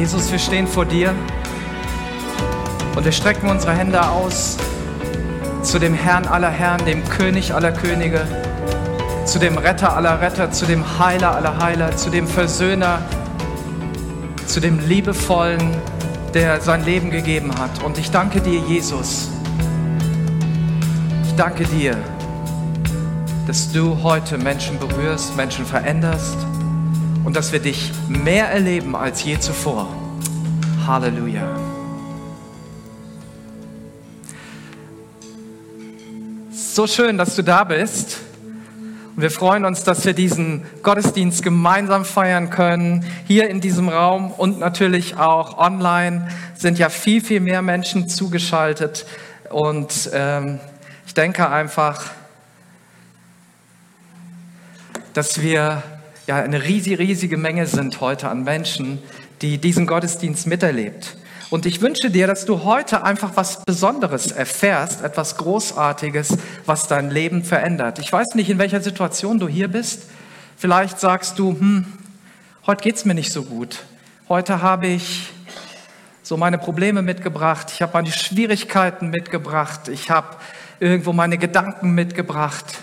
Jesus, 0.00 0.32
wir 0.32 0.38
stehen 0.38 0.66
vor 0.66 0.86
dir 0.86 1.14
und 2.96 3.04
wir 3.04 3.12
strecken 3.12 3.50
unsere 3.50 3.74
Hände 3.74 4.00
aus 4.08 4.56
zu 5.62 5.78
dem 5.78 5.92
Herrn 5.92 6.24
aller 6.24 6.48
Herren, 6.48 6.82
dem 6.86 7.06
König 7.06 7.52
aller 7.52 7.70
Könige, 7.70 8.26
zu 9.26 9.38
dem 9.38 9.58
Retter 9.58 9.94
aller 9.94 10.22
Retter, 10.22 10.50
zu 10.52 10.64
dem 10.64 10.98
Heiler 10.98 11.36
aller 11.36 11.62
Heiler, 11.62 11.94
zu 11.98 12.08
dem 12.08 12.26
Versöhner, 12.26 13.02
zu 14.46 14.60
dem 14.60 14.78
Liebevollen, 14.78 15.76
der 16.32 16.62
sein 16.62 16.82
Leben 16.86 17.10
gegeben 17.10 17.52
hat. 17.58 17.82
Und 17.82 17.98
ich 17.98 18.10
danke 18.10 18.40
dir, 18.40 18.58
Jesus. 18.58 19.28
Ich 21.26 21.34
danke 21.36 21.64
dir, 21.64 21.94
dass 23.46 23.70
du 23.70 24.02
heute 24.02 24.38
Menschen 24.38 24.78
berührst, 24.78 25.36
Menschen 25.36 25.66
veränderst 25.66 26.38
und 27.30 27.36
dass 27.36 27.52
wir 27.52 27.60
dich 27.60 27.92
mehr 28.08 28.48
erleben 28.48 28.96
als 28.96 29.22
je 29.22 29.38
zuvor. 29.38 29.86
Halleluja. 30.84 31.42
So 36.50 36.88
schön, 36.88 37.16
dass 37.18 37.36
du 37.36 37.44
da 37.44 37.62
bist. 37.62 38.18
Und 39.14 39.22
wir 39.22 39.30
freuen 39.30 39.64
uns, 39.64 39.84
dass 39.84 40.04
wir 40.04 40.12
diesen 40.12 40.64
Gottesdienst 40.82 41.44
gemeinsam 41.44 42.04
feiern 42.04 42.50
können. 42.50 43.06
Hier 43.28 43.48
in 43.48 43.60
diesem 43.60 43.88
Raum 43.88 44.32
und 44.32 44.58
natürlich 44.58 45.16
auch 45.16 45.56
online 45.56 46.26
sind 46.56 46.80
ja 46.80 46.88
viel, 46.88 47.20
viel 47.20 47.38
mehr 47.38 47.62
Menschen 47.62 48.08
zugeschaltet. 48.08 49.06
Und 49.50 50.10
ähm, 50.12 50.58
ich 51.06 51.14
denke 51.14 51.48
einfach, 51.48 52.06
dass 55.12 55.40
wir 55.40 55.84
ja 56.30 56.36
eine 56.36 56.62
riesige, 56.62 57.00
riesige 57.00 57.36
Menge 57.36 57.66
sind 57.66 58.00
heute 58.00 58.28
an 58.28 58.44
Menschen, 58.44 59.00
die 59.42 59.58
diesen 59.58 59.88
Gottesdienst 59.88 60.46
miterlebt. 60.46 61.16
Und 61.50 61.66
ich 61.66 61.80
wünsche 61.80 62.08
dir, 62.08 62.28
dass 62.28 62.44
du 62.44 62.62
heute 62.62 63.02
einfach 63.02 63.32
was 63.34 63.64
Besonderes 63.64 64.30
erfährst, 64.30 65.02
etwas 65.02 65.36
Großartiges, 65.38 66.38
was 66.66 66.86
dein 66.86 67.10
Leben 67.10 67.42
verändert. 67.42 67.98
Ich 67.98 68.12
weiß 68.12 68.36
nicht, 68.36 68.48
in 68.48 68.58
welcher 68.58 68.80
Situation 68.80 69.40
du 69.40 69.48
hier 69.48 69.66
bist. 69.66 70.04
Vielleicht 70.56 71.00
sagst 71.00 71.36
du, 71.40 71.50
hm, 71.50 71.84
heute 72.64 72.84
geht's 72.84 73.04
mir 73.04 73.14
nicht 73.14 73.32
so 73.32 73.42
gut. 73.42 73.80
Heute 74.28 74.62
habe 74.62 74.86
ich 74.86 75.30
so 76.22 76.36
meine 76.36 76.58
Probleme 76.58 77.02
mitgebracht. 77.02 77.72
Ich 77.74 77.82
habe 77.82 77.94
meine 77.94 78.12
Schwierigkeiten 78.12 79.10
mitgebracht. 79.10 79.88
Ich 79.88 80.10
habe 80.10 80.36
irgendwo 80.78 81.12
meine 81.12 81.38
Gedanken 81.38 81.90
mitgebracht. 81.96 82.78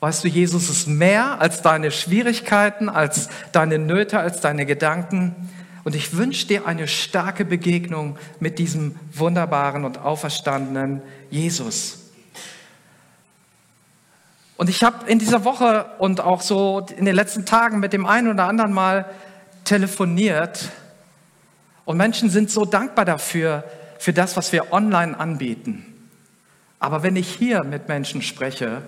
Weißt 0.00 0.22
du, 0.22 0.28
Jesus 0.28 0.70
ist 0.70 0.86
mehr 0.86 1.40
als 1.40 1.60
deine 1.62 1.90
Schwierigkeiten, 1.90 2.88
als 2.88 3.28
deine 3.50 3.78
Nöte, 3.78 4.20
als 4.20 4.40
deine 4.40 4.64
Gedanken. 4.64 5.34
Und 5.82 5.96
ich 5.96 6.16
wünsche 6.16 6.46
dir 6.46 6.66
eine 6.66 6.86
starke 6.86 7.44
Begegnung 7.44 8.16
mit 8.38 8.58
diesem 8.58 8.94
wunderbaren 9.12 9.84
und 9.84 9.98
auferstandenen 9.98 11.02
Jesus. 11.30 11.98
Und 14.56 14.68
ich 14.68 14.84
habe 14.84 15.08
in 15.10 15.18
dieser 15.18 15.44
Woche 15.44 15.86
und 15.98 16.20
auch 16.20 16.42
so 16.42 16.86
in 16.96 17.04
den 17.04 17.14
letzten 17.14 17.44
Tagen 17.44 17.80
mit 17.80 17.92
dem 17.92 18.06
einen 18.06 18.28
oder 18.28 18.44
anderen 18.44 18.72
Mal 18.72 19.06
telefoniert. 19.64 20.70
Und 21.84 21.96
Menschen 21.96 22.28
sind 22.30 22.50
so 22.50 22.64
dankbar 22.64 23.04
dafür, 23.04 23.64
für 23.98 24.12
das, 24.12 24.36
was 24.36 24.52
wir 24.52 24.72
online 24.72 25.18
anbieten. 25.18 25.84
Aber 26.78 27.02
wenn 27.02 27.16
ich 27.16 27.28
hier 27.34 27.64
mit 27.64 27.88
Menschen 27.88 28.22
spreche, 28.22 28.82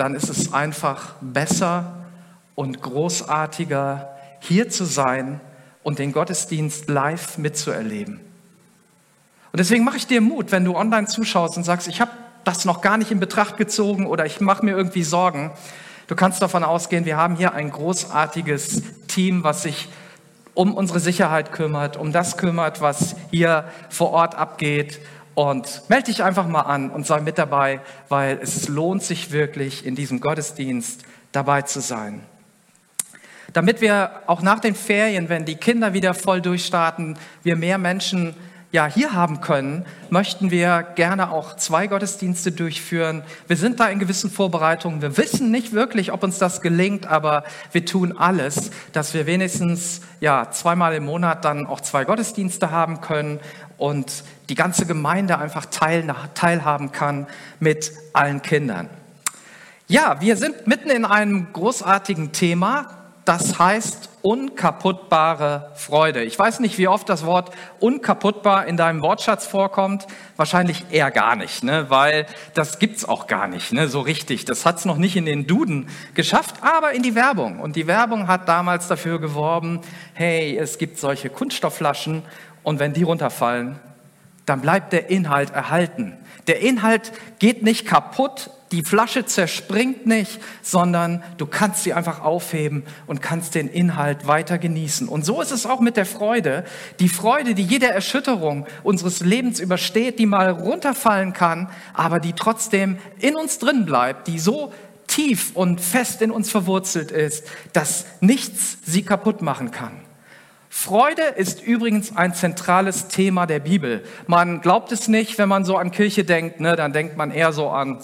dann 0.00 0.14
ist 0.14 0.30
es 0.30 0.54
einfach 0.54 1.12
besser 1.20 2.06
und 2.54 2.80
großartiger, 2.80 4.16
hier 4.40 4.70
zu 4.70 4.84
sein 4.84 5.40
und 5.82 5.98
den 5.98 6.12
Gottesdienst 6.12 6.88
live 6.88 7.36
mitzuerleben. 7.36 8.14
Und 9.52 9.58
deswegen 9.58 9.84
mache 9.84 9.98
ich 9.98 10.06
dir 10.06 10.22
Mut, 10.22 10.52
wenn 10.52 10.64
du 10.64 10.74
online 10.74 11.06
zuschaust 11.06 11.58
und 11.58 11.64
sagst, 11.64 11.86
ich 11.86 12.00
habe 12.00 12.12
das 12.44 12.64
noch 12.64 12.80
gar 12.80 12.96
nicht 12.96 13.10
in 13.10 13.20
Betracht 13.20 13.58
gezogen 13.58 14.06
oder 14.06 14.24
ich 14.24 14.40
mache 14.40 14.64
mir 14.64 14.74
irgendwie 14.74 15.02
Sorgen. 15.02 15.50
Du 16.06 16.16
kannst 16.16 16.40
davon 16.40 16.64
ausgehen, 16.64 17.04
wir 17.04 17.18
haben 17.18 17.36
hier 17.36 17.52
ein 17.52 17.70
großartiges 17.70 18.82
Team, 19.06 19.44
was 19.44 19.64
sich 19.64 19.90
um 20.54 20.72
unsere 20.74 21.00
Sicherheit 21.00 21.52
kümmert, 21.52 21.98
um 21.98 22.10
das 22.10 22.38
kümmert, 22.38 22.80
was 22.80 23.16
hier 23.30 23.64
vor 23.90 24.12
Ort 24.12 24.34
abgeht. 24.34 24.98
Und 25.40 25.88
melde 25.88 26.04
dich 26.04 26.22
einfach 26.22 26.46
mal 26.46 26.60
an 26.60 26.90
und 26.90 27.06
sei 27.06 27.22
mit 27.22 27.38
dabei, 27.38 27.80
weil 28.10 28.38
es 28.42 28.68
lohnt 28.68 29.02
sich 29.02 29.32
wirklich, 29.32 29.86
in 29.86 29.94
diesem 29.94 30.20
Gottesdienst 30.20 31.02
dabei 31.32 31.62
zu 31.62 31.80
sein 31.80 32.20
damit 33.52 33.80
wir 33.80 34.12
auch 34.28 34.42
nach 34.42 34.60
den 34.60 34.76
Ferien, 34.76 35.28
wenn 35.28 35.44
die 35.44 35.56
Kinder 35.56 35.92
wieder 35.92 36.14
voll 36.14 36.40
durchstarten, 36.40 37.18
wir 37.42 37.56
mehr 37.56 37.78
Menschen 37.78 38.36
ja, 38.72 38.86
hier 38.86 39.12
haben 39.12 39.40
können, 39.40 39.84
möchten 40.10 40.52
wir 40.52 40.86
gerne 40.94 41.32
auch 41.32 41.56
zwei 41.56 41.88
Gottesdienste 41.88 42.52
durchführen. 42.52 43.24
Wir 43.48 43.56
sind 43.56 43.80
da 43.80 43.88
in 43.88 43.98
gewissen 43.98 44.30
Vorbereitungen. 44.30 45.02
Wir 45.02 45.16
wissen 45.16 45.50
nicht 45.50 45.72
wirklich, 45.72 46.12
ob 46.12 46.22
uns 46.22 46.38
das 46.38 46.60
gelingt, 46.60 47.06
aber 47.06 47.42
wir 47.72 47.84
tun 47.84 48.16
alles, 48.16 48.70
dass 48.92 49.12
wir 49.12 49.26
wenigstens 49.26 50.02
ja, 50.20 50.52
zweimal 50.52 50.94
im 50.94 51.04
Monat 51.04 51.44
dann 51.44 51.66
auch 51.66 51.80
zwei 51.80 52.04
Gottesdienste 52.04 52.70
haben 52.70 53.00
können 53.00 53.40
und 53.76 54.22
die 54.50 54.56
ganze 54.56 54.84
Gemeinde 54.84 55.38
einfach 55.38 55.64
teil, 55.66 56.12
teilhaben 56.34 56.92
kann 56.92 57.26
mit 57.60 57.92
allen 58.12 58.42
Kindern. 58.42 58.90
Ja, 59.86 60.20
wir 60.20 60.36
sind 60.36 60.66
mitten 60.66 60.90
in 60.90 61.04
einem 61.04 61.52
großartigen 61.52 62.32
Thema, 62.32 62.90
das 63.24 63.58
heißt 63.58 64.08
unkaputtbare 64.22 65.70
Freude. 65.76 66.24
Ich 66.24 66.38
weiß 66.38 66.60
nicht, 66.60 66.78
wie 66.78 66.88
oft 66.88 67.08
das 67.08 67.24
Wort 67.24 67.52
unkaputtbar 67.78 68.66
in 68.66 68.76
deinem 68.76 69.02
Wortschatz 69.02 69.46
vorkommt. 69.46 70.06
Wahrscheinlich 70.36 70.86
eher 70.90 71.10
gar 71.10 71.36
nicht, 71.36 71.62
ne? 71.62 71.86
weil 71.88 72.26
das 72.54 72.78
gibt's 72.78 73.04
auch 73.04 73.26
gar 73.26 73.46
nicht 73.46 73.72
ne? 73.72 73.88
so 73.88 74.00
richtig. 74.00 74.44
Das 74.44 74.66
hat's 74.66 74.84
noch 74.84 74.96
nicht 74.96 75.16
in 75.16 75.26
den 75.26 75.46
Duden 75.46 75.88
geschafft, 76.14 76.56
aber 76.60 76.92
in 76.92 77.02
die 77.02 77.14
Werbung. 77.14 77.60
Und 77.60 77.76
die 77.76 77.86
Werbung 77.86 78.26
hat 78.26 78.48
damals 78.48 78.88
dafür 78.88 79.20
geworben, 79.20 79.80
hey, 80.14 80.56
es 80.58 80.78
gibt 80.78 80.98
solche 80.98 81.30
Kunststoffflaschen 81.30 82.22
und 82.62 82.78
wenn 82.78 82.92
die 82.92 83.04
runterfallen, 83.04 83.78
dann 84.50 84.62
bleibt 84.62 84.92
der 84.92 85.08
Inhalt 85.10 85.50
erhalten. 85.50 86.16
Der 86.48 86.60
Inhalt 86.60 87.12
geht 87.38 87.62
nicht 87.62 87.86
kaputt, 87.86 88.50
die 88.72 88.82
Flasche 88.82 89.24
zerspringt 89.24 90.06
nicht, 90.06 90.40
sondern 90.60 91.22
du 91.38 91.46
kannst 91.46 91.84
sie 91.84 91.92
einfach 91.92 92.20
aufheben 92.22 92.82
und 93.06 93.22
kannst 93.22 93.54
den 93.54 93.68
Inhalt 93.68 94.26
weiter 94.26 94.58
genießen. 94.58 95.06
Und 95.06 95.24
so 95.24 95.40
ist 95.40 95.52
es 95.52 95.66
auch 95.66 95.78
mit 95.78 95.96
der 95.96 96.04
Freude. 96.04 96.64
Die 96.98 97.08
Freude, 97.08 97.54
die 97.54 97.62
jede 97.62 97.86
Erschütterung 97.86 98.66
unseres 98.82 99.20
Lebens 99.20 99.60
übersteht, 99.60 100.18
die 100.18 100.26
mal 100.26 100.50
runterfallen 100.50 101.32
kann, 101.32 101.70
aber 101.94 102.18
die 102.18 102.32
trotzdem 102.32 102.98
in 103.20 103.36
uns 103.36 103.60
drin 103.60 103.86
bleibt, 103.86 104.26
die 104.26 104.40
so 104.40 104.72
tief 105.06 105.52
und 105.54 105.80
fest 105.80 106.22
in 106.22 106.32
uns 106.32 106.50
verwurzelt 106.50 107.12
ist, 107.12 107.44
dass 107.72 108.04
nichts 108.20 108.78
sie 108.84 109.02
kaputt 109.02 109.42
machen 109.42 109.70
kann. 109.70 110.09
Freude 110.72 111.22
ist 111.22 111.60
übrigens 111.62 112.16
ein 112.16 112.32
zentrales 112.32 113.08
Thema 113.08 113.46
der 113.46 113.58
Bibel. 113.58 114.04
Man 114.28 114.60
glaubt 114.60 114.92
es 114.92 115.08
nicht, 115.08 115.36
wenn 115.36 115.48
man 115.48 115.64
so 115.64 115.76
an 115.76 115.90
Kirche 115.90 116.24
denkt, 116.24 116.60
ne, 116.60 116.76
dann 116.76 116.92
denkt 116.92 117.16
man 117.16 117.32
eher 117.32 117.52
so 117.52 117.70
an 117.70 117.98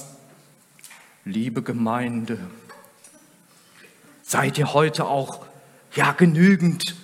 liebe 1.24 1.62
Gemeinde, 1.62 2.38
seid 4.22 4.58
ihr 4.58 4.74
heute 4.74 5.06
auch 5.06 5.46
ja 5.94 6.10
genügend 6.10 6.96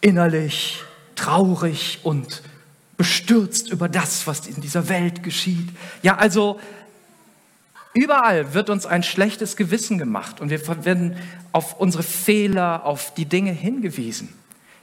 innerlich 0.00 0.82
traurig 1.14 2.00
und 2.02 2.42
bestürzt 2.96 3.70
über 3.70 3.90
das, 3.90 4.26
was 4.26 4.46
in 4.46 4.62
dieser 4.62 4.88
Welt 4.88 5.22
geschieht. 5.22 5.68
Ja, 6.02 6.16
also 6.16 6.58
überall 7.92 8.54
wird 8.54 8.70
uns 8.70 8.86
ein 8.86 9.02
schlechtes 9.02 9.56
Gewissen 9.56 9.98
gemacht 9.98 10.40
und 10.40 10.48
wir 10.48 10.84
werden 10.84 11.16
auf 11.52 11.78
unsere 11.78 12.02
Fehler, 12.02 12.86
auf 12.86 13.12
die 13.12 13.26
Dinge 13.26 13.52
hingewiesen. 13.52 14.41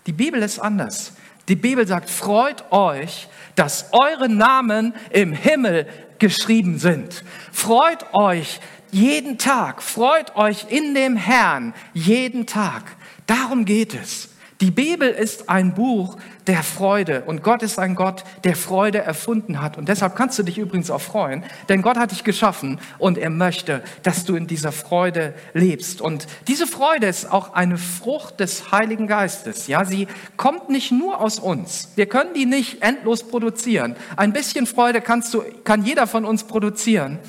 Die 0.10 0.14
Bibel 0.14 0.42
ist 0.42 0.58
anders. 0.58 1.14
Die 1.48 1.56
Bibel 1.56 1.86
sagt, 1.86 2.10
freut 2.10 2.72
euch, 2.72 3.28
dass 3.54 3.90
eure 3.92 4.28
Namen 4.28 4.96
im 5.12 5.34
Himmel 5.34 5.86
geschrieben 6.18 6.80
sind. 6.80 7.24
Freut 7.52 8.12
euch, 8.16 8.60
jeden 8.90 9.38
Tag. 9.38 9.84
Freut 9.84 10.36
euch 10.36 10.66
in 10.70 10.96
dem 10.96 11.16
Herrn 11.16 11.76
jeden 11.94 12.48
Tag. 12.48 12.86
Darum 13.28 13.66
geht 13.66 13.94
es. 13.94 14.30
Die 14.62 14.72
Bibel 14.72 15.08
ist 15.08 15.48
ein 15.48 15.74
Buch 15.74 16.18
der 16.46 16.64
Freude 16.64 17.24
und 17.26 17.44
Gott 17.44 17.64
ist 17.64 17.80
ein 17.80 17.96
Gott, 17.96 18.26
der 18.44 18.58
Freude 18.58 18.98
erfunden 18.98 19.62
hat. 19.62 19.78
Und 19.78 19.88
deshalb 19.88 20.18
kannst 20.18 20.38
du 20.38 20.44
dich 20.44 20.58
übrigens 20.58 20.92
auch 20.92 21.00
freuen, 21.00 21.46
denn 21.70 21.82
Gott 21.82 21.96
hat 21.96 22.12
dich 22.12 22.26
geschaffen 22.26 22.78
und 22.98 23.18
er 23.18 23.30
möchte, 23.30 23.82
dass 24.04 24.26
du 24.26 24.36
in 24.36 24.48
dieser 24.48 24.74
Freude 24.74 25.34
lebst. 25.54 26.02
Und 26.02 26.28
diese 26.50 26.68
Freude 26.68 27.08
ist 27.08 27.32
auch 27.32 27.54
eine 27.54 27.78
Frucht 27.78 28.42
des 28.42 28.70
Heiligen 28.74 29.08
Geistes. 29.08 29.68
Ja, 29.68 29.86
sie 29.86 30.10
kommt 30.36 30.68
nicht 30.68 30.92
nur 30.92 31.22
aus 31.22 31.40
uns. 31.40 31.94
Wir 31.96 32.08
können 32.08 32.34
die 32.34 32.46
nicht 32.46 32.82
endlos 32.82 33.24
produzieren. 33.24 33.96
Ein 34.18 34.34
bisschen 34.34 34.66
Freude 34.66 35.00
kannst 35.00 35.34
du, 35.34 35.42
kann 35.64 35.86
jeder 35.86 36.06
von 36.06 36.26
uns 36.26 36.44
produzieren. 36.44 37.20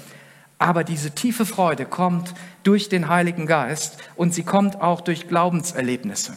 Aber 0.58 0.82
diese 0.82 1.12
tiefe 1.12 1.46
Freude 1.46 1.86
kommt 1.86 2.34
durch 2.64 2.88
den 2.88 3.08
Heiligen 3.08 3.46
Geist 3.46 3.98
und 4.16 4.34
sie 4.34 4.42
kommt 4.42 4.80
auch 4.80 5.00
durch 5.00 5.28
Glaubenserlebnisse. 5.28 6.34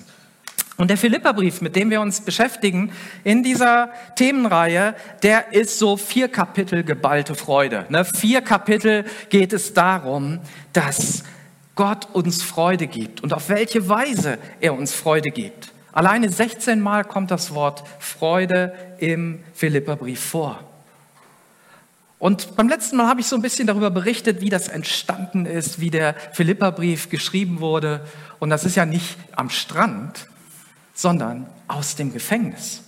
Und 0.75 0.89
der 0.89 0.97
Philipperbrief, 0.97 1.61
mit 1.61 1.75
dem 1.75 1.91
wir 1.91 2.01
uns 2.01 2.21
beschäftigen 2.21 2.91
in 3.23 3.43
dieser 3.43 3.89
Themenreihe, 4.15 4.95
der 5.21 5.53
ist 5.53 5.77
so 5.77 5.97
vier 5.97 6.29
Kapitel 6.29 6.83
geballte 6.83 7.35
Freude. 7.35 7.85
Ne? 7.89 8.05
Vier 8.05 8.41
Kapitel 8.41 9.05
geht 9.29 9.53
es 9.53 9.73
darum, 9.73 10.39
dass 10.73 11.23
Gott 11.75 12.07
uns 12.13 12.41
Freude 12.41 12.87
gibt 12.87 13.21
und 13.21 13.33
auf 13.33 13.49
welche 13.49 13.87
Weise 13.87 14.39
er 14.59 14.73
uns 14.73 14.93
Freude 14.93 15.29
gibt. 15.29 15.71
Alleine 15.91 16.29
16 16.29 16.79
Mal 16.79 17.03
kommt 17.03 17.29
das 17.29 17.53
Wort 17.53 17.83
Freude 17.99 18.73
im 18.97 19.43
Philipperbrief 19.53 20.19
vor. 20.19 20.59
Und 22.17 22.55
beim 22.55 22.69
letzten 22.69 22.95
Mal 22.95 23.07
habe 23.07 23.19
ich 23.19 23.27
so 23.27 23.35
ein 23.35 23.41
bisschen 23.41 23.67
darüber 23.67 23.91
berichtet, 23.91 24.41
wie 24.41 24.49
das 24.49 24.69
entstanden 24.69 25.45
ist, 25.45 25.79
wie 25.79 25.91
der 25.91 26.15
Philipperbrief 26.31 27.09
geschrieben 27.09 27.59
wurde. 27.59 28.01
Und 28.39 28.49
das 28.49 28.63
ist 28.63 28.75
ja 28.75 28.85
nicht 28.85 29.17
am 29.35 29.49
Strand, 29.49 30.27
sondern 30.93 31.47
aus 31.67 31.95
dem 31.95 32.13
Gefängnis. 32.13 32.81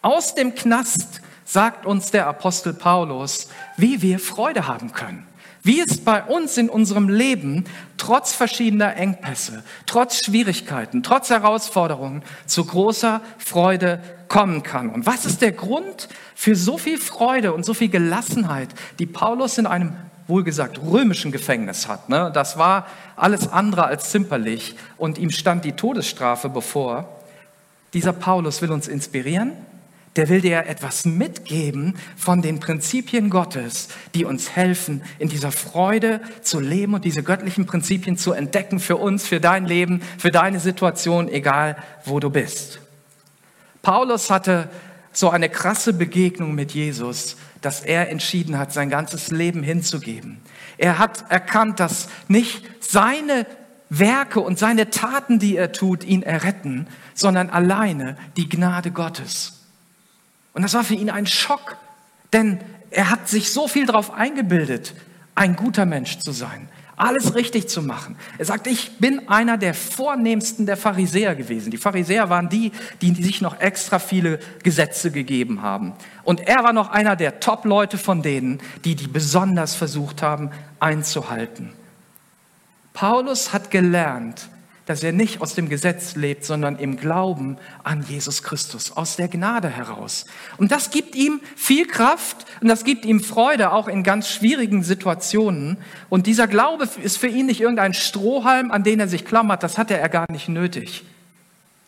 Aus 0.00 0.34
dem 0.34 0.54
Knast 0.54 1.20
sagt 1.44 1.86
uns 1.86 2.10
der 2.10 2.26
Apostel 2.26 2.72
Paulus, 2.72 3.48
wie 3.76 4.02
wir 4.02 4.18
Freude 4.18 4.66
haben 4.66 4.92
können. 4.92 5.26
Wie 5.64 5.80
es 5.80 5.98
bei 5.98 6.24
uns 6.24 6.58
in 6.58 6.68
unserem 6.68 7.08
Leben 7.08 7.66
trotz 7.96 8.32
verschiedener 8.32 8.96
Engpässe, 8.96 9.62
trotz 9.86 10.24
Schwierigkeiten, 10.24 11.04
trotz 11.04 11.30
Herausforderungen 11.30 12.24
zu 12.46 12.64
großer 12.64 13.20
Freude 13.38 14.02
kommen 14.26 14.64
kann. 14.64 14.90
Und 14.90 15.06
was 15.06 15.24
ist 15.24 15.40
der 15.40 15.52
Grund 15.52 16.08
für 16.34 16.56
so 16.56 16.78
viel 16.78 16.98
Freude 16.98 17.52
und 17.52 17.64
so 17.64 17.74
viel 17.74 17.90
Gelassenheit, 17.90 18.70
die 18.98 19.06
Paulus 19.06 19.56
in 19.58 19.66
einem 19.66 19.94
wohlgesagt 20.32 20.80
römischen 20.82 21.30
Gefängnis 21.30 21.88
hat. 21.88 22.08
Ne? 22.08 22.30
Das 22.32 22.56
war 22.56 22.86
alles 23.16 23.48
andere 23.48 23.84
als 23.84 24.10
zimperlich 24.10 24.76
und 24.96 25.18
ihm 25.18 25.30
stand 25.30 25.66
die 25.66 25.72
Todesstrafe 25.72 26.48
bevor. 26.48 27.06
Dieser 27.92 28.14
Paulus 28.14 28.62
will 28.62 28.72
uns 28.72 28.88
inspirieren, 28.88 29.52
der 30.16 30.30
will 30.30 30.40
dir 30.40 30.66
etwas 30.66 31.04
mitgeben 31.04 31.96
von 32.16 32.40
den 32.40 32.60
Prinzipien 32.60 33.28
Gottes, 33.28 33.88
die 34.14 34.24
uns 34.24 34.56
helfen, 34.56 35.02
in 35.18 35.28
dieser 35.28 35.52
Freude 35.52 36.22
zu 36.40 36.60
leben 36.60 36.94
und 36.94 37.04
diese 37.04 37.22
göttlichen 37.22 37.66
Prinzipien 37.66 38.16
zu 38.16 38.32
entdecken 38.32 38.80
für 38.80 38.96
uns, 38.96 39.26
für 39.26 39.40
dein 39.40 39.66
Leben, 39.66 40.00
für 40.16 40.30
deine 40.30 40.60
Situation, 40.60 41.28
egal 41.28 41.76
wo 42.06 42.20
du 42.20 42.30
bist. 42.30 42.80
Paulus 43.82 44.30
hatte 44.30 44.70
so 45.12 45.30
eine 45.30 45.48
krasse 45.48 45.92
Begegnung 45.92 46.54
mit 46.54 46.72
Jesus, 46.72 47.36
dass 47.60 47.80
er 47.80 48.10
entschieden 48.10 48.58
hat, 48.58 48.72
sein 48.72 48.90
ganzes 48.90 49.30
Leben 49.30 49.62
hinzugeben. 49.62 50.40
Er 50.78 50.98
hat 50.98 51.30
erkannt, 51.30 51.80
dass 51.80 52.08
nicht 52.28 52.64
seine 52.80 53.46
Werke 53.88 54.40
und 54.40 54.58
seine 54.58 54.90
Taten, 54.90 55.38
die 55.38 55.56
er 55.56 55.72
tut, 55.72 56.02
ihn 56.04 56.22
erretten, 56.22 56.86
sondern 57.14 57.50
alleine 57.50 58.16
die 58.36 58.48
Gnade 58.48 58.90
Gottes. 58.90 59.60
Und 60.54 60.62
das 60.62 60.74
war 60.74 60.84
für 60.84 60.94
ihn 60.94 61.10
ein 61.10 61.26
Schock, 61.26 61.76
denn 62.32 62.60
er 62.90 63.10
hat 63.10 63.28
sich 63.28 63.52
so 63.52 63.68
viel 63.68 63.86
darauf 63.86 64.12
eingebildet, 64.12 64.94
ein 65.34 65.56
guter 65.56 65.86
Mensch 65.86 66.18
zu 66.18 66.32
sein, 66.32 66.68
alles 66.96 67.34
richtig 67.34 67.68
zu 67.68 67.82
machen. 67.82 68.16
Er 68.38 68.44
sagt, 68.44 68.66
ich 68.66 68.98
bin 68.98 69.28
einer 69.28 69.56
der 69.56 69.74
vornehmsten 69.74 70.66
der 70.66 70.76
Pharisäer 70.76 71.34
gewesen. 71.34 71.70
Die 71.70 71.78
Pharisäer 71.78 72.28
waren 72.30 72.48
die, 72.48 72.72
die 73.00 73.14
sich 73.22 73.40
noch 73.40 73.60
extra 73.60 73.98
viele 73.98 74.38
Gesetze 74.62 75.10
gegeben 75.10 75.62
haben. 75.62 75.94
Und 76.22 76.40
er 76.46 76.62
war 76.62 76.72
noch 76.72 76.90
einer 76.90 77.16
der 77.16 77.40
Top-Leute 77.40 77.98
von 77.98 78.22
denen, 78.22 78.60
die 78.84 78.94
die 78.94 79.08
besonders 79.08 79.74
versucht 79.74 80.22
haben 80.22 80.50
einzuhalten. 80.80 81.72
Paulus 82.92 83.52
hat 83.52 83.70
gelernt, 83.70 84.48
dass 84.86 85.02
er 85.02 85.12
nicht 85.12 85.40
aus 85.40 85.54
dem 85.54 85.68
Gesetz 85.68 86.16
lebt, 86.16 86.44
sondern 86.44 86.76
im 86.76 86.96
Glauben 86.96 87.56
an 87.84 88.04
Jesus 88.08 88.42
Christus, 88.42 88.92
aus 88.92 89.16
der 89.16 89.28
Gnade 89.28 89.68
heraus. 89.68 90.26
Und 90.56 90.72
das 90.72 90.90
gibt 90.90 91.14
ihm 91.14 91.40
viel 91.56 91.86
Kraft 91.86 92.44
und 92.60 92.68
das 92.68 92.84
gibt 92.84 93.04
ihm 93.04 93.20
Freude, 93.20 93.72
auch 93.72 93.88
in 93.88 94.02
ganz 94.02 94.28
schwierigen 94.28 94.82
Situationen. 94.82 95.76
Und 96.08 96.26
dieser 96.26 96.48
Glaube 96.48 96.88
ist 97.02 97.18
für 97.18 97.28
ihn 97.28 97.46
nicht 97.46 97.60
irgendein 97.60 97.94
Strohhalm, 97.94 98.70
an 98.70 98.82
den 98.82 99.00
er 99.00 99.08
sich 99.08 99.24
klammert, 99.24 99.62
das 99.62 99.78
hatte 99.78 99.96
er 99.96 100.08
gar 100.08 100.30
nicht 100.30 100.48
nötig. 100.48 101.04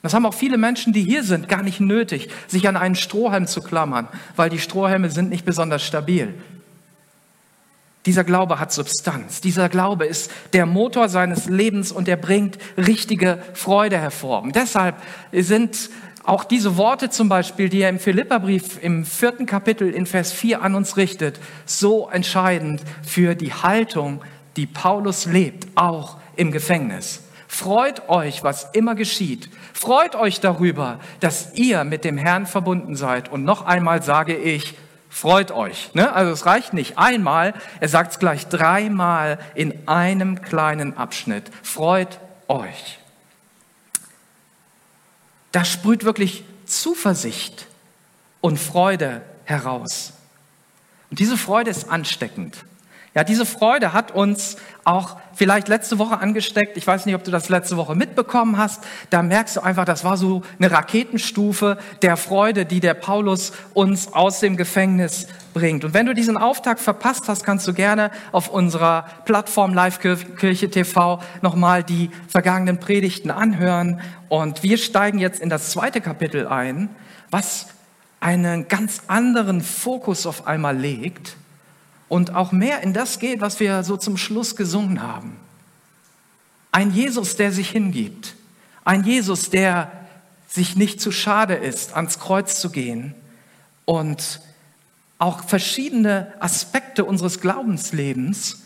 Das 0.03 0.13
haben 0.13 0.27
auch 0.27 0.35
viele 0.35 0.59
Menschen, 0.59 0.93
die 0.93 1.03
hier 1.03 1.25
sind, 1.25 1.49
gar 1.49 1.63
nicht 1.63 1.81
nötig, 1.81 2.29
sich 2.47 2.69
an 2.69 2.77
einen 2.77 2.95
Strohhalm 2.95 3.47
zu 3.47 3.63
klammern, 3.63 4.07
weil 4.37 4.51
die 4.51 4.59
Strohhalme 4.59 5.11
sind 5.11 5.31
nicht 5.31 5.47
besonders 5.47 5.83
stabil. 5.83 6.35
Dieser 8.07 8.25
Glaube 8.25 8.61
hat 8.61 8.73
Substanz. 8.73 9.41
Dieser 9.41 9.69
Glaube 9.69 10.05
ist 10.05 10.31
der 10.53 10.67
Motor 10.67 11.09
seines 11.09 11.47
Lebens 11.47 11.91
und 11.91 12.07
er 12.07 12.17
bringt 12.17 12.59
richtige 12.77 13.39
Freude 13.55 13.99
hervor. 13.99 14.43
Und 14.43 14.57
deshalb 14.57 14.97
sind 15.33 15.91
auch 16.23 16.45
diese 16.45 16.77
Worte 16.77 17.11
zum 17.11 17.29
Beispiel, 17.29 17.69
die 17.69 17.83
er 17.83 17.91
im 17.91 17.99
Philipperbrief 17.99 18.83
im 18.83 19.05
vierten 19.05 19.47
Kapitel 19.47 19.91
in 19.91 20.07
Vers 20.07 20.33
4 20.33 20.63
an 20.63 20.75
uns 20.75 20.97
richtet, 20.97 21.39
so 21.67 22.09
entscheidend 22.09 22.83
für 23.03 23.35
die 23.35 23.53
Haltung, 23.53 24.23
die 24.57 24.67
Paulus 24.67 25.27
lebt, 25.27 25.67
auch 25.75 26.19
im 26.37 26.51
Gefängnis. 26.51 27.23
Freut 27.47 28.09
euch, 28.09 28.43
was 28.43 28.71
immer 28.73 28.95
geschieht. 28.95 29.49
Freut 29.73 30.17
euch 30.17 30.41
darüber, 30.41 30.99
dass 31.21 31.55
ihr 31.55 31.85
mit 31.85 32.05
dem 32.05 32.19
Herrn 32.19 32.47
verbunden 32.47 32.97
seid. 32.97 33.31
Und 33.31 33.45
noch 33.45 33.65
einmal 33.65 34.03
sage 34.03 34.35
ich, 34.35 34.75
freut 35.15 35.53
euch. 35.53 35.95
Ne? 35.95 36.13
Also 36.13 36.33
es 36.33 36.45
reicht 36.45 36.73
nicht 36.73 36.99
einmal, 36.99 37.55
er 37.79 37.89
sagt 37.89 38.13
es 38.13 38.19
gleich 38.19 38.49
dreimal 38.49 39.39
in 39.55 39.87
einem 39.87 40.43
kleinen 40.43 40.97
Abschnitt. 40.97 41.45
Freut 41.63 42.19
euch. 42.49 42.99
Da 45.53 45.65
sprüht 45.65 46.05
wirklich 46.05 46.45
Zuversicht 46.67 47.69
und 48.41 48.59
Freude 48.59 49.23
heraus. 49.45 50.15
Und 51.11 51.21
diese 51.21 51.37
Freude 51.37 51.71
ist 51.71 51.89
ansteckend. 51.89 52.65
Ja, 53.15 53.23
diese 53.23 53.47
Freude 53.47 53.93
hat 53.93 54.11
uns 54.11 54.57
auch 54.83 55.17
vielleicht 55.35 55.69
letzte 55.69 56.01
Woche 56.01 56.19
angesteckt. 56.19 56.77
Ich 56.77 56.85
weiß 56.85 57.07
nicht, 57.07 57.15
ob 57.15 57.23
du 57.23 57.31
das 57.31 57.49
letzte 57.49 57.77
Woche 57.77 57.95
mitbekommen 57.95 58.59
hast. 58.59 58.83
Da 59.11 59.23
merkst 59.23 59.55
du 59.55 59.61
einfach, 59.61 59.85
das 59.85 60.03
war 60.03 60.17
so 60.17 60.43
eine 60.59 60.73
Raketenstufe 60.73 61.79
der 62.03 62.17
Freude, 62.17 62.67
die 62.67 62.81
der 62.81 62.95
Paulus 62.95 63.53
uns 63.73 64.13
aus 64.13 64.41
dem 64.41 64.57
Gefängnis 64.57 65.29
bringt. 65.53 65.85
Und 65.85 65.95
wenn 65.95 66.07
du 66.07 66.15
diesen 66.15 66.37
Auftakt 66.37 66.81
verpasst 66.81 67.29
hast, 67.29 67.45
kannst 67.45 67.69
du 67.69 67.73
gerne 67.73 68.11
auf 68.33 68.49
unserer 68.49 69.07
Plattform 69.27 69.75
Live 69.75 70.01
Kirche 70.01 70.69
TV 70.69 71.23
nochmal 71.41 71.85
die 71.85 72.11
vergangenen 72.27 72.81
Predigten 72.81 73.31
anhören. 73.31 74.01
Und 74.29 74.65
wir 74.65 74.77
steigen 74.77 75.21
jetzt 75.21 75.41
in 75.41 75.51
das 75.51 75.71
zweite 75.71 76.01
Kapitel 76.01 76.49
ein, 76.49 76.89
was 77.31 77.69
einen 78.19 78.67
ganz 78.67 79.03
anderen 79.07 79.61
Fokus 79.61 80.27
auf 80.27 80.49
einmal 80.49 80.77
legt 80.77 81.37
und 82.09 82.35
auch 82.35 82.53
mehr 82.53 82.83
in 82.83 82.93
das 82.93 83.19
geht, 83.19 83.41
was 83.41 83.61
wir 83.61 83.83
so 83.83 83.97
zum 83.97 84.17
Schluss 84.17 84.57
gesungen 84.57 85.03
haben. 85.03 85.37
Ein 86.73 86.93
Jesus, 86.93 87.37
der 87.37 87.53
sich 87.53 87.71
hingibt. 87.71 88.35
Ein 88.85 89.05
Jesus, 89.05 89.51
der 89.51 89.91
sich 90.49 90.77
nicht 90.77 91.01
zu 91.01 91.11
schade 91.11 91.55
ist, 91.55 91.95
ans 91.95 92.19
Kreuz 92.19 92.61
zu 92.61 92.71
gehen 92.71 93.15
und 93.85 94.41
auch 95.19 95.45
verschiedene 95.45 96.33
Aspekte 96.41 97.05
unseres 97.05 97.41
Glaubenslebens, 97.41 98.63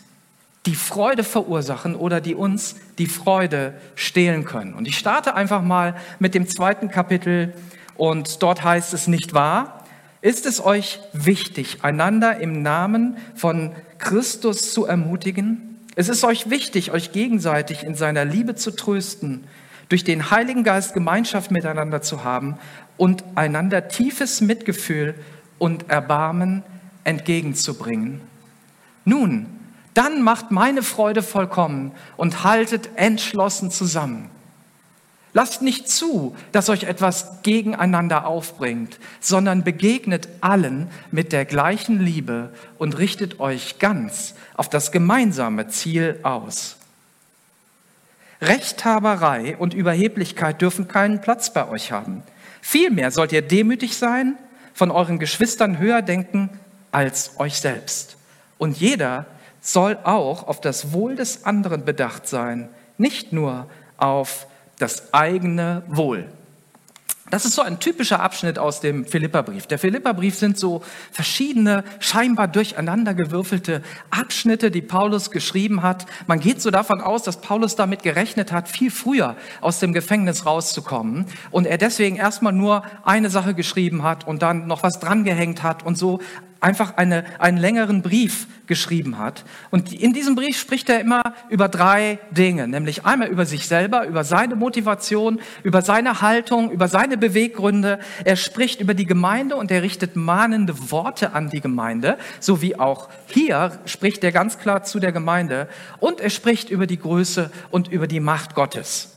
die 0.67 0.75
Freude 0.75 1.25
verursachen 1.25 1.95
oder 1.95 2.21
die 2.21 2.35
uns 2.35 2.77
die 2.99 3.07
Freude 3.07 3.75
stehlen 3.95 4.45
können. 4.45 4.75
Und 4.75 4.89
ich 4.89 4.99
starte 4.99 5.35
einfach 5.35 5.63
mal 5.63 5.95
mit 6.19 6.35
dem 6.35 6.47
zweiten 6.49 6.91
Kapitel 6.91 7.55
und 7.97 8.43
dort 8.43 8.65
heißt 8.65 8.93
es 8.93 9.07
nicht 9.07 9.35
wahr, 9.35 9.78
ist 10.21 10.47
es 10.47 10.65
euch 10.65 11.01
wichtig, 11.13 11.79
einander 11.83 12.41
im 12.41 12.63
Namen 12.63 13.17
von 13.35 13.73
Christus 13.99 14.73
zu 14.73 14.85
ermutigen? 14.85 15.79
Es 15.95 16.09
ist 16.09 16.25
euch 16.25 16.51
wichtig, 16.51 16.93
euch 16.93 17.13
gegenseitig 17.13 17.85
in 17.85 17.95
seiner 17.95 18.25
Liebe 18.25 18.55
zu 18.55 18.71
trösten, 18.71 19.45
durch 19.89 20.05
den 20.05 20.31
Heiligen 20.31 20.65
Geist 20.65 20.93
Gemeinschaft 20.93 21.51
miteinander 21.51 22.03
zu 22.03 22.25
haben 22.25 22.59
und 22.97 23.25
einander 23.37 23.89
tiefes 23.89 24.41
Mitgefühl 24.41 25.15
und 25.59 25.89
Erbarmen 25.89 26.63
entgegenzubringen. 27.05 28.21
Nun, 29.05 29.47
dann 29.95 30.23
macht 30.23 30.51
meine 30.51 30.83
Freude 30.83 31.23
vollkommen 31.23 31.93
und 32.17 32.45
haltet 32.45 32.91
entschlossen 32.97 33.71
zusammen. 33.71 34.31
Lasst 35.35 35.63
nicht 35.63 35.89
zu, 35.89 36.35
dass 36.53 36.69
euch 36.69 36.85
etwas 36.85 37.43
gegeneinander 37.43 38.27
aufbringt, 38.27 38.99
sondern 39.21 39.63
begegnet 39.63 40.29
allen 40.41 40.89
mit 41.11 41.33
der 41.33 41.45
gleichen 41.45 42.01
Liebe 42.01 42.53
und 42.79 42.99
richtet 42.99 43.39
euch 43.39 43.79
ganz 43.79 44.35
auf 44.55 44.69
das 44.69 44.91
gemeinsame 44.91 45.69
Ziel 45.69 46.19
aus. 46.23 46.77
Rechthaberei 48.41 49.57
und 49.57 49.75
Überheblichkeit 49.75 50.63
dürfen 50.63 50.89
keinen 50.89 51.21
Platz 51.21 51.53
bei 51.53 51.69
euch 51.69 51.93
haben. 51.93 52.23
Vielmehr 52.61 53.11
sollt 53.11 53.33
ihr 53.33 53.43
demütig 53.43 53.97
sein, 53.97 54.37
von 54.75 54.91
euren 54.91 55.19
Geschwistern 55.19 55.79
höher 55.79 56.03
denken 56.03 56.51
als 56.93 57.39
euch 57.39 57.61
selbst. 57.61 58.17
Und 58.59 58.79
jeder 58.79 59.27
soll 59.61 59.99
auch 60.05 60.47
auf 60.47 60.61
das 60.61 60.93
Wohl 60.93 61.17
des 61.17 61.45
anderen 61.45 61.85
bedacht 61.85 62.29
sein, 62.29 62.69
nicht 62.97 63.33
nur 63.33 63.69
auf 63.97 64.47
das 64.79 65.13
eigene 65.13 65.83
Wohl. 65.89 66.29
Das 67.31 67.45
ist 67.45 67.55
so 67.55 67.63
ein 67.63 67.79
typischer 67.79 68.21
Abschnitt 68.21 68.59
aus 68.59 68.81
dem 68.81 69.05
Philipperbrief. 69.05 69.67
Der 69.67 69.79
Philipperbrief 69.79 70.35
sind 70.35 70.59
so 70.59 70.83
verschiedene, 71.13 71.85
scheinbar 71.99 72.49
durcheinandergewürfelte 72.49 73.83
Abschnitte, 74.11 74.71
die 74.71 74.81
Paulus 74.81 75.31
geschrieben 75.31 75.83
hat. 75.83 76.07
Man 76.27 76.41
geht 76.41 76.63
so 76.63 76.71
davon 76.71 77.01
aus, 77.01 77.25
dass 77.25 77.41
Paulus 77.41 77.77
damit 77.77 78.03
gerechnet 78.03 78.51
hat, 78.51 78.69
viel 78.69 78.91
früher 78.91 79.37
aus 79.61 79.79
dem 79.79 79.93
Gefängnis 79.93 80.47
rauszukommen 80.47 81.27
und 81.51 81.67
er 81.67 81.77
deswegen 81.77 82.17
erstmal 82.17 82.55
nur 82.55 82.83
eine 83.05 83.29
Sache 83.29 83.55
geschrieben 83.55 84.03
hat 84.05 84.27
und 84.27 84.41
dann 84.41 84.67
noch 84.67 84.83
was 84.83 84.99
drangehängt 84.99 85.63
hat 85.63 85.85
und 85.85 85.99
so 85.99 86.21
einfach 86.61 86.97
eine, 86.97 87.25
einen 87.39 87.59
längeren 87.59 88.03
Brief 88.03 88.47
geschrieben 88.67 89.19
hat. 89.19 89.45
Und 89.71 89.93
in 89.93 90.13
diesem 90.13 90.35
Brief 90.35 90.59
spricht 90.59 90.89
er 90.91 91.01
immer 91.01 91.23
über 91.49 91.69
drei 91.69 92.19
Dinge, 92.31 92.69
nämlich 92.69 93.07
einmal 93.07 93.29
über 93.29 93.47
sich 93.47 93.67
selber, 93.67 94.07
über 94.07 94.25
seine 94.25 94.57
Motivation, 94.57 95.41
über 95.63 95.83
seine 95.83 96.21
Haltung, 96.21 96.71
über 96.71 96.89
seine 96.89 97.17
Beweggründe. 97.17 97.99
Er 98.25 98.37
spricht 98.37 98.81
über 98.81 98.95
die 98.95 99.07
Gemeinde 99.07 99.57
und 99.57 99.71
er 99.71 99.83
richtet 99.83 100.17
mahnende 100.17 100.91
Worte 100.91 101.33
an 101.33 101.49
die 101.49 101.61
Gemeinde, 101.61 102.19
so 102.41 102.61
wie 102.61 102.79
auch 102.79 103.09
hier 103.27 103.79
spricht 103.87 104.25
er 104.25 104.33
ganz 104.33 104.59
klar 104.59 104.83
zu 104.83 105.01
der 105.01 105.13
Gemeinde. 105.13 105.69
Und 105.99 106.21
er 106.21 106.31
spricht 106.31 106.71
über 106.71 106.87
die 106.87 106.99
Größe 106.99 107.51
und 107.71 107.89
über 107.89 108.07
die 108.07 108.21
Macht 108.21 108.55
Gottes. 108.55 109.17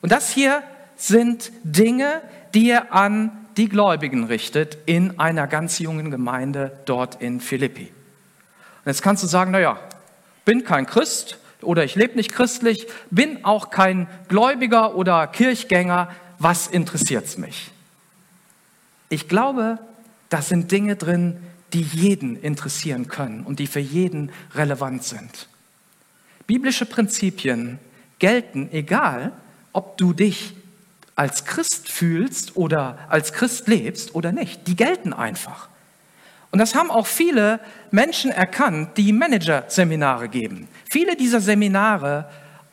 Und 0.00 0.12
das 0.12 0.30
hier 0.30 0.62
sind 0.96 1.52
Dinge, 1.62 2.20
die 2.54 2.70
er 2.70 2.92
an 2.92 3.39
die 3.56 3.68
Gläubigen 3.68 4.24
richtet 4.24 4.78
in 4.86 5.18
einer 5.18 5.46
ganz 5.46 5.78
jungen 5.78 6.10
Gemeinde 6.10 6.78
dort 6.84 7.20
in 7.20 7.40
Philippi. 7.40 7.84
Und 7.84 8.86
jetzt 8.86 9.02
kannst 9.02 9.22
du 9.22 9.26
sagen, 9.26 9.50
naja, 9.50 9.78
bin 10.44 10.64
kein 10.64 10.86
Christ 10.86 11.38
oder 11.62 11.84
ich 11.84 11.94
lebe 11.94 12.16
nicht 12.16 12.32
christlich, 12.32 12.86
bin 13.10 13.44
auch 13.44 13.70
kein 13.70 14.08
Gläubiger 14.28 14.94
oder 14.96 15.26
Kirchgänger, 15.26 16.08
was 16.38 16.66
interessiert 16.66 17.26
es 17.26 17.36
mich? 17.36 17.70
Ich 19.10 19.28
glaube, 19.28 19.78
da 20.30 20.40
sind 20.40 20.72
Dinge 20.72 20.96
drin, 20.96 21.36
die 21.72 21.82
jeden 21.82 22.36
interessieren 22.36 23.08
können 23.08 23.44
und 23.44 23.58
die 23.58 23.66
für 23.66 23.80
jeden 23.80 24.32
relevant 24.54 25.04
sind. 25.04 25.48
Biblische 26.46 26.86
Prinzipien 26.86 27.78
gelten, 28.18 28.68
egal 28.72 29.32
ob 29.72 29.98
du 29.98 30.12
dich 30.12 30.54
als 31.20 31.44
Christ 31.44 31.90
fühlst 31.90 32.56
oder 32.56 32.96
als 33.10 33.34
Christ 33.34 33.68
lebst 33.68 34.14
oder 34.14 34.32
nicht. 34.32 34.66
Die 34.66 34.74
gelten 34.74 35.12
einfach. 35.12 35.68
Und 36.50 36.60
das 36.60 36.74
haben 36.74 36.90
auch 36.90 37.06
viele 37.06 37.60
Menschen 37.90 38.30
erkannt, 38.30 38.96
die 38.96 39.12
Managerseminare 39.12 40.30
geben. 40.30 40.66
Viele 40.90 41.16
dieser 41.16 41.42
Seminare, 41.42 42.24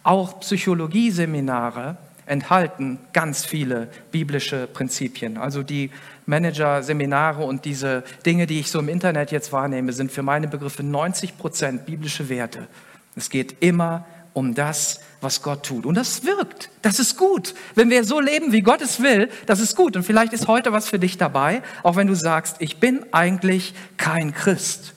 auch 0.01 0.39
Psychologieseminare, 0.39 1.97
enthalten 2.25 2.99
ganz 3.11 3.43
viele 3.43 3.89
biblische 4.13 4.67
Prinzipien. 4.67 5.37
Also 5.37 5.61
die 5.61 5.91
Managerseminare 6.25 7.43
und 7.43 7.65
diese 7.65 8.05
Dinge, 8.25 8.47
die 8.47 8.61
ich 8.61 8.71
so 8.71 8.79
im 8.79 8.87
Internet 8.87 9.31
jetzt 9.31 9.51
wahrnehme, 9.51 9.91
sind 9.91 10.09
für 10.09 10.23
meine 10.23 10.47
Begriffe 10.47 10.83
90 10.83 11.37
Prozent 11.37 11.85
biblische 11.85 12.29
Werte. 12.29 12.69
Es 13.17 13.29
geht 13.29 13.57
immer 13.59 14.05
um 14.05 14.07
das, 14.53 14.99
was 15.21 15.41
Gott 15.41 15.65
tut. 15.65 15.85
Und 15.85 15.95
das 15.95 16.23
wirkt. 16.23 16.69
Das 16.81 16.99
ist 16.99 17.17
gut. 17.17 17.55
Wenn 17.75 17.89
wir 17.89 18.03
so 18.03 18.19
leben, 18.19 18.51
wie 18.51 18.61
Gott 18.61 18.81
es 18.81 19.01
will, 19.01 19.29
das 19.45 19.59
ist 19.59 19.75
gut. 19.75 19.95
Und 19.95 20.03
vielleicht 20.03 20.33
ist 20.33 20.47
heute 20.47 20.71
was 20.71 20.87
für 20.87 20.99
dich 20.99 21.17
dabei, 21.17 21.63
auch 21.83 21.95
wenn 21.95 22.07
du 22.07 22.15
sagst, 22.15 22.57
ich 22.59 22.79
bin 22.79 23.05
eigentlich 23.11 23.73
kein 23.97 24.33
Christ. 24.33 24.93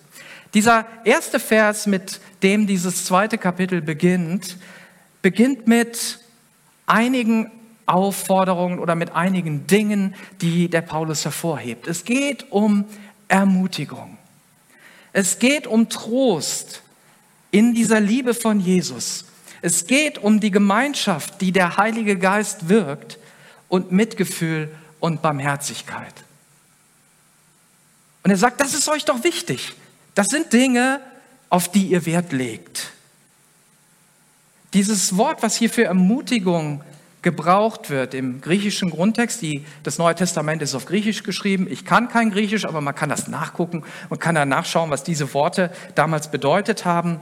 Dieser 0.52 0.86
erste 1.04 1.38
Vers, 1.38 1.86
mit 1.86 2.20
dem 2.42 2.66
dieses 2.66 3.04
zweite 3.04 3.38
Kapitel 3.38 3.80
beginnt, 3.80 4.56
beginnt 5.22 5.66
mit 5.66 6.18
einigen 6.86 7.50
Aufforderungen 7.86 8.78
oder 8.78 8.94
mit 8.94 9.14
einigen 9.14 9.66
Dingen, 9.66 10.14
die 10.40 10.68
der 10.68 10.82
Paulus 10.82 11.24
hervorhebt. 11.24 11.86
Es 11.86 12.04
geht 12.04 12.50
um 12.50 12.84
Ermutigung. 13.28 14.18
Es 15.12 15.38
geht 15.38 15.66
um 15.66 15.88
Trost 15.88 16.82
in 17.50 17.74
dieser 17.74 18.00
Liebe 18.00 18.34
von 18.34 18.60
Jesus. 18.60 19.24
Es 19.62 19.86
geht 19.86 20.18
um 20.18 20.40
die 20.40 20.50
Gemeinschaft, 20.50 21.40
die 21.40 21.52
der 21.52 21.76
Heilige 21.76 22.16
Geist 22.16 22.68
wirkt 22.68 23.18
und 23.68 23.92
Mitgefühl 23.92 24.74
und 25.00 25.22
Barmherzigkeit. 25.22 26.14
Und 28.22 28.30
er 28.30 28.36
sagt, 28.36 28.60
das 28.60 28.74
ist 28.74 28.88
euch 28.88 29.04
doch 29.04 29.24
wichtig. 29.24 29.72
Das 30.14 30.28
sind 30.28 30.52
Dinge, 30.52 31.00
auf 31.48 31.70
die 31.70 31.86
ihr 31.86 32.06
Wert 32.06 32.32
legt. 32.32 32.92
Dieses 34.72 35.16
Wort, 35.16 35.42
was 35.42 35.56
hier 35.56 35.70
für 35.70 35.84
Ermutigung 35.84 36.84
gebraucht 37.22 37.90
wird 37.90 38.14
im 38.14 38.40
griechischen 38.40 38.90
Grundtext, 38.90 39.42
die, 39.42 39.64
das 39.82 39.98
Neue 39.98 40.14
Testament 40.14 40.62
ist 40.62 40.74
auf 40.74 40.86
Griechisch 40.86 41.22
geschrieben. 41.22 41.66
Ich 41.68 41.84
kann 41.84 42.08
kein 42.08 42.30
Griechisch, 42.30 42.64
aber 42.64 42.80
man 42.80 42.94
kann 42.94 43.08
das 43.08 43.28
nachgucken 43.28 43.82
und 44.08 44.20
kann 44.20 44.34
da 44.34 44.46
nachschauen, 44.46 44.90
was 44.90 45.02
diese 45.02 45.34
Worte 45.34 45.70
damals 45.94 46.30
bedeutet 46.30 46.84
haben. 46.84 47.20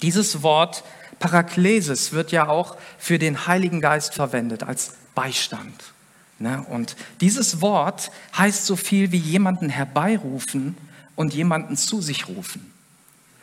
Dieses 0.00 0.42
Wort 0.42 0.84
Paraklesis 1.18 2.12
wird 2.12 2.32
ja 2.32 2.48
auch 2.48 2.76
für 2.98 3.18
den 3.18 3.46
Heiligen 3.46 3.80
Geist 3.80 4.14
verwendet 4.14 4.64
als 4.64 4.94
Beistand. 5.14 5.92
Ne? 6.38 6.64
Und 6.68 6.96
dieses 7.20 7.60
Wort 7.60 8.10
heißt 8.36 8.66
so 8.66 8.74
viel 8.74 9.12
wie 9.12 9.18
jemanden 9.18 9.68
herbeirufen 9.68 10.76
und 11.14 11.34
jemanden 11.34 11.76
zu 11.76 12.00
sich 12.00 12.28
rufen. 12.28 12.72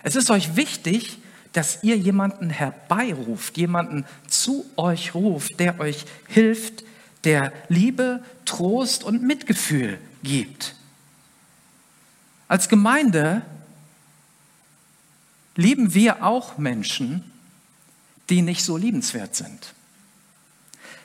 Es 0.04 0.16
ist 0.16 0.30
euch 0.30 0.56
wichtig, 0.56 1.20
dass 1.54 1.84
ihr 1.84 1.98
jemanden 1.98 2.50
herbeiruft, 2.50 3.58
jemanden 3.58 4.06
zu 4.28 4.66
euch 4.76 5.16
ruft, 5.16 5.60
der 5.60 5.80
euch 5.80 6.06
hilft, 6.28 6.84
der 7.24 7.54
Liebe, 7.70 8.24
Trost 8.46 9.04
und 9.04 9.24
Mitgefühl 9.24 10.00
gibt. 10.24 10.76
Als 12.48 12.70
Gemeinde 12.70 13.42
lieben 15.60 15.94
wir 15.94 16.24
auch 16.24 16.58
Menschen, 16.58 17.22
die 18.30 18.42
nicht 18.42 18.64
so 18.64 18.78
liebenswert 18.78 19.36
sind. 19.36 19.74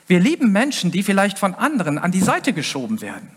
Wir 0.07 0.21
lieben 0.21 0.51
Menschen, 0.51 0.91
die 0.91 1.03
vielleicht 1.03 1.37
von 1.37 1.53
anderen 1.53 1.97
an 1.97 2.11
die 2.11 2.21
Seite 2.21 2.53
geschoben 2.53 3.01
werden. 3.01 3.29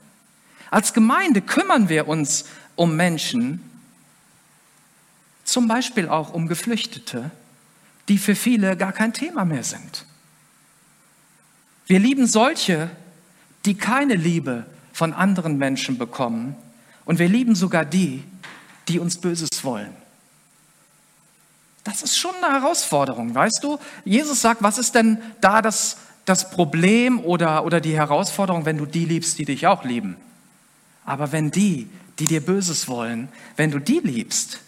Als 0.71 0.93
Gemeinde 0.93 1.41
kümmern 1.41 1.89
wir 1.89 2.07
uns 2.07 2.45
um 2.77 2.95
Menschen, 2.95 3.61
zum 5.43 5.67
Beispiel 5.67 6.09
auch 6.09 6.33
um 6.33 6.47
Geflüchtete, 6.47 7.33
die 8.09 8.19
für 8.19 8.37
viele 8.37 8.77
gar 8.77 8.93
kein 8.93 9.13
Thema 9.13 9.45
mehr 9.45 9.65
sind. 9.65 10.05
Wir 11.89 11.99
lieben 11.99 12.29
solche, 12.29 12.91
die 13.65 13.75
keine 13.75 14.15
Liebe 14.15 14.67
von 14.93 15.13
anderen 15.13 15.59
Menschen 15.59 15.99
bekommen 15.99 16.55
und 17.07 17.19
wir 17.19 17.29
lieben 17.29 17.57
sogar 17.57 17.85
die, 17.85 18.23
die 18.87 19.01
uns 19.01 19.17
Böses 19.17 19.65
wollen. 19.65 20.08
Das 21.89 22.03
ist 22.03 22.19
schon 22.19 22.35
eine 22.43 22.61
Herausforderung, 22.61 23.35
weißt 23.35 23.65
du? 23.65 23.79
Jesus 24.05 24.43
sagt, 24.43 24.63
was 24.63 24.77
ist 24.77 24.95
denn 24.95 25.17
da 25.41 25.63
das, 25.63 25.97
das 26.27 26.51
Problem 26.51 27.19
oder, 27.19 27.65
oder 27.65 27.81
die 27.81 27.97
Herausforderung, 27.97 28.67
wenn 28.67 28.77
du 28.77 28.85
die 28.85 29.07
liebst, 29.07 29.39
die 29.39 29.47
dich 29.47 29.67
auch 29.67 29.85
lieben? 29.85 30.19
Aber 31.07 31.33
wenn 31.33 31.51
die, 31.51 31.89
die 32.19 32.27
dir 32.27 32.45
Böses 32.45 32.89
wollen, 32.89 33.29
wenn 33.57 33.71
du 33.71 33.79
die 33.79 34.01
liebst, 34.05 34.61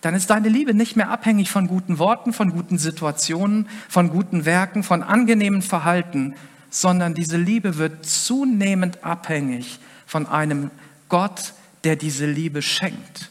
dann 0.00 0.14
ist 0.14 0.30
deine 0.30 0.48
Liebe 0.48 0.72
nicht 0.72 0.96
mehr 0.96 1.10
abhängig 1.10 1.50
von 1.50 1.68
guten 1.68 1.98
Worten, 1.98 2.32
von 2.32 2.52
guten 2.52 2.78
Situationen, 2.78 3.68
von 3.90 4.08
guten 4.08 4.46
Werken, 4.46 4.82
von 4.82 5.02
angenehmen 5.02 5.60
Verhalten, 5.60 6.36
sondern 6.70 7.12
diese 7.12 7.36
Liebe 7.36 7.76
wird 7.76 8.06
zunehmend 8.06 9.04
abhängig 9.04 9.78
von 10.06 10.26
einem 10.26 10.70
Gott, 11.10 11.52
der 11.84 11.96
diese 11.96 12.24
Liebe 12.24 12.62
schenkt. 12.62 13.30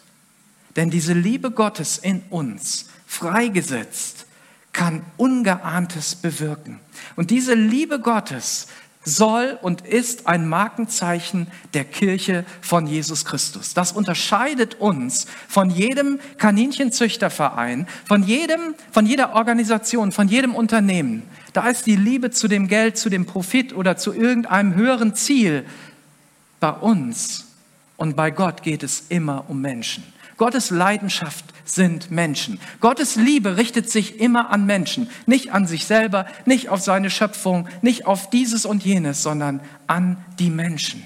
Denn 0.76 0.92
diese 0.92 1.14
Liebe 1.14 1.50
Gottes 1.50 1.98
in 1.98 2.22
uns 2.30 2.86
freigesetzt, 3.16 4.26
kann 4.74 5.04
Ungeahntes 5.18 6.16
bewirken. 6.16 6.80
Und 7.16 7.32
diese 7.32 7.54
Liebe 7.54 8.00
Gottes 8.00 8.68
soll 9.06 9.58
und 9.62 9.82
ist 9.82 10.28
ein 10.28 10.50
Markenzeichen 10.50 11.48
der 11.74 11.86
Kirche 11.86 12.44
von 12.60 12.88
Jesus 12.88 13.24
Christus. 13.24 13.74
Das 13.74 13.92
unterscheidet 13.92 14.76
uns 14.76 15.28
von 15.48 15.70
jedem 15.70 16.20
Kaninchenzüchterverein, 16.38 17.88
von 18.06 18.24
jedem, 18.24 18.74
von 18.92 19.06
jeder 19.06 19.36
Organisation, 19.36 20.12
von 20.12 20.28
jedem 20.28 20.56
Unternehmen. 20.56 21.24
Da 21.54 21.70
ist 21.70 21.86
die 21.86 21.96
Liebe 21.96 22.32
zu 22.32 22.48
dem 22.48 22.68
Geld, 22.68 22.98
zu 22.98 23.10
dem 23.10 23.26
Profit 23.26 23.74
oder 23.74 23.96
zu 23.96 24.12
irgendeinem 24.12 24.74
höheren 24.76 25.16
Ziel. 25.16 25.66
Bei 26.60 26.72
uns 26.72 27.46
und 27.96 28.16
bei 28.16 28.32
Gott 28.32 28.64
geht 28.64 28.84
es 28.84 29.06
immer 29.10 29.46
um 29.48 29.62
Menschen. 29.62 30.04
Gottes 30.38 30.70
Leidenschaft 30.70 31.46
sind 31.66 32.12
Menschen. 32.12 32.60
Gottes 32.80 33.16
Liebe 33.16 33.58
richtet 33.58 33.90
sich 33.90 34.20
immer 34.20 34.50
an 34.50 34.66
Menschen, 34.66 35.10
nicht 35.26 35.52
an 35.52 35.68
sich 35.68 35.86
selber, 35.86 36.28
nicht 36.46 36.70
auf 36.70 36.82
seine 36.82 37.10
Schöpfung, 37.10 37.68
nicht 37.82 38.06
auf 38.06 38.30
dieses 38.30 38.66
und 38.66 38.84
jenes, 38.86 39.24
sondern 39.24 39.60
an 39.88 40.18
die 40.40 40.50
Menschen. 40.50 41.04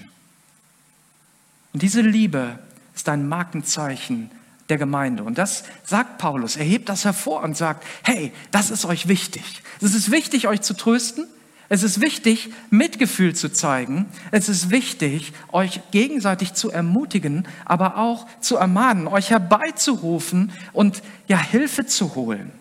Und 1.74 1.82
diese 1.82 2.02
Liebe 2.02 2.60
ist 2.96 3.08
ein 3.10 3.28
Markenzeichen 3.28 4.32
der 4.70 4.78
Gemeinde. 4.78 5.24
Und 5.24 5.38
das 5.38 5.64
sagt 5.84 6.18
Paulus. 6.18 6.56
Er 6.56 6.66
hebt 6.66 6.90
das 6.90 7.06
hervor 7.06 7.42
und 7.44 7.58
sagt, 7.58 7.84
hey, 8.04 8.32
das 8.52 8.70
ist 8.70 8.86
euch 8.86 9.08
wichtig. 9.08 9.44
Es 9.82 9.94
ist 9.94 10.12
wichtig, 10.12 10.48
euch 10.48 10.62
zu 10.62 10.76
trösten. 10.76 11.26
Es 11.72 11.84
ist 11.84 12.02
wichtig, 12.02 12.52
Mitgefühl 12.72 13.36
zu 13.36 13.52
zeigen. 13.54 14.08
Es 14.32 14.50
ist 14.50 14.72
wichtig, 14.72 15.34
euch 15.52 15.82
gegenseitig 15.92 16.56
zu 16.56 16.72
ermutigen, 16.72 17.48
aber 17.64 17.98
auch 17.98 18.26
zu 18.42 18.58
ermahnen, 18.58 19.08
euch 19.08 19.30
herbeizurufen 19.30 20.52
und 20.74 21.04
ja, 21.28 21.38
Hilfe 21.38 21.86
zu 21.86 22.16
holen. 22.16 22.52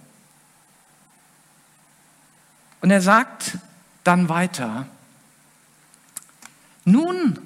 Und 2.83 2.91
er 2.91 3.01
sagt 3.01 3.59
dann 4.05 4.29
weiter, 4.29 4.87
nun 6.85 7.39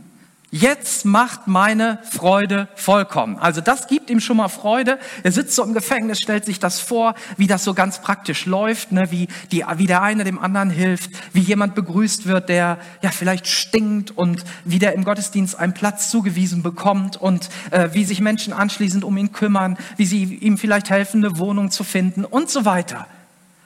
Jetzt 0.55 1.07
macht 1.07 1.47
meine 1.47 1.99
Freude 2.03 2.69
vollkommen. 2.75 3.39
Also 3.39 3.63
das 3.63 3.87
gibt 3.87 4.11
ihm 4.11 4.21
schon 4.21 4.37
mal 4.37 4.49
Freude. 4.49 4.99
Er 5.23 5.33
sitzt 5.33 5.55
so 5.55 5.65
im 5.65 5.73
Gefängnis, 5.73 6.19
stellt 6.19 6.45
sich 6.45 6.59
das 6.59 6.79
vor, 6.79 7.15
wie 7.39 7.47
das 7.47 7.65
so 7.65 7.73
ganz 7.73 8.03
praktisch 8.03 8.45
läuft, 8.45 8.93
ne? 8.93 9.11
wie, 9.11 9.29
die, 9.51 9.65
wie 9.77 9.87
der 9.87 10.03
eine 10.03 10.25
dem 10.25 10.39
anderen 10.39 10.69
hilft, 10.69 11.11
wie 11.33 11.41
jemand 11.41 11.75
begrüßt 11.75 12.27
wird, 12.27 12.51
der 12.51 12.77
ja 13.01 13.11
vielleicht 13.11 13.47
stinkt 13.47 14.11
und 14.11 14.45
wie 14.67 14.79
der 14.79 14.93
im 14.93 15.05
Gottesdienst 15.05 15.59
einen 15.59 15.73
Platz 15.73 16.11
zugewiesen 16.11 16.63
bekommt 16.63 17.17
und 17.17 17.49
äh, 17.71 17.89
wie 17.95 18.05
sich 18.05 18.21
Menschen 18.21 18.53
anschließend 18.53 19.05
um 19.05 19.17
ihn 19.17 19.33
kümmern, 19.33 19.79
wie 19.97 20.05
sie 20.05 20.23
ihm 20.23 20.59
vielleicht 20.59 20.91
helfen, 20.91 21.25
eine 21.25 21.39
Wohnung 21.39 21.71
zu 21.71 21.83
finden 21.83 22.27
und 22.27 22.51
so 22.51 22.67
weiter. 22.67 23.07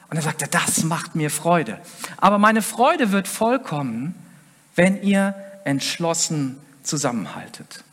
Und 0.08 0.18
er 0.18 0.22
sagte, 0.22 0.46
das 0.48 0.84
macht 0.84 1.16
mir 1.16 1.32
Freude. 1.32 1.80
Aber 2.18 2.38
meine 2.38 2.62
Freude 2.62 3.10
wird 3.10 3.26
vollkommen, 3.26 4.14
wenn 4.76 5.02
ihr 5.02 5.34
entschlossen 5.64 6.60
zusammenhaltet. 6.86 7.84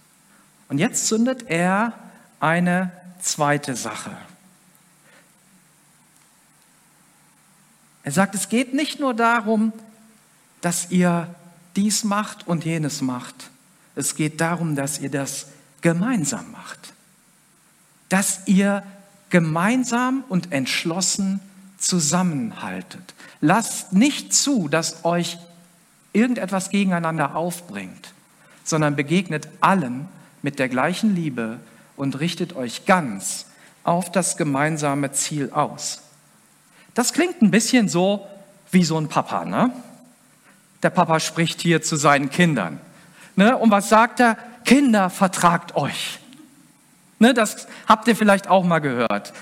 Und 0.69 0.77
jetzt 0.77 1.07
zündet 1.07 1.49
er 1.49 1.93
eine 2.39 2.91
zweite 3.19 3.75
Sache. 3.75 4.11
Er 8.03 8.11
sagt, 8.11 8.35
es 8.35 8.49
geht 8.49 8.73
nicht 8.73 8.99
nur 8.99 9.13
darum, 9.13 9.71
dass 10.61 10.91
ihr 10.91 11.33
dies 11.75 12.03
macht 12.03 12.47
und 12.47 12.65
jenes 12.65 13.01
macht. 13.01 13.35
Es 13.95 14.15
geht 14.15 14.41
darum, 14.41 14.75
dass 14.75 14.99
ihr 14.99 15.09
das 15.09 15.47
gemeinsam 15.81 16.51
macht. 16.51 16.93
Dass 18.09 18.41
ihr 18.45 18.83
gemeinsam 19.29 20.23
und 20.27 20.51
entschlossen 20.51 21.39
zusammenhaltet. 21.77 23.13
Lasst 23.41 23.93
nicht 23.93 24.33
zu, 24.33 24.67
dass 24.67 25.05
euch 25.05 25.37
irgendetwas 26.13 26.69
gegeneinander 26.69 27.35
aufbringt 27.35 28.12
sondern 28.63 28.95
begegnet 28.95 29.47
allen 29.61 30.07
mit 30.41 30.59
der 30.59 30.69
gleichen 30.69 31.15
Liebe 31.15 31.59
und 31.95 32.19
richtet 32.19 32.55
euch 32.55 32.85
ganz 32.85 33.47
auf 33.83 34.11
das 34.11 34.37
gemeinsame 34.37 35.11
Ziel 35.11 35.51
aus. 35.51 36.01
Das 36.93 37.13
klingt 37.13 37.41
ein 37.41 37.51
bisschen 37.51 37.89
so 37.89 38.27
wie 38.71 38.83
so 38.83 38.97
ein 38.97 39.07
Papa, 39.07 39.45
ne? 39.45 39.71
Der 40.81 40.89
Papa 40.89 41.19
spricht 41.19 41.61
hier 41.61 41.81
zu 41.81 41.95
seinen 41.95 42.29
Kindern. 42.29 42.79
Ne? 43.35 43.57
Und 43.57 43.71
was 43.71 43.89
sagt 43.89 44.19
er? 44.19 44.37
Kinder, 44.65 45.09
vertragt 45.09 45.75
euch. 45.75 46.19
Ne? 47.19 47.33
Das 47.33 47.67
habt 47.87 48.07
ihr 48.07 48.15
vielleicht 48.15 48.49
auch 48.49 48.65
mal 48.65 48.79
gehört. 48.79 49.33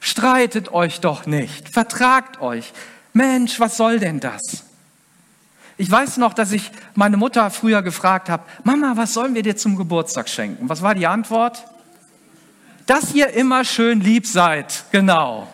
Streitet 0.00 0.72
euch 0.72 1.00
doch 1.00 1.26
nicht, 1.26 1.68
vertragt 1.68 2.40
euch. 2.40 2.72
Mensch, 3.12 3.60
was 3.60 3.76
soll 3.76 4.00
denn 4.00 4.20
das? 4.20 4.64
Ich 5.76 5.90
weiß 5.90 6.18
noch, 6.18 6.34
dass 6.34 6.52
ich 6.52 6.70
meine 6.94 7.16
Mutter 7.16 7.50
früher 7.50 7.82
gefragt 7.82 8.28
habe, 8.28 8.44
Mama, 8.62 8.92
was 8.96 9.12
sollen 9.12 9.34
wir 9.34 9.42
dir 9.42 9.56
zum 9.56 9.76
Geburtstag 9.76 10.28
schenken? 10.28 10.68
Was 10.68 10.82
war 10.82 10.94
die 10.94 11.06
Antwort? 11.06 11.64
Dass 12.86 13.14
ihr 13.14 13.30
immer 13.30 13.64
schön 13.64 14.00
lieb 14.00 14.26
seid, 14.26 14.84
genau. 14.92 15.48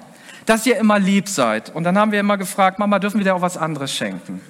Dass 0.47 0.67
ihr 0.67 0.77
immer 0.77 0.99
lieb 0.99 1.29
seid. 1.29 1.75
Und 1.75 1.85
dann 1.85 1.97
haben 1.97 2.13
wir 2.13 2.21
immer 2.21 2.37
gefragt, 2.37 2.79
Mama, 2.79 2.99
dürfen 2.99 3.19
wir 3.19 3.25
dir 3.25 3.35
auch 3.35 3.41
was 3.41 3.57
anderes 3.57 3.95
schenken? 3.95 4.41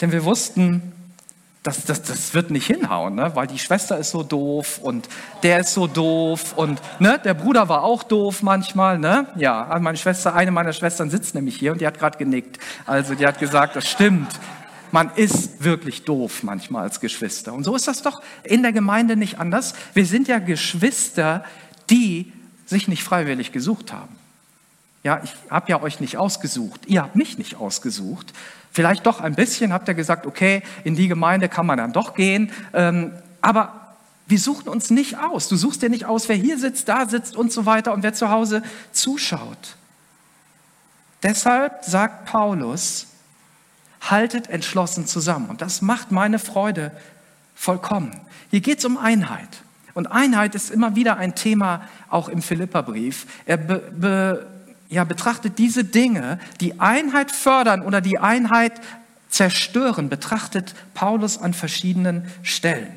Denn 0.00 0.10
wir 0.10 0.24
wussten, 0.24 0.92
das, 1.62 1.84
das, 1.84 2.02
das 2.02 2.34
wird 2.34 2.50
nicht 2.50 2.66
hinhauen, 2.66 3.14
ne? 3.14 3.30
weil 3.34 3.46
die 3.46 3.58
Schwester 3.58 3.96
ist 3.96 4.10
so 4.10 4.24
doof 4.24 4.78
und 4.82 5.08
der 5.44 5.60
ist 5.60 5.74
so 5.74 5.86
doof 5.86 6.54
und 6.56 6.80
ne? 6.98 7.20
der 7.24 7.34
Bruder 7.34 7.68
war 7.68 7.84
auch 7.84 8.02
doof 8.02 8.42
manchmal. 8.42 8.98
Ne? 8.98 9.28
Ja, 9.36 9.66
also 9.66 9.82
meine 9.82 9.96
Schwester, 9.96 10.34
eine 10.34 10.50
meiner 10.50 10.72
Schwestern 10.72 11.08
sitzt 11.08 11.36
nämlich 11.36 11.56
hier 11.56 11.72
und 11.72 11.80
die 11.80 11.86
hat 11.86 12.00
gerade 12.00 12.18
genickt. 12.18 12.58
Also 12.84 13.14
die 13.14 13.26
hat 13.26 13.38
gesagt, 13.38 13.76
das 13.76 13.88
stimmt. 13.88 14.28
Man 14.90 15.10
ist 15.14 15.62
wirklich 15.62 16.04
doof 16.04 16.42
manchmal 16.42 16.82
als 16.82 16.98
Geschwister. 16.98 17.54
Und 17.54 17.62
so 17.62 17.76
ist 17.76 17.86
das 17.86 18.02
doch 18.02 18.22
in 18.42 18.62
der 18.62 18.72
Gemeinde 18.72 19.16
nicht 19.16 19.38
anders. 19.38 19.74
Wir 19.94 20.04
sind 20.04 20.26
ja 20.26 20.40
Geschwister, 20.40 21.44
die 21.88 22.32
sich 22.66 22.88
nicht 22.88 23.04
freiwillig 23.04 23.52
gesucht 23.52 23.92
haben. 23.92 24.16
Ja, 25.04 25.20
ich 25.22 25.32
habe 25.48 25.70
ja 25.70 25.80
euch 25.80 26.00
nicht 26.00 26.16
ausgesucht. 26.16 26.82
Ihr 26.86 27.02
habt 27.02 27.16
mich 27.16 27.38
nicht 27.38 27.56
ausgesucht. 27.56 28.32
Vielleicht 28.72 29.06
doch 29.06 29.20
ein 29.20 29.34
bisschen 29.34 29.72
habt 29.72 29.86
ihr 29.88 29.94
gesagt, 29.94 30.26
okay, 30.26 30.62
in 30.82 30.96
die 30.96 31.06
Gemeinde 31.06 31.48
kann 31.48 31.66
man 31.66 31.78
dann 31.78 31.92
doch 31.92 32.14
gehen. 32.14 32.50
Ähm, 32.72 33.12
aber 33.42 33.94
wir 34.26 34.38
suchen 34.38 34.68
uns 34.68 34.88
nicht 34.90 35.18
aus. 35.18 35.48
Du 35.48 35.56
suchst 35.56 35.82
dir 35.82 35.90
nicht 35.90 36.06
aus, 36.06 36.28
wer 36.28 36.36
hier 36.36 36.58
sitzt, 36.58 36.88
da 36.88 37.06
sitzt 37.06 37.36
und 37.36 37.52
so 37.52 37.66
weiter 37.66 37.92
und 37.92 38.02
wer 38.02 38.14
zu 38.14 38.30
Hause 38.30 38.62
zuschaut. 38.92 39.76
Deshalb 41.22 41.84
sagt 41.84 42.24
Paulus, 42.24 43.08
haltet 44.00 44.48
entschlossen 44.48 45.06
zusammen. 45.06 45.50
Und 45.50 45.60
das 45.60 45.82
macht 45.82 46.10
meine 46.10 46.38
Freude 46.38 46.92
vollkommen. 47.54 48.18
Hier 48.50 48.60
geht 48.60 48.78
es 48.78 48.84
um 48.84 48.96
Einheit. 48.96 49.62
Und 49.94 50.06
Einheit 50.06 50.54
ist 50.54 50.70
immer 50.70 50.96
wieder 50.96 51.18
ein 51.18 51.34
Thema 51.34 51.82
auch 52.08 52.28
im 52.28 52.40
Philipperbrief. 52.40 53.26
Er 53.44 53.58
be, 53.58 53.92
be, 53.94 54.46
ja, 54.92 55.04
betrachtet 55.04 55.58
diese 55.58 55.84
Dinge, 55.84 56.38
die 56.60 56.78
Einheit 56.78 57.30
fördern 57.30 57.80
oder 57.80 58.02
die 58.02 58.18
Einheit 58.18 58.78
zerstören, 59.30 60.10
betrachtet 60.10 60.74
Paulus 60.92 61.38
an 61.38 61.54
verschiedenen 61.54 62.30
Stellen. 62.42 62.92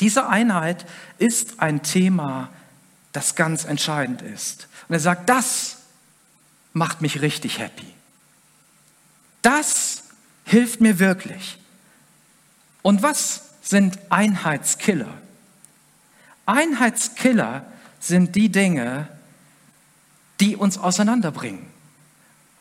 Diese 0.00 0.26
Einheit 0.26 0.86
ist 1.18 1.60
ein 1.60 1.82
Thema, 1.82 2.48
das 3.12 3.34
ganz 3.34 3.66
entscheidend 3.66 4.22
ist. 4.22 4.68
Und 4.88 4.94
er 4.94 5.00
sagt, 5.00 5.28
das 5.28 5.76
macht 6.72 7.02
mich 7.02 7.20
richtig 7.20 7.58
happy. 7.58 7.92
Das 9.42 10.04
hilft 10.44 10.80
mir 10.80 10.98
wirklich. 10.98 11.58
Und 12.80 13.02
was 13.02 13.42
sind 13.60 13.98
Einheitskiller? 14.08 15.12
Einheitskiller 16.46 17.66
sind 18.00 18.34
die 18.34 18.48
Dinge, 18.50 19.08
die 20.40 20.56
uns 20.56 20.78
auseinanderbringen. 20.78 21.66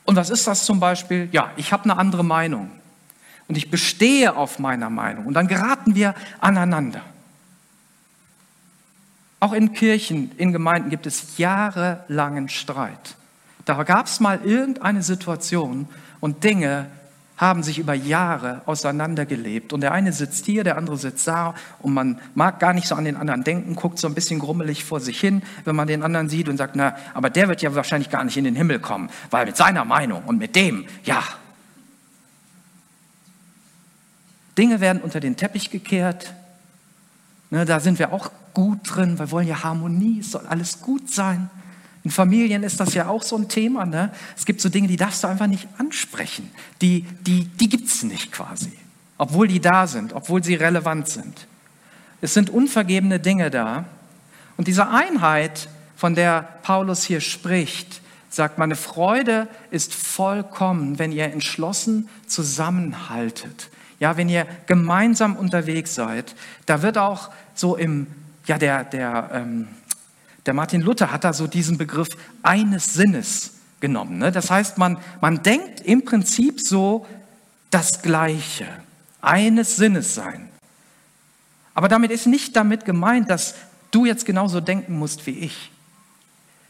Und 0.06 0.16
was 0.16 0.30
ist 0.30 0.48
das 0.48 0.66
zum 0.66 0.80
Beispiel? 0.80 1.30
Ja, 1.32 1.52
ich 1.56 1.74
habe 1.74 1.86
eine 1.86 1.98
andere 1.98 2.24
Meinung 2.24 2.72
und 3.48 3.58
ich 3.58 3.72
bestehe 3.72 4.36
auf 4.36 4.60
meiner 4.60 4.90
Meinung 4.90 5.26
und 5.26 5.34
dann 5.34 5.48
geraten 5.48 5.96
wir 5.96 6.16
aneinander. 6.40 7.02
Auch 9.40 9.54
in 9.54 9.74
Kirchen, 9.74 10.32
in 10.38 10.52
Gemeinden 10.52 10.90
gibt 10.90 11.06
es 11.06 11.38
jahrelangen 11.38 12.50
Streit. 12.50 13.16
Da 13.66 13.82
gab 13.84 14.06
es 14.06 14.20
mal 14.20 14.42
irgendeine 14.44 15.04
Situation 15.04 15.88
und 16.20 16.44
Dinge, 16.44 16.88
haben 17.38 17.64
sich 17.64 17.80
über 17.80 17.94
Jahre 17.94 18.62
auseinandergelebt. 18.66 19.74
Und 19.74 19.82
der 19.82 19.92
eine 19.92 20.14
sitzt 20.14 20.46
hier, 20.46 20.64
der 20.64 20.78
andere 20.78 20.98
sitzt 20.98 21.28
da 21.28 21.54
und 21.80 21.94
man 21.94 22.20
mag 22.34 22.60
gar 22.60 22.74
nicht 22.74 22.88
so 22.88 22.96
an 22.96 23.04
den 23.04 23.18
anderen 23.18 23.44
denken, 23.44 23.76
guckt 23.76 24.00
so 24.00 24.08
ein 24.08 24.14
bisschen 24.14 24.40
grummelig 24.40 24.86
vor 24.86 25.00
sich 25.00 25.20
hin, 25.20 25.44
wenn 25.66 25.76
man 25.76 25.88
den 25.88 26.04
anderen 26.04 26.30
sieht 26.30 26.48
und 26.48 26.58
sagt, 26.58 26.76
na, 26.76 26.96
aber 27.14 27.30
der 27.30 27.48
wird 27.50 27.62
ja 27.62 27.76
wahrscheinlich 27.76 28.10
gar 28.10 28.24
nicht 28.24 28.38
in 28.38 28.46
den 28.46 28.56
Himmel 28.56 28.80
kommen, 28.80 29.10
weil 29.32 29.46
mit 29.46 29.58
seiner 29.58 29.84
Meinung 29.84 30.24
und 30.26 30.38
mit 30.38 30.56
dem, 30.56 30.86
ja. 31.04 31.24
Dinge 34.58 34.80
werden 34.80 35.02
unter 35.02 35.20
den 35.20 35.36
Teppich 35.36 35.70
gekehrt. 35.70 36.34
Ne, 37.50 37.66
da 37.66 37.82
sind 37.82 38.00
wir 38.00 38.14
auch 38.14 38.32
gut 38.54 38.80
drin. 38.84 39.20
Wir 39.20 39.30
wollen 39.32 39.48
ja 39.48 39.64
Harmonie, 39.64 40.22
es 40.22 40.32
soll 40.32 40.48
alles 40.48 40.82
gut 40.82 41.12
sein. 41.12 41.50
In 42.06 42.12
Familien 42.12 42.62
ist 42.62 42.80
das 42.80 42.94
ja 42.94 43.08
auch 43.08 43.24
so 43.24 43.36
ein 43.36 43.50
Thema. 43.50 43.84
Ne? 43.84 44.12
Es 44.38 44.46
gibt 44.46 44.62
so 44.62 44.70
Dinge, 44.70 44.88
die 44.88 44.96
darfst 44.96 45.24
du 45.24 45.28
einfach 45.28 45.48
nicht 45.48 45.68
ansprechen. 45.80 46.52
Die, 46.80 47.02
die, 47.22 47.46
die 47.46 47.68
gibt 47.68 47.88
es 47.88 48.04
nicht 48.04 48.32
quasi. 48.32 48.72
Obwohl 49.18 49.48
die 49.48 49.60
da 49.60 49.88
sind, 49.88 50.14
obwohl 50.14 50.44
sie 50.44 50.54
relevant 50.54 51.10
sind. 51.10 51.48
Es 52.22 52.36
sind 52.36 52.52
unvergebene 52.52 53.20
Dinge 53.20 53.50
da. 53.50 53.86
Und 54.56 54.68
diese 54.68 54.88
Einheit, 54.88 55.68
von 55.96 56.14
der 56.14 56.48
Paulus 56.62 57.04
hier 57.04 57.22
spricht, 57.22 58.02
sagt, 58.30 58.60
meine 58.60 58.76
Freude 58.76 59.48
ist 59.72 59.96
vollkommen, 59.96 61.00
wenn 61.00 61.12
ihr 61.12 61.26
entschlossen 61.26 62.08
zusammenhaltet. 62.28 63.70
Ja, 64.00 64.16
wenn 64.16 64.30
ihr 64.30 64.46
gemeinsam 64.68 65.36
unterwegs 65.36 65.96
seid. 65.96 66.36
Da 66.68 66.84
wird 66.84 67.00
auch 67.00 67.32
so 67.56 67.76
im, 67.76 68.06
ja, 68.46 68.60
der, 68.60 68.84
der, 68.84 69.32
ähm, 69.34 69.70
der 70.46 70.54
Martin 70.54 70.82
Luther 70.82 71.12
hat 71.12 71.24
da 71.24 71.34
so 71.34 71.48
diesen 71.48 71.78
Begriff 71.78 72.10
eines 72.44 72.94
Sinnes 72.94 73.52
genommen. 73.80 74.18
Ne? 74.18 74.32
Das 74.32 74.52
heißt, 74.52 74.78
man, 74.78 74.98
man 75.22 75.44
denkt 75.44 75.82
im 75.82 76.06
Prinzip 76.06 76.62
so 76.62 77.06
das 77.72 78.02
Gleiche, 78.02 78.68
eines 79.22 79.76
Sinnes 79.76 80.16
sein. 80.16 80.50
Aber 81.74 81.88
damit 81.88 82.12
ist 82.12 82.26
nicht 82.26 82.56
damit 82.56 82.86
gemeint, 82.86 83.30
dass 83.30 83.56
du 83.92 84.06
jetzt 84.06 84.26
genauso 84.26 84.62
denken 84.62 84.98
musst 84.98 85.26
wie 85.26 85.40
ich. 85.40 85.72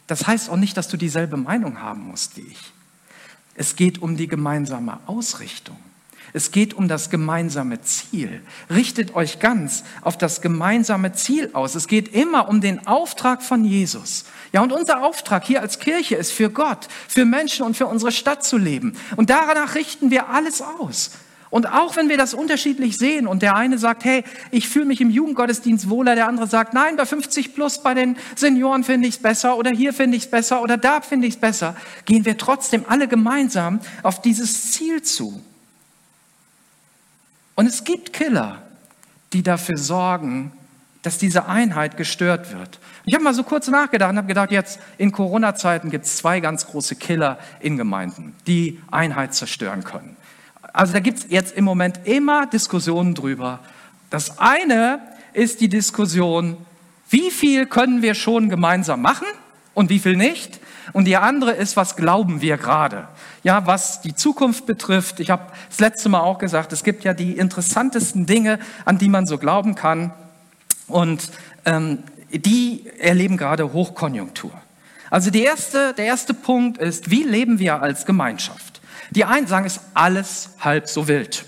Das 0.08 0.28
heißt 0.28 0.50
auch 0.50 0.58
nicht, 0.58 0.78
dass 0.78 0.88
du 0.88 0.98
dieselbe 0.98 1.38
Meinung 1.38 1.82
haben 1.82 2.08
musst 2.08 2.38
wie 2.38 2.42
ich. 2.42 2.74
Es 3.56 3.76
geht 3.76 4.02
um 4.02 4.18
die 4.18 4.28
gemeinsame 4.28 5.00
Ausrichtung. 5.06 5.78
Es 6.36 6.52
geht 6.52 6.74
um 6.74 6.90
das 6.90 7.10
gemeinsame 7.10 7.80
Ziel. 7.80 8.42
Richtet 8.70 9.16
euch 9.16 9.40
ganz 9.40 9.86
auf 10.02 10.18
das 10.18 10.42
gemeinsame 10.42 11.14
Ziel 11.14 11.52
aus. 11.54 11.76
Es 11.76 11.88
geht 11.88 12.14
immer 12.14 12.50
um 12.50 12.60
den 12.60 12.88
Auftrag 12.88 13.42
von 13.42 13.64
Jesus. 13.64 14.26
Ja, 14.52 14.60
und 14.60 14.74
unser 14.74 15.02
Auftrag 15.02 15.46
hier 15.46 15.62
als 15.62 15.80
Kirche 15.80 16.18
ist 16.18 16.34
für 16.34 16.50
Gott, 16.50 16.90
für 17.08 17.24
Menschen 17.24 17.66
und 17.66 17.78
für 17.78 17.88
unsere 17.88 18.12
Stadt 18.12 18.44
zu 18.44 18.58
leben. 18.58 18.98
Und 19.16 19.30
danach 19.30 19.76
richten 19.76 20.12
wir 20.12 20.28
alles 20.28 20.62
aus. 20.62 21.12
Und 21.52 21.72
auch 21.72 21.96
wenn 21.96 22.10
wir 22.10 22.18
das 22.18 22.34
unterschiedlich 22.34 22.98
sehen 22.98 23.28
und 23.28 23.42
der 23.42 23.56
eine 23.56 23.78
sagt, 23.78 24.04
hey, 24.04 24.26
ich 24.52 24.68
fühle 24.68 24.88
mich 24.88 25.00
im 25.00 25.10
Jugendgottesdienst 25.10 25.90
wohler, 25.90 26.16
der 26.16 26.28
andere 26.28 26.48
sagt, 26.48 26.74
nein, 26.74 26.98
bei 26.98 27.06
50 27.06 27.56
plus, 27.56 27.82
bei 27.82 27.94
den 27.94 28.18
Senioren 28.36 28.84
finde 28.84 29.08
ich 29.08 29.16
es 29.16 29.22
besser 29.22 29.58
oder 29.58 29.72
hier 29.72 29.94
finde 29.94 30.18
ich 30.18 30.26
es 30.26 30.30
besser 30.30 30.62
oder 30.62 30.76
da 30.76 31.00
finde 31.00 31.28
ich 31.28 31.36
es 31.36 31.40
besser, 31.40 31.78
gehen 32.04 32.26
wir 32.26 32.38
trotzdem 32.38 32.84
alle 32.90 33.08
gemeinsam 33.08 33.80
auf 34.04 34.22
dieses 34.22 34.74
Ziel 34.74 35.02
zu. 35.02 35.42
Und 37.56 37.68
es 37.68 37.84
gibt 37.84 38.14
Killer, 38.14 38.62
die 39.34 39.42
dafür 39.42 39.78
sorgen, 39.78 40.52
dass 41.02 41.18
diese 41.18 41.48
Einheit 41.48 41.98
gestört 41.98 42.52
wird. 42.54 42.80
Ich 43.06 43.14
habe 43.14 43.24
mal 43.24 43.34
so 43.34 43.44
kurz 43.44 43.68
nachgedacht 43.68 44.12
und 44.12 44.18
habe 44.18 44.28
gedacht, 44.28 44.52
jetzt 44.52 44.80
in 44.98 45.12
Corona-Zeiten 45.12 45.92
gibt 45.92 46.06
es 46.06 46.18
zwei 46.18 46.40
ganz 46.40 46.66
große 46.66 46.96
Killer 46.96 47.38
in 47.60 47.78
Gemeinden, 47.78 48.36
die 48.48 48.82
Einheit 48.90 49.34
zerstören 49.36 49.84
können. 49.84 50.18
Also 50.74 50.94
da 50.94 51.00
gibt 51.00 51.20
es 51.20 51.26
jetzt 51.30 51.56
im 51.56 51.64
Moment 51.64 52.00
immer 52.06 52.48
Diskussionen 52.48 53.14
drüber. 53.14 53.60
Das 54.10 54.40
eine 54.40 55.00
ist 55.34 55.62
die 55.62 55.70
Diskussion, 55.70 56.58
wie 57.10 57.30
viel 57.30 57.68
können 57.68 58.02
wir 58.02 58.16
schon 58.16 58.50
gemeinsam 58.50 59.02
machen 59.02 59.28
und 59.74 59.90
wie 59.90 60.00
viel 60.00 60.16
nicht? 60.16 60.60
Und 60.94 61.06
die 61.06 61.18
andere 61.18 61.52
ist, 61.52 61.76
was 61.76 61.96
glauben 61.96 62.42
wir 62.42 62.58
gerade? 62.58 63.08
Ja, 63.44 63.66
was 63.66 64.02
die 64.02 64.16
Zukunft 64.16 64.66
betrifft. 64.66 65.20
Ich 65.20 65.30
habe 65.30 65.52
das 65.70 65.80
letzte 65.80 66.10
Mal 66.10 66.22
auch 66.22 66.38
gesagt, 66.38 66.74
es 66.74 66.84
gibt 66.84 67.04
ja 67.04 67.14
die 67.14 67.38
interessantesten 67.38 68.26
Dinge, 68.26 68.60
an 68.86 68.98
die 68.98 69.10
man 69.10 69.26
so 69.26 69.38
glauben 69.38 69.76
kann. 69.76 70.14
Und 70.88 71.30
ähm, 71.66 72.04
die 72.32 72.86
erleben 73.00 73.38
gerade 73.38 73.74
Hochkonjunktur. 73.74 74.52
Also 75.10 75.32
die 75.32 75.44
erste, 75.44 75.94
der 75.94 76.06
erste 76.06 76.34
Punkt 76.34 76.78
ist, 76.78 77.10
wie 77.10 77.24
leben 77.24 77.60
wir 77.60 77.82
als 77.82 78.06
Gemeinschaft? 78.06 78.82
Die 79.12 79.26
einen 79.26 79.48
sagen, 79.48 79.66
es 79.66 79.78
ist 79.78 79.84
alles 79.94 80.50
halb 80.60 80.88
so 80.88 81.08
wild. 81.08 81.46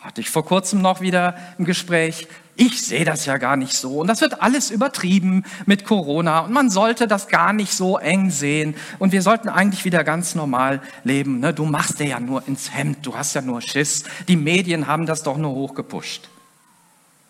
Hatte 0.00 0.20
ich 0.20 0.30
vor 0.30 0.44
kurzem 0.44 0.80
noch 0.80 1.00
wieder 1.00 1.36
ein 1.58 1.64
Gespräch 1.64 2.28
ich 2.58 2.82
sehe 2.82 3.04
das 3.04 3.24
ja 3.24 3.38
gar 3.38 3.56
nicht 3.56 3.72
so. 3.74 4.00
Und 4.00 4.08
das 4.08 4.20
wird 4.20 4.42
alles 4.42 4.72
übertrieben 4.72 5.44
mit 5.66 5.84
Corona. 5.84 6.40
Und 6.40 6.52
man 6.52 6.70
sollte 6.70 7.06
das 7.06 7.28
gar 7.28 7.52
nicht 7.52 7.72
so 7.72 7.98
eng 7.98 8.30
sehen. 8.30 8.74
Und 8.98 9.12
wir 9.12 9.22
sollten 9.22 9.48
eigentlich 9.48 9.84
wieder 9.84 10.02
ganz 10.02 10.34
normal 10.34 10.82
leben. 11.04 11.38
Ne? 11.38 11.54
Du 11.54 11.64
machst 11.64 12.00
dir 12.00 12.08
ja 12.08 12.20
nur 12.20 12.46
ins 12.48 12.74
Hemd. 12.74 13.06
Du 13.06 13.14
hast 13.14 13.34
ja 13.34 13.42
nur 13.42 13.62
Schiss. 13.62 14.02
Die 14.26 14.34
Medien 14.34 14.88
haben 14.88 15.06
das 15.06 15.22
doch 15.22 15.36
nur 15.36 15.52
hochgepusht. 15.52 16.28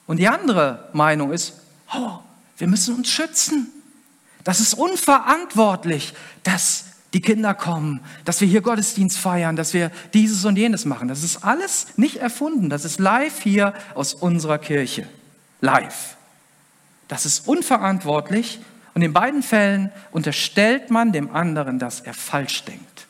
Und 0.06 0.16
die 0.16 0.28
andere 0.28 0.88
Meinung 0.94 1.30
ist, 1.30 1.52
oh, 1.94 2.20
wir 2.56 2.66
müssen 2.66 2.94
uns 2.94 3.10
schützen. 3.10 3.68
Das 4.44 4.60
ist 4.60 4.72
unverantwortlich, 4.72 6.14
dass 6.42 6.86
die 7.12 7.20
Kinder 7.20 7.52
kommen, 7.52 8.00
dass 8.24 8.40
wir 8.40 8.48
hier 8.48 8.62
Gottesdienst 8.62 9.18
feiern, 9.18 9.56
dass 9.56 9.74
wir 9.74 9.90
dieses 10.14 10.46
und 10.46 10.56
jenes 10.56 10.86
machen. 10.86 11.08
Das 11.08 11.22
ist 11.22 11.44
alles 11.44 11.88
nicht 11.96 12.16
erfunden. 12.16 12.70
Das 12.70 12.86
ist 12.86 12.98
live 12.98 13.42
hier 13.42 13.74
aus 13.94 14.14
unserer 14.14 14.56
Kirche 14.56 15.06
live. 15.60 16.16
Das 17.08 17.26
ist 17.26 17.48
unverantwortlich 17.48 18.60
und 18.94 19.02
in 19.02 19.12
beiden 19.12 19.42
Fällen 19.42 19.92
unterstellt 20.10 20.90
man 20.90 21.12
dem 21.12 21.34
anderen, 21.34 21.78
dass 21.78 22.00
er 22.00 22.14
falsch 22.14 22.64
denkt. 22.64 23.06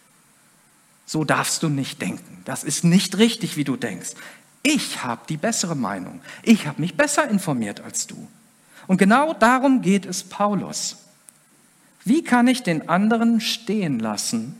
So 1.06 1.24
darfst 1.24 1.62
du 1.62 1.68
nicht 1.68 2.02
denken. 2.02 2.42
Das 2.44 2.64
ist 2.64 2.84
nicht 2.84 3.16
richtig, 3.18 3.56
wie 3.56 3.64
du 3.64 3.76
denkst. 3.76 4.10
Ich 4.62 5.02
habe 5.02 5.22
die 5.28 5.36
bessere 5.36 5.74
Meinung. 5.74 6.20
Ich 6.42 6.66
habe 6.66 6.80
mich 6.80 6.96
besser 6.96 7.28
informiert 7.28 7.80
als 7.80 8.06
du. 8.06 8.28
Und 8.86 8.98
genau 8.98 9.32
darum 9.34 9.82
geht 9.82 10.04
es 10.06 10.24
Paulus. 10.24 10.96
Wie 12.04 12.22
kann 12.22 12.46
ich 12.48 12.62
den 12.62 12.88
anderen 12.88 13.40
stehen 13.40 13.98
lassen 13.98 14.56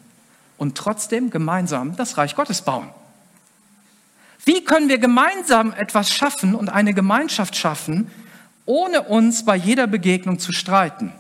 und 0.57 0.77
trotzdem 0.77 1.31
gemeinsam 1.31 1.97
das 1.97 2.17
Reich 2.17 2.35
Gottes 2.35 2.63
bauen? 2.63 2.89
Wie 4.45 4.65
können 4.65 4.89
wir 4.89 4.99
gemeinsam 4.99 5.73
etwas 5.73 6.13
schaffen 6.13 6.55
und 6.55 6.69
eine 6.69 6.95
Gemeinschaft 6.95 7.57
schaffen, 7.57 8.11
ohne 8.65 9.03
uns 9.03 9.45
bei 9.45 9.57
jeder 9.57 9.87
Begegnung 9.87 10.39
zu 10.39 10.53
streiten? 10.53 11.13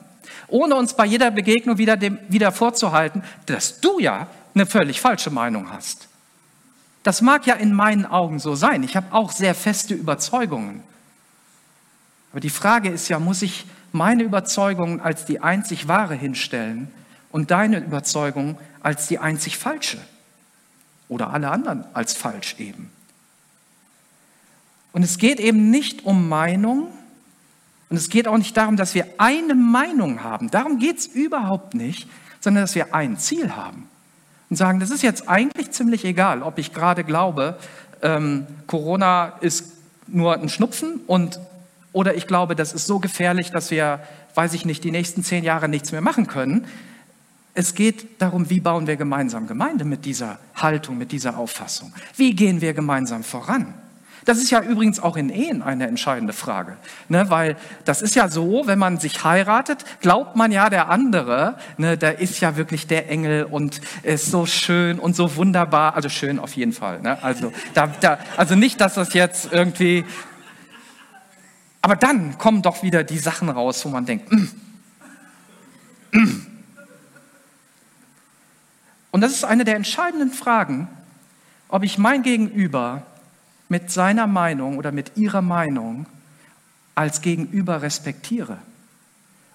Ohne 0.48 0.76
uns 0.76 0.94
bei 0.94 1.04
jeder 1.04 1.31
Begegnung 1.31 1.78
wieder, 1.78 1.96
dem, 1.96 2.18
wieder 2.28 2.52
vorzuhalten, 2.52 3.22
dass 3.46 3.81
du 3.81 3.98
ja 3.98 4.28
eine 4.54 4.66
völlig 4.66 5.00
falsche 5.00 5.31
Meinung 5.31 5.70
hast. 5.70 6.09
Das 7.02 7.22
mag 7.22 7.46
ja 7.46 7.54
in 7.54 7.72
meinen 7.72 8.07
Augen 8.07 8.38
so 8.38 8.54
sein. 8.54 8.83
Ich 8.83 8.96
habe 8.96 9.14
auch 9.14 9.31
sehr 9.31 9.54
feste 9.54 9.94
Überzeugungen. 9.94 10.83
Aber 12.33 12.40
die 12.40 12.50
Frage 12.50 12.90
ist 12.90 13.09
ja, 13.09 13.18
muss 13.18 13.42
ich 13.42 13.66
meine 13.92 14.22
Überzeugungen 14.22 15.00
als 15.00 15.24
die 15.24 15.40
einzig 15.40 15.88
wahre 15.88 16.14
hinstellen 16.14 16.90
und 17.31 17.50
deine 17.50 17.78
Überzeugung 17.78 18.59
als 18.83 19.07
die 19.07 19.18
einzig 19.18 19.59
falsche? 19.59 19.98
Oder 21.09 21.31
alle 21.31 21.50
anderen 21.50 21.85
als 21.94 22.14
falsch 22.14 22.57
eben? 22.59 22.90
Und 24.98 25.04
es 25.04 25.18
geht 25.18 25.38
eben 25.38 25.70
nicht 25.70 26.04
um 26.04 26.28
Meinung 26.28 26.88
und 27.88 27.96
es 27.96 28.08
geht 28.08 28.26
auch 28.26 28.37
nicht 28.37 28.56
darum, 28.56 28.76
dass 28.76 28.96
wir 28.96 29.06
eine 29.18 29.54
Meinung 29.54 30.24
haben. 30.24 30.50
Darum 30.50 30.80
geht 30.80 30.98
es 30.98 31.06
überhaupt 31.06 31.74
nicht, 31.74 32.08
sondern 32.40 32.64
dass 32.64 32.74
wir 32.74 32.96
ein 32.96 33.16
Ziel 33.16 33.54
haben. 33.54 33.88
Und 34.50 34.56
sagen, 34.56 34.80
das 34.80 34.90
ist 34.90 35.02
jetzt 35.02 35.28
eigentlich 35.28 35.70
ziemlich 35.70 36.04
egal, 36.04 36.42
ob 36.42 36.58
ich 36.58 36.72
gerade 36.72 37.04
glaube, 37.04 37.61
ähm, 38.02 38.48
Corona 38.66 39.34
ist 39.40 39.72
nur 40.08 40.34
ein 40.34 40.48
Schnupfen 40.48 40.98
und 41.06 41.38
oder 41.92 42.16
ich 42.16 42.26
glaube, 42.26 42.56
das 42.56 42.72
ist 42.72 42.88
so 42.88 42.98
gefährlich, 42.98 43.52
dass 43.52 43.70
wir, 43.70 44.00
weiß 44.34 44.52
ich 44.52 44.64
nicht, 44.64 44.82
die 44.82 44.90
nächsten 44.90 45.22
zehn 45.22 45.44
Jahre 45.44 45.68
nichts 45.68 45.92
mehr 45.92 46.00
machen 46.00 46.26
können. 46.26 46.66
Es 47.54 47.76
geht 47.76 48.20
darum, 48.20 48.50
wie 48.50 48.58
bauen 48.58 48.88
wir 48.88 48.96
gemeinsam 48.96 49.46
Gemeinde 49.46 49.84
mit 49.84 50.04
dieser 50.04 50.40
Haltung, 50.56 50.98
mit 50.98 51.12
dieser 51.12 51.38
Auffassung? 51.38 51.92
Wie 52.16 52.34
gehen 52.34 52.61
wir 52.61 52.74
gemeinsam 52.74 53.22
voran? 53.22 53.74
Das 54.28 54.36
ist 54.36 54.50
ja 54.50 54.60
übrigens 54.60 55.00
auch 55.00 55.16
in 55.16 55.30
Ehen 55.30 55.62
eine 55.62 55.86
entscheidende 55.86 56.34
Frage, 56.34 56.76
ne? 57.08 57.30
weil 57.30 57.56
das 57.86 58.02
ist 58.02 58.14
ja 58.14 58.28
so, 58.28 58.64
wenn 58.66 58.78
man 58.78 58.98
sich 58.98 59.24
heiratet, 59.24 59.86
glaubt 60.02 60.36
man 60.36 60.52
ja 60.52 60.68
der 60.68 60.90
andere, 60.90 61.56
ne, 61.78 61.96
der 61.96 62.18
ist 62.18 62.38
ja 62.40 62.58
wirklich 62.58 62.86
der 62.86 63.08
Engel 63.08 63.44
und 63.44 63.80
ist 64.02 64.30
so 64.30 64.44
schön 64.44 64.98
und 64.98 65.16
so 65.16 65.36
wunderbar, 65.36 65.94
also 65.94 66.10
schön 66.10 66.38
auf 66.38 66.52
jeden 66.56 66.74
Fall. 66.74 67.00
Ne? 67.00 67.16
Also, 67.22 67.54
da, 67.72 67.86
da, 67.86 68.18
also 68.36 68.54
nicht, 68.54 68.82
dass 68.82 68.92
das 68.92 69.14
jetzt 69.14 69.50
irgendwie, 69.50 70.04
aber 71.80 71.96
dann 71.96 72.36
kommen 72.36 72.60
doch 72.60 72.82
wieder 72.82 73.04
die 73.04 73.18
Sachen 73.18 73.48
raus, 73.48 73.82
wo 73.86 73.88
man 73.88 74.04
denkt, 74.04 74.30
mm, 74.30 74.44
mm. 76.12 76.46
und 79.10 79.22
das 79.22 79.32
ist 79.32 79.44
eine 79.44 79.64
der 79.64 79.76
entscheidenden 79.76 80.32
Fragen, 80.32 80.86
ob 81.70 81.82
ich 81.82 81.96
mein 81.96 82.22
Gegenüber 82.22 83.06
mit 83.68 83.90
seiner 83.90 84.26
Meinung 84.26 84.78
oder 84.78 84.92
mit 84.92 85.16
ihrer 85.16 85.42
Meinung 85.42 86.07
als 86.94 87.20
Gegenüber 87.20 87.83
respektiere 87.83 88.59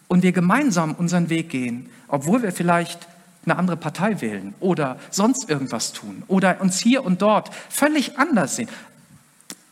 und 0.08 0.23
wir 0.23 0.32
gemeinsam 0.32 0.93
unseren 0.93 1.30
Weg 1.30 1.49
gehen, 1.49 1.89
obwohl 2.08 2.43
wir 2.43 2.52
vielleicht 2.52 3.08
eine 3.45 3.58
andere 3.58 3.78
Partei 3.78 4.21
wählen 4.21 4.54
oder 4.60 4.97
sonst 5.10 5.49
irgendwas 5.49 5.91
tun 5.91 6.23
oder 6.28 6.62
uns 6.62 6.80
hier 6.80 7.04
und 7.04 7.21
dort 7.21 7.54
völlig 7.69 8.17
anders 8.17 8.56
sehen. 8.56 8.69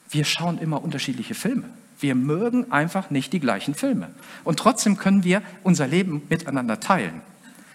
Wir 0.09 0.25
schauen 0.25 0.57
immer 0.57 0.83
unterschiedliche 0.83 1.35
Filme. 1.35 1.63
Wir 1.99 2.15
mögen 2.15 2.71
einfach 2.71 3.11
nicht 3.11 3.31
die 3.31 3.39
gleichen 3.39 3.75
Filme. 3.75 4.09
Und 4.43 4.59
trotzdem 4.59 4.97
können 4.97 5.23
wir 5.23 5.41
unser 5.63 5.87
Leben 5.87 6.23
miteinander 6.29 6.79
teilen. 6.79 7.21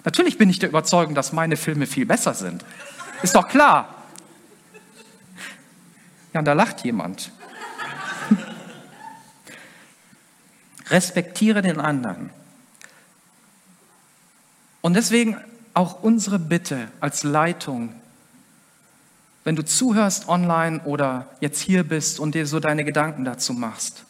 Natürlich 0.05 0.37
bin 0.37 0.51
ich 0.51 0.59
der 0.59 0.69
Überzeugung, 0.69 1.15
dass 1.15 1.33
meine 1.33 1.57
Filme 1.57 1.87
viel 1.87 2.05
besser 2.05 2.35
sind. 2.35 2.65
Ist 3.23 3.35
doch 3.35 3.49
klar. 3.49 3.96
Ja, 6.37 6.43
da 6.43 6.53
lacht 6.53 6.85
jemand. 6.85 7.33
Respektiere 10.91 11.63
den 11.63 11.81
anderen. 11.81 12.29
Und 14.83 14.93
deswegen 14.93 15.39
auch 15.73 16.03
unsere 16.03 16.39
Bitte 16.39 16.89
als 17.01 17.25
Leitung, 17.25 17.95
wenn 19.45 19.57
du 19.57 19.65
zuhörst 19.65 20.29
online 20.29 20.81
oder 20.81 21.27
jetzt 21.41 21.61
hier 21.61 21.85
bist 21.85 22.21
und 22.21 22.35
dir 22.35 22.47
so 22.47 22.61
deine 22.61 22.85
Gedanken 22.85 23.25
dazu 23.25 23.55
machst. 23.55 24.05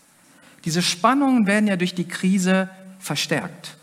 Diese 0.65 0.83
Spannungen 0.83 1.47
werden 1.47 1.69
ja 1.69 1.77
durch 1.77 1.95
die 1.95 2.09
Krise 2.09 2.69
verstärkt. 2.99 3.77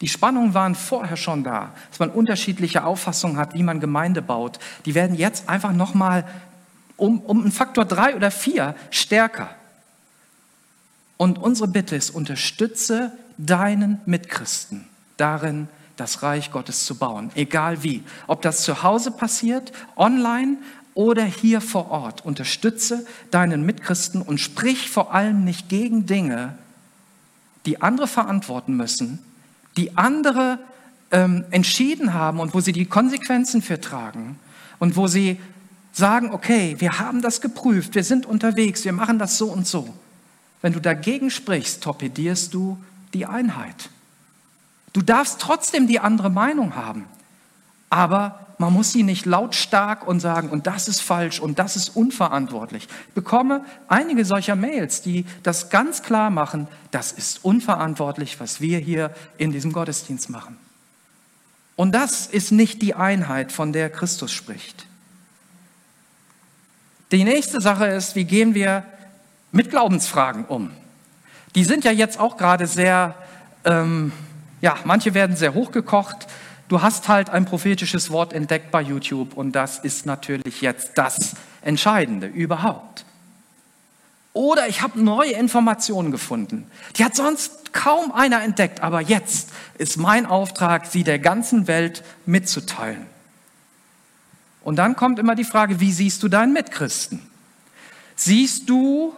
Die 0.00 0.08
Spannungen 0.08 0.52
waren 0.52 0.74
vorher 0.74 1.16
schon 1.16 1.44
da, 1.44 1.72
dass 1.90 2.00
man 2.00 2.10
unterschiedliche 2.10 2.82
Auffassungen 2.82 3.36
hat, 3.36 3.54
wie 3.54 3.62
man 3.62 3.78
Gemeinde 3.78 4.20
baut. 4.20 4.58
Die 4.84 4.96
werden 4.96 5.16
jetzt 5.16 5.48
einfach 5.48 5.72
nochmal 5.72 6.24
um, 6.98 7.20
um 7.20 7.40
einen 7.40 7.52
Faktor 7.52 7.86
drei 7.86 8.14
oder 8.14 8.30
vier 8.30 8.74
stärker. 8.90 9.48
Und 11.16 11.38
unsere 11.38 11.68
Bitte 11.68 11.96
ist, 11.96 12.10
unterstütze 12.10 13.12
deinen 13.38 14.00
Mitchristen 14.04 14.86
darin, 15.16 15.68
das 15.96 16.22
Reich 16.22 16.52
Gottes 16.52 16.84
zu 16.84 16.96
bauen, 16.96 17.30
egal 17.34 17.82
wie. 17.82 18.04
Ob 18.26 18.42
das 18.42 18.62
zu 18.62 18.82
Hause 18.82 19.10
passiert, 19.10 19.72
online 19.96 20.58
oder 20.94 21.24
hier 21.24 21.60
vor 21.60 21.90
Ort. 21.90 22.24
Unterstütze 22.24 23.04
deinen 23.30 23.64
Mitchristen 23.64 24.22
und 24.22 24.38
sprich 24.38 24.90
vor 24.90 25.14
allem 25.14 25.44
nicht 25.44 25.68
gegen 25.68 26.06
Dinge, 26.06 26.56
die 27.66 27.82
andere 27.82 28.06
verantworten 28.06 28.76
müssen, 28.76 29.18
die 29.76 29.96
andere 29.96 30.58
ähm, 31.10 31.44
entschieden 31.50 32.14
haben 32.14 32.38
und 32.38 32.54
wo 32.54 32.60
sie 32.60 32.72
die 32.72 32.86
Konsequenzen 32.86 33.62
für 33.62 33.80
tragen 33.80 34.38
und 34.78 34.96
wo 34.96 35.06
sie 35.06 35.40
sagen, 35.98 36.30
okay, 36.32 36.76
wir 36.78 36.98
haben 36.98 37.20
das 37.20 37.40
geprüft, 37.40 37.94
wir 37.94 38.04
sind 38.04 38.24
unterwegs, 38.24 38.84
wir 38.84 38.92
machen 38.92 39.18
das 39.18 39.36
so 39.36 39.46
und 39.46 39.66
so. 39.66 39.92
Wenn 40.62 40.72
du 40.72 40.80
dagegen 40.80 41.30
sprichst, 41.30 41.82
torpedierst 41.82 42.54
du 42.54 42.78
die 43.12 43.26
Einheit. 43.26 43.90
Du 44.92 45.02
darfst 45.02 45.40
trotzdem 45.40 45.86
die 45.86 46.00
andere 46.00 46.30
Meinung 46.30 46.74
haben, 46.76 47.04
aber 47.90 48.46
man 48.58 48.72
muss 48.72 48.92
sie 48.92 49.04
nicht 49.04 49.24
lautstark 49.24 50.06
und 50.06 50.18
sagen, 50.18 50.50
und 50.50 50.66
das 50.66 50.88
ist 50.88 51.00
falsch 51.00 51.38
und 51.38 51.58
das 51.60 51.76
ist 51.76 51.90
unverantwortlich. 51.90 52.88
Ich 53.08 53.14
bekomme 53.14 53.64
einige 53.86 54.24
solcher 54.24 54.56
Mails, 54.56 55.02
die 55.02 55.26
das 55.44 55.70
ganz 55.70 56.02
klar 56.02 56.30
machen, 56.30 56.66
das 56.90 57.12
ist 57.12 57.44
unverantwortlich, 57.44 58.40
was 58.40 58.60
wir 58.60 58.78
hier 58.78 59.14
in 59.36 59.52
diesem 59.52 59.72
Gottesdienst 59.72 60.28
machen. 60.30 60.56
Und 61.76 61.92
das 61.92 62.26
ist 62.26 62.50
nicht 62.50 62.82
die 62.82 62.94
Einheit, 62.94 63.52
von 63.52 63.72
der 63.72 63.90
Christus 63.90 64.32
spricht. 64.32 64.87
Die 67.10 67.24
nächste 67.24 67.60
Sache 67.60 67.86
ist, 67.86 68.16
wie 68.16 68.24
gehen 68.24 68.54
wir 68.54 68.84
mit 69.50 69.70
Glaubensfragen 69.70 70.44
um? 70.44 70.70
Die 71.54 71.64
sind 71.64 71.84
ja 71.84 71.90
jetzt 71.90 72.20
auch 72.20 72.36
gerade 72.36 72.66
sehr, 72.66 73.14
ähm, 73.64 74.12
ja, 74.60 74.76
manche 74.84 75.14
werden 75.14 75.34
sehr 75.34 75.54
hochgekocht. 75.54 76.26
Du 76.68 76.82
hast 76.82 77.08
halt 77.08 77.30
ein 77.30 77.46
prophetisches 77.46 78.10
Wort 78.10 78.34
entdeckt 78.34 78.70
bei 78.70 78.82
YouTube 78.82 79.34
und 79.34 79.52
das 79.52 79.78
ist 79.78 80.04
natürlich 80.04 80.60
jetzt 80.60 80.98
das 80.98 81.34
Entscheidende 81.62 82.26
überhaupt. 82.26 83.06
Oder 84.34 84.68
ich 84.68 84.82
habe 84.82 85.02
neue 85.02 85.32
Informationen 85.32 86.12
gefunden. 86.12 86.70
Die 86.96 87.04
hat 87.04 87.16
sonst 87.16 87.72
kaum 87.72 88.12
einer 88.12 88.42
entdeckt, 88.42 88.82
aber 88.82 89.00
jetzt 89.00 89.48
ist 89.78 89.96
mein 89.96 90.26
Auftrag, 90.26 90.84
sie 90.86 91.04
der 91.04 91.18
ganzen 91.18 91.66
Welt 91.68 92.04
mitzuteilen. 92.26 93.06
Und 94.68 94.76
dann 94.76 94.96
kommt 94.96 95.18
immer 95.18 95.34
die 95.34 95.44
Frage, 95.44 95.80
wie 95.80 95.90
siehst 95.90 96.22
du 96.22 96.28
deinen 96.28 96.52
Mitchristen? 96.52 97.22
Siehst 98.16 98.68
du, 98.68 99.16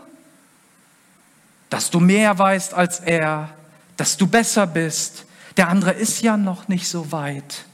dass 1.69 1.91
du 1.91 1.99
mehr 1.99 2.39
weißt 2.39 2.73
als 2.73 3.01
er, 3.01 3.51
dass 3.97 4.17
du 4.17 4.29
besser 4.29 4.69
bist? 4.69 5.27
Der 5.57 5.69
andere 5.69 5.91
ist 5.91 6.23
ja 6.23 6.37
noch 6.37 6.69
nicht 6.69 6.87
so 6.87 7.11
weit. 7.11 7.65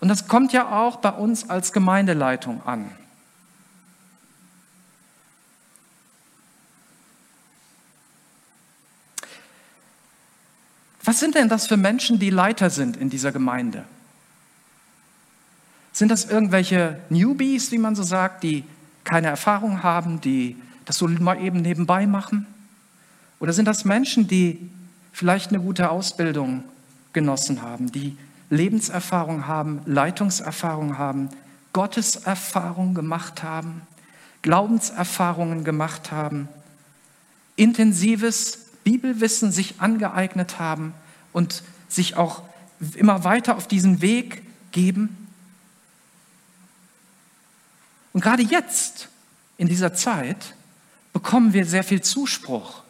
Und 0.00 0.08
das 0.08 0.28
kommt 0.28 0.52
ja 0.52 0.70
auch 0.70 0.96
bei 0.96 1.12
uns 1.12 1.48
als 1.48 1.72
Gemeindeleitung 1.72 2.62
an. 2.66 2.90
Was 11.04 11.20
sind 11.20 11.36
denn 11.36 11.48
das 11.48 11.68
für 11.68 11.78
Menschen, 11.78 12.18
die 12.18 12.28
Leiter 12.28 12.68
sind 12.68 12.98
in 12.98 13.08
dieser 13.08 13.32
Gemeinde? 13.32 13.86
Sind 15.92 16.10
das 16.10 16.24
irgendwelche 16.24 17.00
Newbies, 17.08 17.72
wie 17.72 17.78
man 17.78 17.94
so 17.94 18.02
sagt, 18.02 18.42
die 18.42 18.64
keine 19.04 19.28
Erfahrung 19.28 19.82
haben, 19.82 20.20
die 20.20 20.56
das 20.84 20.98
so 20.98 21.08
mal 21.08 21.40
eben 21.40 21.62
nebenbei 21.62 22.06
machen? 22.06 22.46
Oder 23.40 23.52
sind 23.52 23.66
das 23.66 23.84
Menschen, 23.84 24.28
die 24.28 24.70
vielleicht 25.12 25.50
eine 25.50 25.60
gute 25.60 25.90
Ausbildung 25.90 26.64
genossen 27.12 27.62
haben, 27.62 27.90
die 27.90 28.16
Lebenserfahrung 28.50 29.46
haben, 29.46 29.80
Leitungserfahrung 29.86 30.98
haben, 30.98 31.30
Gotteserfahrung 31.72 32.94
gemacht 32.94 33.42
haben, 33.42 33.82
Glaubenserfahrungen 34.42 35.64
gemacht 35.64 36.10
haben, 36.10 36.48
intensives 37.56 38.66
Bibelwissen 38.84 39.52
sich 39.52 39.80
angeeignet 39.80 40.58
haben 40.58 40.94
und 41.32 41.62
sich 41.88 42.16
auch 42.16 42.42
immer 42.96 43.24
weiter 43.24 43.56
auf 43.56 43.68
diesen 43.68 44.00
Weg 44.00 44.42
geben? 44.72 45.19
Und 48.12 48.20
gerade 48.20 48.42
jetzt, 48.42 49.08
in 49.56 49.68
dieser 49.68 49.94
Zeit, 49.94 50.54
bekommen 51.12 51.52
wir 51.52 51.64
sehr 51.64 51.84
viel 51.84 52.00
Zuspruch. 52.00 52.82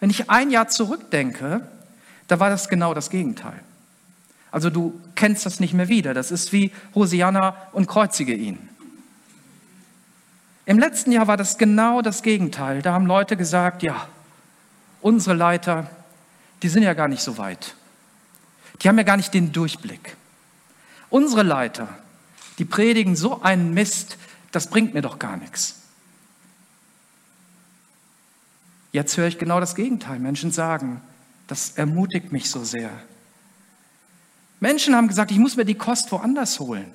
Wenn 0.00 0.10
ich 0.10 0.30
ein 0.30 0.50
Jahr 0.50 0.68
zurückdenke, 0.68 1.66
da 2.28 2.40
war 2.40 2.50
das 2.50 2.68
genau 2.68 2.94
das 2.94 3.10
Gegenteil. 3.10 3.60
Also 4.50 4.70
du 4.70 5.00
kennst 5.14 5.46
das 5.46 5.60
nicht 5.60 5.74
mehr 5.74 5.88
wieder. 5.88 6.14
Das 6.14 6.30
ist 6.30 6.52
wie 6.52 6.70
Hosianna 6.94 7.56
und 7.72 7.86
kreuzige 7.86 8.34
ihn. 8.34 8.68
Im 10.66 10.78
letzten 10.78 11.12
Jahr 11.12 11.26
war 11.26 11.36
das 11.36 11.58
genau 11.58 12.02
das 12.02 12.22
Gegenteil. 12.22 12.80
Da 12.80 12.92
haben 12.92 13.06
Leute 13.06 13.36
gesagt, 13.36 13.82
ja, 13.82 14.08
unsere 15.02 15.34
Leiter, 15.34 15.90
die 16.62 16.68
sind 16.68 16.82
ja 16.82 16.94
gar 16.94 17.08
nicht 17.08 17.22
so 17.22 17.36
weit. 17.36 17.74
Die 18.80 18.88
haben 18.88 18.96
ja 18.96 19.04
gar 19.04 19.16
nicht 19.16 19.34
den 19.34 19.52
Durchblick. 19.52 20.16
Unsere 21.10 21.42
Leiter, 21.42 21.88
die 22.58 22.64
predigen 22.64 23.16
so 23.16 23.42
einen 23.42 23.74
Mist, 23.74 24.18
das 24.52 24.68
bringt 24.68 24.94
mir 24.94 25.02
doch 25.02 25.18
gar 25.18 25.36
nichts. 25.36 25.76
Jetzt 28.92 29.16
höre 29.16 29.26
ich 29.26 29.38
genau 29.38 29.58
das 29.58 29.74
Gegenteil. 29.74 30.20
Menschen 30.20 30.52
sagen, 30.52 31.00
das 31.48 31.70
ermutigt 31.70 32.30
mich 32.30 32.48
so 32.48 32.62
sehr. 32.62 32.90
Menschen 34.60 34.94
haben 34.94 35.08
gesagt, 35.08 35.32
ich 35.32 35.38
muss 35.38 35.56
mir 35.56 35.64
die 35.64 35.74
Kost 35.74 36.12
woanders 36.12 36.60
holen. 36.60 36.86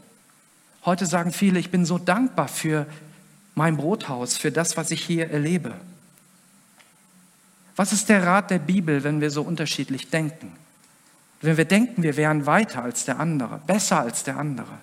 Heute 0.86 1.06
sagen 1.06 1.34
viele, 1.34 1.60
ich 1.60 1.72
bin 1.72 1.86
so 1.86 1.98
dankbar 1.98 2.48
für 2.48 2.88
mein 3.54 3.76
Brothaus, 3.76 4.38
für 4.38 4.52
das, 4.52 4.78
was 4.78 4.92
ich 4.92 5.06
hier 5.06 5.30
erlebe. 5.30 5.76
Was 7.76 7.92
ist 7.92 8.08
der 8.10 8.26
Rat 8.26 8.50
der 8.50 8.60
Bibel, 8.60 9.04
wenn 9.04 9.20
wir 9.20 9.30
so 9.30 9.42
unterschiedlich 9.42 10.10
denken? 10.10 10.54
Wenn 11.42 11.58
wir 11.58 11.66
denken, 11.66 12.04
wir 12.04 12.18
wären 12.18 12.46
weiter 12.46 12.84
als 12.84 13.06
der 13.06 13.20
andere, 13.20 13.62
besser 13.68 14.00
als 14.00 14.24
der 14.24 14.38
andere. 14.38 14.80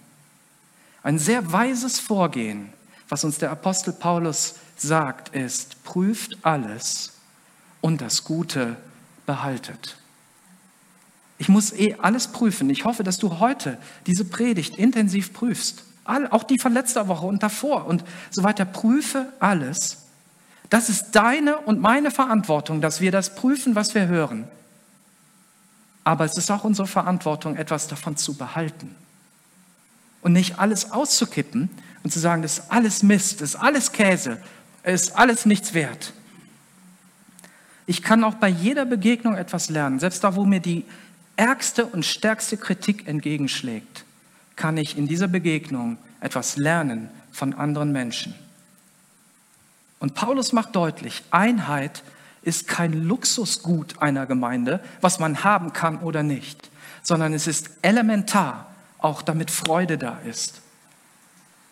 Ein 1.07 1.21
sehr 1.21 1.53
weises 1.53 2.01
Vorgehen, 2.01 2.73
was 3.09 3.23
uns 3.23 3.39
der 3.39 3.53
Apostel 3.53 3.93
Paulus 3.93 4.57
sagt, 4.77 5.37
ist, 5.37 5.85
prüft 5.85 6.37
alles 6.43 7.13
und 7.81 8.01
das 8.01 8.25
Gute 8.25 8.77
behaltet. 9.25 9.99
Ich 11.39 11.49
muss 11.49 11.73
eh 11.73 11.95
alles 12.03 12.27
prüfen. 12.27 12.69
Ich 12.71 12.85
hoffe, 12.85 13.05
dass 13.05 13.19
du 13.19 13.39
heute 13.39 13.79
diese 14.09 14.25
Predigt 14.25 14.79
intensiv 14.79 15.33
prüfst. 15.33 15.85
auch 16.07 16.43
die 16.43 16.59
von 16.59 16.73
letzter 16.73 17.07
Woche 17.07 17.27
und 17.27 17.41
davor 17.41 17.87
und 17.87 18.03
so 18.33 18.43
weiter. 18.43 18.65
Prüfe 18.65 19.33
alles. 19.39 20.07
Das 20.71 20.89
ist 20.89 21.13
deine 21.13 21.59
und 21.59 21.81
meine 21.81 22.11
Verantwortung, 22.11 22.81
dass 22.81 23.01
wir 23.01 23.13
das 23.13 23.37
prüfen, 23.37 23.77
was 23.77 23.95
wir 23.95 24.09
hören. 24.09 24.49
Aber 26.03 26.25
es 26.25 26.37
ist 26.37 26.51
auch 26.51 26.65
unsere 26.65 26.89
Verantwortung, 26.89 27.55
etwas 27.55 27.87
davon 27.87 28.17
zu 28.17 28.35
behalten 28.35 28.97
und 30.27 30.33
nicht 30.33 30.59
alles 30.59 30.91
auszukippen 30.91 31.71
und 32.03 32.11
zu 32.11 32.19
sagen, 32.19 32.43
das 32.43 32.59
ist 32.59 32.73
alles 32.73 33.05
Mist, 33.05 33.41
das 33.41 33.51
ist 33.51 33.55
alles 33.55 33.93
Käse, 33.93 34.39
ist 34.83 35.17
alles 35.17 35.47
nichts 35.47 35.73
wert. 35.73 36.15
Ich 37.87 38.03
kann 38.03 38.25
auch 38.25 38.35
bei 38.35 38.49
jeder 38.49 38.87
Begegnung 38.87 39.37
etwas 39.37 39.71
lernen, 39.71 40.01
selbst 40.01 40.25
da, 40.25 40.35
wo 40.35 40.45
mir 40.45 40.59
die 40.59 40.85
ärgste 41.37 41.87
und 41.87 42.05
stärkste 42.05 42.57
Kritik 42.57 43.07
entgegenschlägt, 43.07 44.05
kann 44.57 44.77
ich 44.79 44.99
in 44.99 45.07
dieser 45.07 45.29
Begegnung 45.29 45.97
etwas 46.21 46.57
lernen 46.57 47.09
von 47.31 47.55
anderen 47.55 47.93
Menschen. 47.93 48.35
Und 50.01 50.15
Paulus 50.15 50.53
macht 50.53 50.75
deutlich, 50.75 51.23
Einheit 51.31 52.03
ist 52.43 52.67
kein 52.67 52.95
Luxusgut 53.05 54.03
einer 54.03 54.27
Gemeinde, 54.27 54.81
was 55.01 55.21
man 55.21 55.45
haben 55.45 55.73
kann 55.73 55.99
oder 56.01 56.25
nicht, 56.25 56.69
sondern 57.05 57.33
es 57.33 57.47
ist 57.47 57.71
elementar 57.83 58.73
auch 59.07 59.23
damit 59.23 59.51
Freude 59.51 59.99
da 59.99 60.19
ist. 60.27 60.61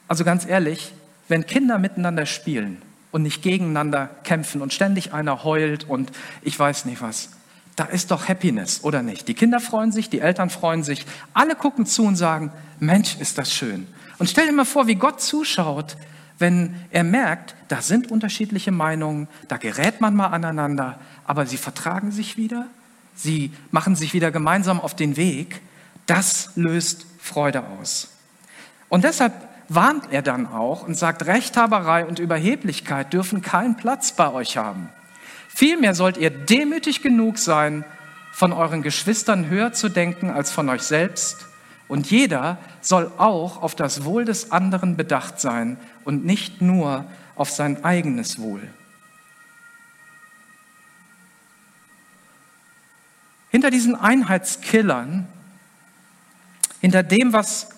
Also 0.09 0.25
ganz 0.25 0.47
ehrlich, 0.47 0.93
wenn 1.29 1.47
Kinder 1.47 1.79
miteinander 1.79 2.27
spielen 2.27 2.81
und 3.11 3.23
nicht 3.23 3.43
gegeneinander 3.43 4.11
kämpfen 4.23 4.63
und 4.63 4.73
ständig 4.73 5.13
einer 5.13 5.45
heult 5.45 5.85
und 5.89 6.13
ich 6.43 6.59
weiß 6.59 6.85
nicht 6.85 7.03
was, 7.03 7.31
da 7.77 7.85
ist 7.85 8.11
doch 8.11 8.29
Happiness, 8.29 8.85
oder 8.85 9.03
nicht? 9.03 9.27
Die 9.27 9.35
Kinder 9.35 9.59
freuen 9.59 9.91
sich, 9.91 10.09
die 10.09 10.21
Eltern 10.21 10.49
freuen 10.49 10.85
sich, 10.85 11.07
alle 11.33 11.57
gucken 11.57 11.87
zu 11.87 12.05
und 12.05 12.17
sagen, 12.17 12.53
Mensch, 12.79 13.17
ist 13.19 13.37
das 13.37 13.53
schön. 13.53 13.89
Und 14.19 14.31
stell 14.31 14.47
dir 14.47 14.53
mal 14.53 14.65
vor, 14.65 14.87
wie 14.87 14.95
Gott 14.95 15.21
zuschaut, 15.21 15.97
wenn 16.39 16.75
er 16.91 17.05
merkt, 17.05 17.55
da 17.69 17.83
sind 17.83 18.11
unterschiedliche 18.11 18.71
Meinungen, 18.71 19.29
da 19.49 19.57
gerät 19.57 20.01
man 20.01 20.15
mal 20.15 20.29
aneinander, 20.29 20.99
aber 21.27 21.47
sie 21.47 21.57
vertragen 21.57 22.13
sich 22.13 22.37
wieder, 22.37 22.67
sie 23.17 23.53
machen 23.73 23.97
sich 23.97 24.15
wieder 24.15 24.31
gemeinsam 24.31 24.81
auf 24.81 24.95
den 24.95 25.17
Weg, 25.17 25.61
das 26.07 26.51
löst 26.55 27.07
Freude 27.19 27.65
aus. 27.79 28.09
Und 28.89 29.05
deshalb 29.05 29.33
warnt 29.69 30.13
er 30.13 30.23
dann 30.23 30.47
auch 30.47 30.87
und 30.87 30.97
sagt, 30.97 31.27
Rechthaberei 31.27 32.05
und 32.05 32.19
Überheblichkeit 32.19 33.13
dürfen 33.13 33.43
keinen 33.43 33.77
Platz 33.77 34.13
bei 34.13 34.31
euch 34.31 34.57
haben. 34.57 34.89
Vielmehr 35.49 35.95
sollt 35.95 36.17
ihr 36.17 36.31
demütig 36.31 37.03
genug 37.03 37.39
sein, 37.39 37.85
von 38.33 38.53
euren 38.53 38.83
Geschwistern 38.83 39.49
höher 39.49 39.73
zu 39.73 39.89
denken 39.89 40.29
als 40.29 40.51
von 40.51 40.69
euch 40.69 40.83
selbst. 40.83 41.47
Und 41.87 42.11
jeder 42.11 42.59
soll 42.81 43.11
auch 43.17 43.63
auf 43.63 43.77
das 43.77 44.05
Wohl 44.05 44.25
des 44.25 44.51
anderen 44.51 44.97
bedacht 44.97 45.41
sein 45.41 45.77
und 46.05 46.25
nicht 46.25 46.61
nur 46.61 47.05
auf 47.37 47.51
sein 47.51 47.85
eigenes 47.85 48.41
Wohl. 48.41 48.69
Hinter 53.51 53.71
diesen 53.71 53.95
Einheitskillern, 53.95 55.29
hinter 56.85 57.03
dem, 57.03 57.33
was, 57.33 57.69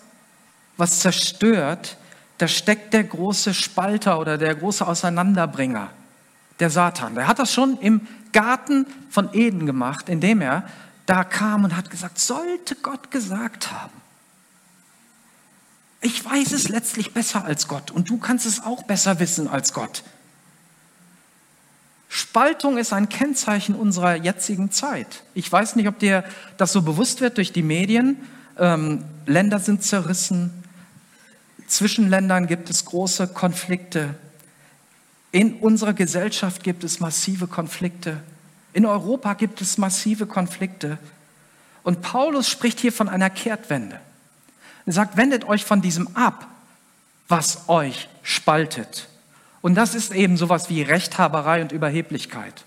was 0.75 0.99
zerstört, 0.99 1.95
da 2.39 2.47
steckt 2.49 2.93
der 2.93 3.05
große 3.05 3.53
Spalter 3.53 4.19
oder 4.19 4.37
der 4.37 4.53
große 4.53 4.85
Auseinanderbringer, 4.85 5.91
der 6.59 6.69
Satan. 6.69 7.15
Der 7.15 7.25
hat 7.25 7.39
das 7.39 7.53
schon 7.53 7.79
im 7.79 8.05
Garten 8.33 8.85
von 9.09 9.33
Eden 9.33 9.65
gemacht, 9.65 10.09
indem 10.09 10.41
er 10.41 10.67
da 11.05 11.23
kam 11.23 11.63
und 11.63 11.77
hat 11.77 11.89
gesagt, 11.89 12.19
sollte 12.19 12.75
Gott 12.75 13.09
gesagt 13.09 13.71
haben. 13.71 13.93
Ich 16.01 16.25
weiß 16.25 16.51
es 16.51 16.67
letztlich 16.67 17.13
besser 17.13 17.45
als 17.45 17.69
Gott 17.69 17.91
und 17.91 18.09
du 18.09 18.17
kannst 18.17 18.45
es 18.45 18.61
auch 18.61 18.83
besser 18.83 19.21
wissen 19.21 19.47
als 19.47 19.71
Gott. 19.71 20.03
Spaltung 22.09 22.77
ist 22.77 22.91
ein 22.91 23.07
Kennzeichen 23.07 23.73
unserer 23.73 24.15
jetzigen 24.15 24.69
Zeit. 24.69 25.23
Ich 25.33 25.49
weiß 25.49 25.77
nicht, 25.77 25.87
ob 25.87 25.97
dir 25.97 26.25
das 26.57 26.73
so 26.73 26.81
bewusst 26.81 27.21
wird 27.21 27.37
durch 27.37 27.53
die 27.53 27.63
Medien. 27.63 28.17
Ähm, 28.57 29.03
Länder 29.25 29.59
sind 29.59 29.83
zerrissen. 29.83 30.63
Zwischen 31.67 32.09
Ländern 32.09 32.47
gibt 32.47 32.69
es 32.69 32.85
große 32.85 33.27
Konflikte. 33.27 34.15
In 35.31 35.55
unserer 35.55 35.93
Gesellschaft 35.93 36.63
gibt 36.63 36.83
es 36.83 36.99
massive 36.99 37.47
Konflikte. 37.47 38.21
In 38.73 38.85
Europa 38.85 39.33
gibt 39.33 39.61
es 39.61 39.77
massive 39.77 40.25
Konflikte. 40.25 40.97
Und 41.83 42.01
Paulus 42.01 42.49
spricht 42.49 42.79
hier 42.79 42.93
von 42.93 43.09
einer 43.09 43.29
Kehrtwende. 43.29 43.99
Er 44.85 44.93
sagt, 44.93 45.17
wendet 45.17 45.45
euch 45.45 45.65
von 45.65 45.81
diesem 45.81 46.15
ab, 46.15 46.47
was 47.27 47.67
euch 47.67 48.07
spaltet. 48.23 49.09
Und 49.61 49.75
das 49.75 49.95
ist 49.95 50.13
eben 50.13 50.37
sowas 50.37 50.69
wie 50.69 50.81
Rechthaberei 50.81 51.61
und 51.61 51.71
Überheblichkeit. 51.73 52.63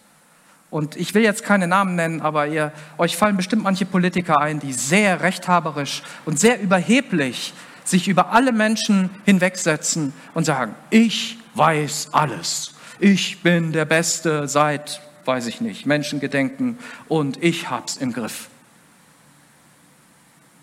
Und 0.71 0.97
ich 0.97 1.15
will 1.15 1.23
jetzt 1.23 1.45
keine 1.45 1.67
Namen 1.67 1.97
nennen, 1.97 2.21
aber 2.21 2.47
ihr, 2.47 2.73
euch 2.97 3.17
fallen 3.17 3.37
bestimmt 3.37 3.65
manche 3.65 3.87
Politiker 3.87 4.41
ein, 4.41 4.61
die 4.61 4.73
sehr 4.73 5.21
rechthaberisch 5.21 6.03
und 6.25 6.39
sehr 6.39 6.61
überheblich 6.61 7.53
sich 7.85 8.07
über 8.07 8.33
alle 8.33 8.53
Menschen 8.53 9.11
hinwegsetzen 9.25 10.13
und 10.33 10.45
sagen, 10.45 10.75
ich 10.91 11.39
weiß 11.55 12.11
alles. 12.13 12.75
Ich 13.01 13.43
bin 13.43 13.73
der 13.73 13.85
Beste 13.85 14.47
seit, 14.47 15.01
weiß 15.25 15.47
ich 15.47 15.61
nicht, 15.61 15.87
Menschengedenken 15.87 16.79
und 17.09 17.43
ich 17.43 17.69
hab's 17.69 17.97
im 17.97 18.13
Griff. 18.13 18.49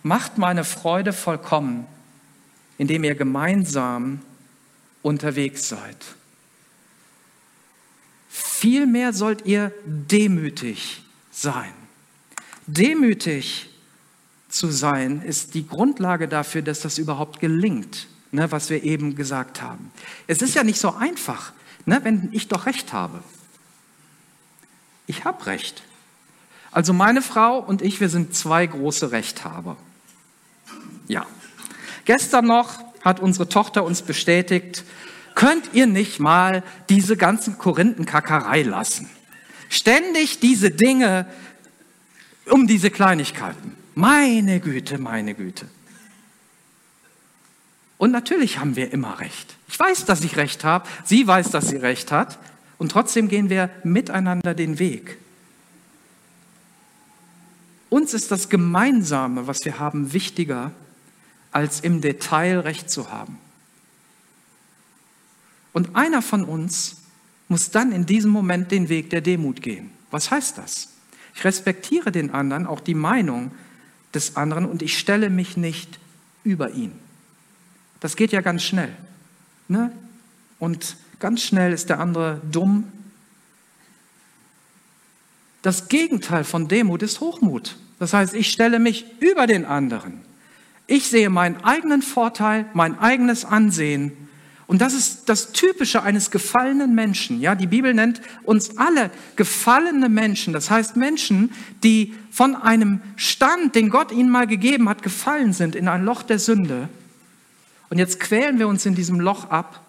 Macht 0.03 0.37
meine 0.37 0.63
Freude 0.63 1.11
vollkommen, 1.11 1.85
indem 2.77 3.03
ihr 3.03 3.15
gemeinsam 3.15 4.21
unterwegs 5.01 5.67
seid. 5.67 5.97
Vielmehr 8.59 9.13
sollt 9.13 9.45
ihr 9.45 9.71
demütig 9.85 11.03
sein. 11.29 11.71
Demütig 12.65 13.69
zu 14.49 14.71
sein 14.71 15.21
ist 15.21 15.53
die 15.53 15.67
Grundlage 15.67 16.27
dafür, 16.27 16.63
dass 16.63 16.79
das 16.79 16.97
überhaupt 16.97 17.39
gelingt, 17.39 18.07
ne, 18.31 18.51
was 18.51 18.71
wir 18.71 18.81
eben 18.83 19.15
gesagt 19.15 19.61
haben. 19.61 19.91
Es 20.25 20.41
ist 20.41 20.55
ja 20.55 20.63
nicht 20.63 20.79
so 20.79 20.95
einfach, 20.95 21.53
ne, 21.85 21.99
wenn 22.01 22.29
ich 22.31 22.47
doch 22.47 22.65
recht 22.65 22.93
habe. 22.93 23.21
Ich 25.05 25.23
habe 25.23 25.45
recht. 25.45 25.83
Also 26.71 26.93
meine 26.93 27.21
Frau 27.21 27.59
und 27.59 27.83
ich, 27.83 28.01
wir 28.01 28.09
sind 28.09 28.35
zwei 28.35 28.65
große 28.65 29.11
Rechthaber. 29.11 29.77
Ja. 31.07 31.27
Gestern 32.05 32.47
noch 32.47 32.79
hat 33.01 33.19
unsere 33.19 33.49
Tochter 33.49 33.83
uns 33.83 34.01
bestätigt, 34.01 34.83
könnt 35.37 35.69
ihr 35.73 35.85
nicht 35.85 36.19
mal 36.19 36.63
diese 36.89 37.15
ganzen 37.15 37.59
Korinthenkackerei 37.59 38.63
lassen? 38.63 39.07
Ständig 39.69 40.39
diese 40.39 40.71
Dinge 40.71 41.27
um 42.45 42.65
diese 42.65 42.89
Kleinigkeiten. 42.89 43.75
Meine 43.93 44.59
Güte, 44.59 44.97
meine 44.97 45.35
Güte. 45.35 45.67
Und 47.99 48.09
natürlich 48.11 48.57
haben 48.57 48.75
wir 48.75 48.91
immer 48.91 49.19
recht. 49.19 49.55
Ich 49.67 49.79
weiß, 49.79 50.05
dass 50.05 50.23
ich 50.23 50.37
recht 50.37 50.63
habe. 50.63 50.89
Sie 51.05 51.27
weiß, 51.27 51.51
dass 51.51 51.67
sie 51.67 51.77
recht 51.77 52.11
hat. 52.11 52.39
Und 52.79 52.91
trotzdem 52.91 53.27
gehen 53.27 53.51
wir 53.51 53.69
miteinander 53.83 54.55
den 54.55 54.79
Weg. 54.79 55.19
Uns 57.89 58.15
ist 58.15 58.31
das 58.31 58.49
Gemeinsame, 58.49 59.45
was 59.45 59.63
wir 59.65 59.77
haben, 59.77 60.13
wichtiger, 60.13 60.71
als 61.51 61.81
im 61.81 62.01
Detail 62.01 62.61
recht 62.61 62.89
zu 62.89 63.11
haben. 63.11 63.37
Und 65.77 65.95
einer 65.95 66.23
von 66.23 66.43
uns 66.43 67.03
muss 67.49 67.69
dann 67.69 67.91
in 67.91 68.07
diesem 68.07 68.31
Moment 68.31 68.71
den 68.71 68.89
Weg 68.89 69.11
der 69.11 69.21
Demut 69.21 69.61
gehen. 69.61 69.91
Was 70.09 70.31
heißt 70.31 70.57
das? 70.57 70.89
Ich 71.35 71.43
respektiere 71.43 72.11
den 72.11 72.31
anderen, 72.31 72.65
auch 72.65 72.79
die 72.79 72.95
Meinung 72.95 73.51
des 74.11 74.37
anderen 74.37 74.65
und 74.65 74.81
ich 74.81 74.97
stelle 74.97 75.29
mich 75.29 75.55
nicht 75.55 75.99
über 76.43 76.71
ihn. 76.71 76.93
Das 77.99 78.15
geht 78.15 78.31
ja 78.31 78.41
ganz 78.41 78.63
schnell. 78.63 78.91
Ne? 79.67 79.91
Und 80.57 80.97
ganz 81.19 81.43
schnell 81.43 81.71
ist 81.71 81.89
der 81.89 81.99
andere 81.99 82.41
dumm. 82.51 82.91
Das 85.61 85.89
Gegenteil 85.89 86.43
von 86.43 86.67
Demut 86.67 87.03
ist 87.03 87.19
Hochmut. 87.19 87.77
Das 87.99 88.13
heißt, 88.13 88.33
ich 88.33 88.51
stelle 88.51 88.79
mich 88.79 89.05
über 89.19 89.45
den 89.45 89.63
anderen. 89.63 90.21
Ich 90.87 91.07
sehe 91.07 91.29
meinen 91.29 91.63
eigenen 91.63 92.01
Vorteil, 92.01 92.65
mein 92.73 92.97
eigenes 92.97 93.45
Ansehen 93.45 94.26
und 94.67 94.81
das 94.81 94.93
ist 94.93 95.29
das 95.29 95.53
Typische 95.53 96.03
eines 96.03 96.29
gefallenen 96.29 96.93
Menschen. 96.93 97.39
Ja, 97.39 97.55
die 97.55 97.67
Bibel 97.67 97.93
nennt 97.93 98.21
uns 98.43 98.77
alle 98.77 99.11
gefallene 99.37 100.09
Menschen. 100.09 100.51
Das 100.51 100.69
heißt 100.69 100.97
Menschen, 100.97 101.51
die 101.83 102.13
von 102.31 102.53
einem 102.53 102.99
Stand, 103.15 103.75
den 103.75 103.89
Gott 103.89 104.11
ihnen 104.11 104.29
mal 104.29 104.45
gegeben 104.45 104.89
hat, 104.89 105.03
gefallen 105.03 105.53
sind 105.53 105.73
in 105.73 105.87
ein 105.87 106.03
Loch 106.03 106.21
der 106.21 106.37
Sünde. 106.37 106.89
Und 107.89 107.97
jetzt 107.97 108.19
quälen 108.19 108.59
wir 108.59 108.67
uns 108.67 108.85
in 108.85 108.93
diesem 108.93 109.21
Loch 109.21 109.49
ab 109.49 109.85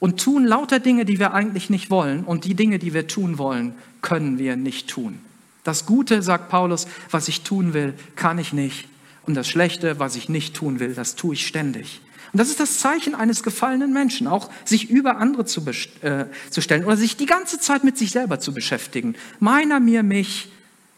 und 0.00 0.20
tun 0.20 0.44
lauter 0.44 0.80
Dinge, 0.80 1.04
die 1.04 1.20
wir 1.20 1.32
eigentlich 1.32 1.70
nicht 1.70 1.88
wollen. 1.88 2.24
Und 2.24 2.44
die 2.44 2.54
Dinge, 2.54 2.80
die 2.80 2.94
wir 2.94 3.06
tun 3.06 3.38
wollen, 3.38 3.72
können 4.00 4.36
wir 4.36 4.56
nicht 4.56 4.88
tun. 4.90 5.20
Das 5.62 5.86
Gute, 5.86 6.22
sagt 6.22 6.48
Paulus, 6.48 6.88
was 7.12 7.28
ich 7.28 7.42
tun 7.42 7.72
will, 7.72 7.94
kann 8.16 8.38
ich 8.38 8.52
nicht. 8.52 8.88
Und 9.26 9.36
das 9.36 9.46
Schlechte, 9.46 10.00
was 10.00 10.16
ich 10.16 10.28
nicht 10.28 10.56
tun 10.56 10.80
will, 10.80 10.94
das 10.94 11.14
tue 11.14 11.34
ich 11.34 11.46
ständig. 11.46 12.00
Und 12.32 12.38
das 12.38 12.48
ist 12.48 12.60
das 12.60 12.78
Zeichen 12.78 13.14
eines 13.14 13.42
gefallenen 13.42 13.92
Menschen, 13.92 14.26
auch 14.26 14.48
sich 14.64 14.88
über 14.88 15.18
andere 15.18 15.44
zu, 15.44 15.62
äh, 16.00 16.26
zu 16.50 16.62
stellen 16.62 16.84
oder 16.84 16.96
sich 16.96 17.16
die 17.16 17.26
ganze 17.26 17.60
Zeit 17.60 17.84
mit 17.84 17.98
sich 17.98 18.10
selber 18.10 18.40
zu 18.40 18.54
beschäftigen. 18.54 19.16
Meiner, 19.38 19.80
mir, 19.80 20.02
mich. 20.02 20.50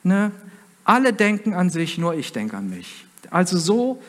Ne? 0.04 0.30
Alle 0.84 1.12
denken 1.12 1.52
an 1.52 1.70
sich, 1.70 1.98
nur 1.98 2.14
ich 2.14 2.32
denke 2.32 2.56
an 2.56 2.70
mich. 2.70 3.06
Also 3.30 3.58
so, 3.58 4.02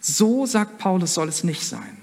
so 0.00 0.44
sagt 0.44 0.78
Paulus, 0.78 1.14
soll 1.14 1.28
es 1.28 1.42
nicht 1.42 1.64
sein. 1.66 1.96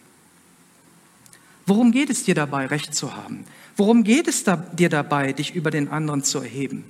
Worum 1.67 1.91
geht 1.91 2.09
es 2.09 2.23
dir 2.23 2.33
dabei, 2.33 2.65
Recht 2.65 2.95
zu 2.95 3.15
haben? 3.15 3.45
Worum 3.77 4.03
geht 4.03 4.27
es 4.27 4.43
da, 4.43 4.55
dir 4.55 4.89
dabei, 4.89 5.33
dich 5.33 5.53
über 5.53 5.69
den 5.69 5.89
anderen 5.89 6.23
zu 6.23 6.39
erheben? 6.39 6.85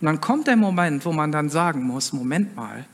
Und 0.00 0.06
dann 0.06 0.20
kommt 0.20 0.46
der 0.46 0.56
Moment, 0.56 1.06
wo 1.06 1.12
man 1.12 1.32
dann 1.32 1.48
sagen 1.48 1.82
muss, 1.82 2.12
Moment 2.12 2.54
mal, 2.54 2.84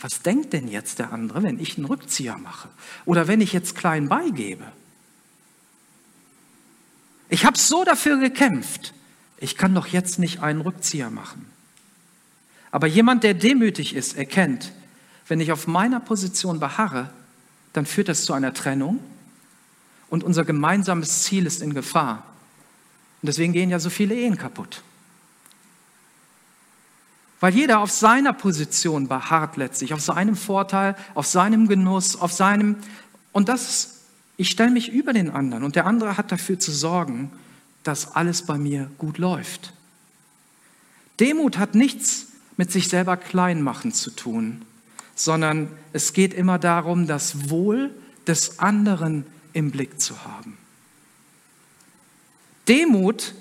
was 0.00 0.22
denkt 0.22 0.52
denn 0.52 0.68
jetzt 0.68 0.98
der 0.98 1.12
andere, 1.12 1.42
wenn 1.42 1.58
ich 1.58 1.76
einen 1.76 1.86
Rückzieher 1.86 2.38
mache? 2.38 2.68
Oder 3.04 3.26
wenn 3.26 3.40
ich 3.40 3.52
jetzt 3.52 3.74
klein 3.74 4.08
beigebe? 4.08 4.64
Ich 7.28 7.44
habe 7.44 7.58
so 7.58 7.84
dafür 7.84 8.18
gekämpft. 8.18 8.94
Ich 9.38 9.56
kann 9.56 9.74
doch 9.74 9.86
jetzt 9.86 10.18
nicht 10.18 10.40
einen 10.40 10.60
Rückzieher 10.60 11.10
machen. 11.10 11.46
Aber 12.70 12.86
jemand, 12.86 13.24
der 13.24 13.34
demütig 13.34 13.94
ist, 13.94 14.16
erkennt, 14.16 14.72
wenn 15.26 15.40
ich 15.40 15.52
auf 15.52 15.66
meiner 15.66 16.00
Position 16.00 16.60
beharre, 16.60 17.10
dann 17.72 17.86
führt 17.86 18.08
das 18.08 18.24
zu 18.24 18.32
einer 18.32 18.54
Trennung 18.54 19.00
und 20.10 20.24
unser 20.24 20.44
gemeinsames 20.44 21.24
Ziel 21.24 21.46
ist 21.46 21.60
in 21.60 21.74
Gefahr. 21.74 22.24
Und 23.22 23.26
deswegen 23.26 23.52
gehen 23.52 23.70
ja 23.70 23.78
so 23.78 23.90
viele 23.90 24.14
Ehen 24.14 24.36
kaputt. 24.36 24.82
Weil 27.40 27.54
jeder 27.54 27.80
auf 27.80 27.90
seiner 27.90 28.32
Position 28.32 29.08
beharrt 29.08 29.56
letztlich, 29.56 29.94
auf 29.94 30.00
seinem 30.00 30.36
Vorteil, 30.36 30.96
auf 31.14 31.26
seinem 31.26 31.68
Genuss, 31.68 32.16
auf 32.16 32.32
seinem... 32.32 32.76
Und 33.32 33.48
das 33.48 33.98
ich 34.38 34.50
stelle 34.50 34.70
mich 34.70 34.90
über 34.92 35.12
den 35.12 35.30
anderen 35.30 35.64
und 35.64 35.74
der 35.74 35.84
andere 35.84 36.16
hat 36.16 36.30
dafür 36.30 36.58
zu 36.60 36.70
sorgen, 36.70 37.32
dass 37.82 38.14
alles 38.14 38.42
bei 38.42 38.56
mir 38.56 38.88
gut 38.96 39.18
läuft. 39.18 39.74
Demut 41.18 41.58
hat 41.58 41.74
nichts 41.74 42.28
mit 42.56 42.70
sich 42.70 42.86
selber 42.86 43.16
klein 43.16 43.60
machen 43.60 43.92
zu 43.92 44.10
tun, 44.10 44.62
sondern 45.16 45.68
es 45.92 46.12
geht 46.12 46.32
immer 46.32 46.60
darum, 46.60 47.08
das 47.08 47.50
Wohl 47.50 47.90
des 48.28 48.60
anderen 48.60 49.26
im 49.52 49.72
Blick 49.72 50.00
zu 50.00 50.24
haben. 50.24 50.56
Demut 52.68 53.34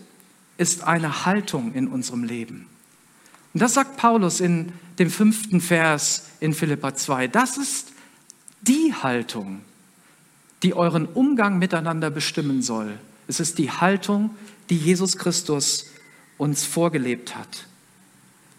ist 0.58 0.84
eine 0.84 1.26
Haltung 1.26 1.76
in 1.76 1.88
unserem 1.88 2.24
Leben. 2.24 2.66
Und 3.54 3.62
das 3.62 3.74
sagt 3.74 3.98
Paulus 3.98 4.40
in 4.40 4.72
dem 5.00 5.10
fünften 5.10 5.62
Vers 5.62 6.28
in 6.40 6.54
Philippa 6.54 6.96
2. 6.96 7.28
Das 7.28 7.58
ist 7.58 7.90
die 8.62 8.94
Haltung, 8.94 9.62
die 10.64 10.74
euren 10.74 11.06
Umgang 11.06 11.60
miteinander 11.60 12.10
bestimmen 12.10 12.62
soll. 12.62 12.98
Es 13.28 13.40
ist 13.40 13.58
die 13.58 13.72
Haltung, 13.72 14.32
die 14.70 14.78
Jesus 14.78 15.18
Christus 15.18 15.86
uns 16.38 16.66
vorgelebt 16.66 17.36
hat. 17.36 17.68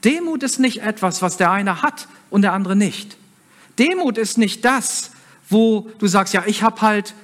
Demut 0.04 0.42
ist 0.42 0.58
nicht 0.58 0.82
etwas, 0.82 1.22
was 1.22 1.36
der 1.36 1.50
eine 1.50 1.82
hat 1.82 2.08
und 2.30 2.42
der 2.42 2.52
andere 2.52 2.76
nicht. 2.76 3.16
Demut 3.78 4.18
ist 4.18 4.38
nicht 4.38 4.64
das, 4.64 5.12
wo 5.48 5.90
du 5.98 6.06
sagst, 6.06 6.34
ja, 6.34 6.44
ich 6.46 6.62
habe 6.62 6.80
halt 6.82 7.14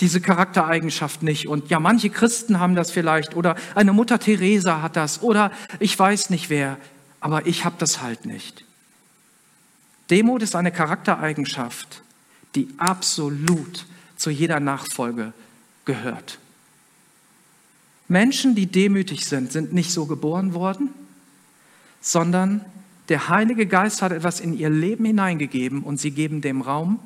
diese 0.00 0.20
Charaktereigenschaft 0.20 1.22
nicht 1.22 1.46
und 1.46 1.70
ja, 1.70 1.78
manche 1.78 2.10
Christen 2.10 2.58
haben 2.58 2.74
das 2.74 2.90
vielleicht 2.90 3.36
oder 3.36 3.54
eine 3.74 3.92
Mutter 3.92 4.18
Teresa 4.18 4.82
hat 4.82 4.96
das 4.96 5.22
oder 5.22 5.52
ich 5.78 5.96
weiß 5.96 6.30
nicht 6.30 6.50
wer, 6.50 6.76
aber 7.22 7.46
ich 7.46 7.64
habe 7.64 7.76
das 7.78 8.02
halt 8.02 8.26
nicht. 8.26 8.64
Demut 10.10 10.42
ist 10.42 10.56
eine 10.56 10.72
Charaktereigenschaft, 10.72 12.02
die 12.56 12.68
absolut 12.76 13.86
zu 14.16 14.28
jeder 14.28 14.60
Nachfolge 14.60 15.32
gehört. 15.84 16.38
Menschen, 18.08 18.54
die 18.54 18.66
demütig 18.66 19.24
sind, 19.24 19.52
sind 19.52 19.72
nicht 19.72 19.92
so 19.92 20.04
geboren 20.06 20.52
worden, 20.52 20.90
sondern 22.00 22.64
der 23.08 23.28
Heilige 23.28 23.66
Geist 23.66 24.02
hat 24.02 24.10
etwas 24.10 24.40
in 24.40 24.58
ihr 24.58 24.68
Leben 24.68 25.04
hineingegeben 25.04 25.82
und 25.82 25.98
sie 26.00 26.10
geben 26.10 26.40
dem 26.40 26.60
Raum. 26.60 26.98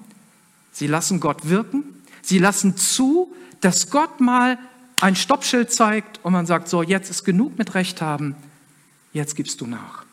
Sie 0.73 0.87
lassen 0.87 1.21
Gott 1.21 1.49
wirken. 1.49 1.85
Sie 2.23 2.39
lassen 2.39 2.77
zu, 2.77 3.33
dass 3.61 3.91
Gott 3.91 4.21
mal 4.21 4.59
ein 4.99 5.15
Stoppschild 5.15 5.71
zeigt 5.71 6.21
und 6.25 6.33
man 6.33 6.47
sagt, 6.47 6.69
so, 6.69 6.83
jetzt 6.83 7.11
ist 7.11 7.25
genug 7.25 7.59
mit 7.59 7.75
Recht 7.75 8.01
haben, 8.01 8.35
jetzt 9.13 9.37
gibst 9.37 9.61
du 9.61 9.67
nach. 9.67 10.06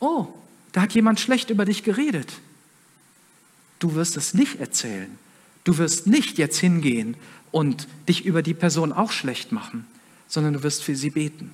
Oh, 0.00 0.26
da 0.72 0.82
hat 0.82 0.92
jemand 0.92 1.20
schlecht 1.20 1.50
über 1.50 1.64
dich 1.64 1.82
geredet. 1.82 2.32
Du 3.78 3.94
wirst 3.94 4.16
es 4.16 4.34
nicht 4.34 4.60
erzählen. 4.60 5.18
Du 5.64 5.78
wirst 5.78 6.06
nicht 6.06 6.38
jetzt 6.38 6.58
hingehen 6.58 7.16
und 7.50 7.88
dich 8.08 8.24
über 8.24 8.42
die 8.42 8.54
Person 8.54 8.92
auch 8.92 9.10
schlecht 9.10 9.52
machen, 9.52 9.86
sondern 10.28 10.54
du 10.54 10.62
wirst 10.62 10.84
für 10.84 10.94
sie 10.94 11.10
beten. 11.10 11.50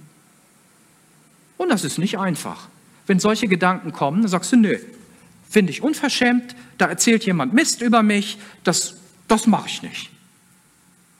Und 1.56 1.68
das 1.68 1.84
ist 1.84 1.98
nicht 1.98 2.18
einfach. 2.18 2.68
Wenn 3.06 3.20
solche 3.20 3.48
Gedanken 3.48 3.92
kommen, 3.92 4.22
dann 4.22 4.30
sagst 4.30 4.52
du, 4.52 4.56
nö, 4.56 4.78
finde 5.48 5.70
ich 5.70 5.82
unverschämt, 5.82 6.56
da 6.78 6.86
erzählt 6.86 7.24
jemand 7.24 7.52
Mist 7.52 7.82
über 7.82 8.02
mich, 8.02 8.38
das, 8.64 8.96
das 9.28 9.46
mache 9.46 9.68
ich 9.68 9.82
nicht. 9.82 10.10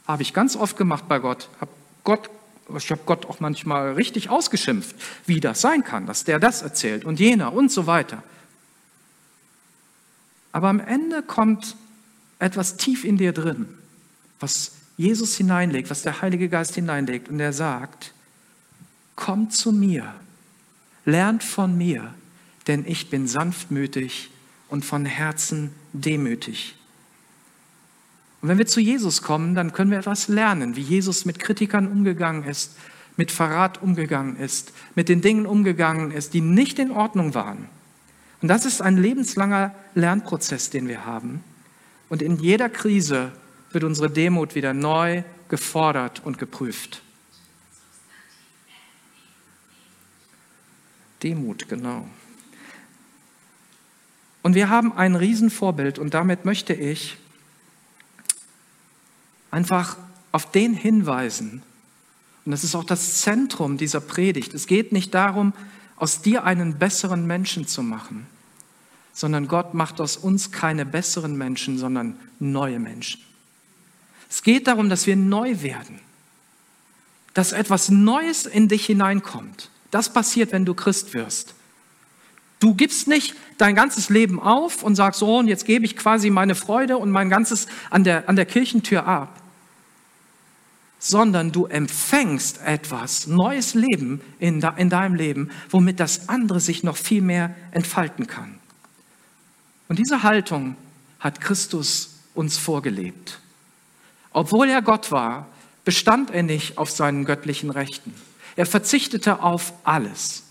Habe 0.06 0.22
ich 0.22 0.34
ganz 0.34 0.56
oft 0.56 0.76
gemacht 0.76 1.04
bei 1.08 1.18
Gott. 1.18 1.48
Hab 1.60 1.68
Gott 2.04 2.28
ich 2.78 2.90
habe 2.90 3.02
Gott 3.06 3.26
auch 3.26 3.40
manchmal 3.40 3.92
richtig 3.92 4.30
ausgeschimpft, 4.30 4.94
wie 5.26 5.40
das 5.40 5.60
sein 5.60 5.84
kann, 5.84 6.06
dass 6.06 6.24
der 6.24 6.38
das 6.38 6.62
erzählt 6.62 7.04
und 7.04 7.20
jener 7.20 7.52
und 7.52 7.70
so 7.70 7.86
weiter. 7.86 8.22
Aber 10.52 10.68
am 10.68 10.80
Ende 10.80 11.22
kommt 11.22 11.76
etwas 12.38 12.76
tief 12.76 13.04
in 13.04 13.16
dir 13.16 13.32
drin, 13.32 13.66
was 14.40 14.72
Jesus 14.96 15.36
hineinlegt, 15.36 15.90
was 15.90 16.02
der 16.02 16.20
Heilige 16.20 16.48
Geist 16.48 16.74
hineinlegt 16.74 17.28
und 17.28 17.40
er 17.40 17.52
sagt, 17.52 18.12
kommt 19.16 19.54
zu 19.54 19.72
mir, 19.72 20.14
lernt 21.04 21.42
von 21.42 21.76
mir, 21.76 22.14
denn 22.66 22.84
ich 22.86 23.10
bin 23.10 23.26
sanftmütig 23.26 24.30
und 24.68 24.84
von 24.84 25.04
Herzen 25.04 25.72
demütig. 25.92 26.76
Und 28.42 28.48
wenn 28.48 28.58
wir 28.58 28.66
zu 28.66 28.80
Jesus 28.80 29.22
kommen, 29.22 29.54
dann 29.54 29.72
können 29.72 29.92
wir 29.92 29.98
etwas 29.98 30.26
lernen, 30.26 30.74
wie 30.74 30.82
Jesus 30.82 31.24
mit 31.24 31.38
Kritikern 31.38 31.86
umgegangen 31.86 32.42
ist, 32.42 32.76
mit 33.16 33.30
Verrat 33.30 33.80
umgegangen 33.80 34.36
ist, 34.36 34.72
mit 34.96 35.08
den 35.08 35.20
Dingen 35.20 35.46
umgegangen 35.46 36.10
ist, 36.10 36.34
die 36.34 36.40
nicht 36.40 36.80
in 36.80 36.90
Ordnung 36.90 37.34
waren. 37.34 37.68
Und 38.40 38.48
das 38.48 38.66
ist 38.66 38.82
ein 38.82 38.96
lebenslanger 38.96 39.72
Lernprozess, 39.94 40.70
den 40.70 40.88
wir 40.88 41.06
haben. 41.06 41.44
Und 42.08 42.20
in 42.20 42.36
jeder 42.38 42.68
Krise 42.68 43.30
wird 43.70 43.84
unsere 43.84 44.10
Demut 44.10 44.56
wieder 44.56 44.74
neu 44.74 45.22
gefordert 45.48 46.20
und 46.24 46.38
geprüft. 46.38 47.02
Demut, 51.22 51.68
genau. 51.68 52.08
Und 54.42 54.56
wir 54.56 54.68
haben 54.68 54.92
ein 54.92 55.14
Riesenvorbild 55.14 56.00
und 56.00 56.14
damit 56.14 56.44
möchte 56.44 56.74
ich 56.74 57.16
einfach 59.52 59.96
auf 60.32 60.50
den 60.50 60.74
hinweisen. 60.74 61.62
Und 62.44 62.50
das 62.50 62.64
ist 62.64 62.74
auch 62.74 62.84
das 62.84 63.20
Zentrum 63.20 63.76
dieser 63.76 64.00
Predigt. 64.00 64.52
Es 64.54 64.66
geht 64.66 64.90
nicht 64.90 65.14
darum, 65.14 65.52
aus 65.94 66.22
dir 66.22 66.42
einen 66.42 66.78
besseren 66.78 67.28
Menschen 67.28 67.68
zu 67.68 67.84
machen, 67.84 68.26
sondern 69.12 69.46
Gott 69.46 69.74
macht 69.74 70.00
aus 70.00 70.16
uns 70.16 70.50
keine 70.50 70.84
besseren 70.84 71.38
Menschen, 71.38 71.78
sondern 71.78 72.18
neue 72.40 72.80
Menschen. 72.80 73.20
Es 74.28 74.42
geht 74.42 74.66
darum, 74.66 74.88
dass 74.88 75.06
wir 75.06 75.14
neu 75.14 75.62
werden, 75.62 76.00
dass 77.34 77.52
etwas 77.52 77.90
Neues 77.90 78.46
in 78.46 78.66
dich 78.66 78.86
hineinkommt. 78.86 79.70
Das 79.90 80.12
passiert, 80.12 80.50
wenn 80.52 80.64
du 80.64 80.74
Christ 80.74 81.14
wirst. 81.14 81.54
Du 82.58 82.74
gibst 82.74 83.08
nicht 83.08 83.34
dein 83.58 83.74
ganzes 83.74 84.08
Leben 84.08 84.40
auf 84.40 84.82
und 84.82 84.94
sagst, 84.94 85.20
so, 85.20 85.38
und 85.38 85.48
jetzt 85.48 85.66
gebe 85.66 85.84
ich 85.84 85.96
quasi 85.96 86.30
meine 86.30 86.54
Freude 86.54 86.96
und 86.96 87.10
mein 87.10 87.28
ganzes 87.28 87.66
an 87.90 88.04
der, 88.04 88.28
an 88.28 88.36
der 88.36 88.46
Kirchentür 88.46 89.06
ab, 89.06 89.41
sondern 91.04 91.50
du 91.50 91.66
empfängst 91.66 92.60
etwas, 92.64 93.26
neues 93.26 93.74
Leben 93.74 94.20
in, 94.38 94.60
de, 94.60 94.70
in 94.76 94.88
deinem 94.88 95.16
Leben, 95.16 95.50
womit 95.68 95.98
das 95.98 96.28
andere 96.28 96.60
sich 96.60 96.84
noch 96.84 96.96
viel 96.96 97.22
mehr 97.22 97.52
entfalten 97.72 98.28
kann. 98.28 98.60
Und 99.88 99.98
diese 99.98 100.22
Haltung 100.22 100.76
hat 101.18 101.40
Christus 101.40 102.20
uns 102.34 102.56
vorgelebt. 102.56 103.40
Obwohl 104.32 104.68
er 104.68 104.80
Gott 104.80 105.10
war, 105.10 105.48
bestand 105.84 106.30
er 106.30 106.44
nicht 106.44 106.78
auf 106.78 106.88
seinen 106.88 107.24
göttlichen 107.24 107.70
Rechten. 107.70 108.14
Er 108.54 108.66
verzichtete 108.66 109.42
auf 109.42 109.72
alles. 109.82 110.44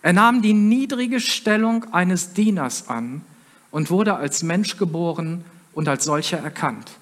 Er 0.00 0.14
nahm 0.14 0.40
die 0.40 0.54
niedrige 0.54 1.20
Stellung 1.20 1.92
eines 1.92 2.32
Dieners 2.32 2.88
an 2.88 3.20
und 3.70 3.90
wurde 3.90 4.16
als 4.16 4.42
Mensch 4.42 4.78
geboren 4.78 5.44
und 5.74 5.88
als 5.88 6.04
solcher 6.04 6.38
erkannt. 6.38 6.92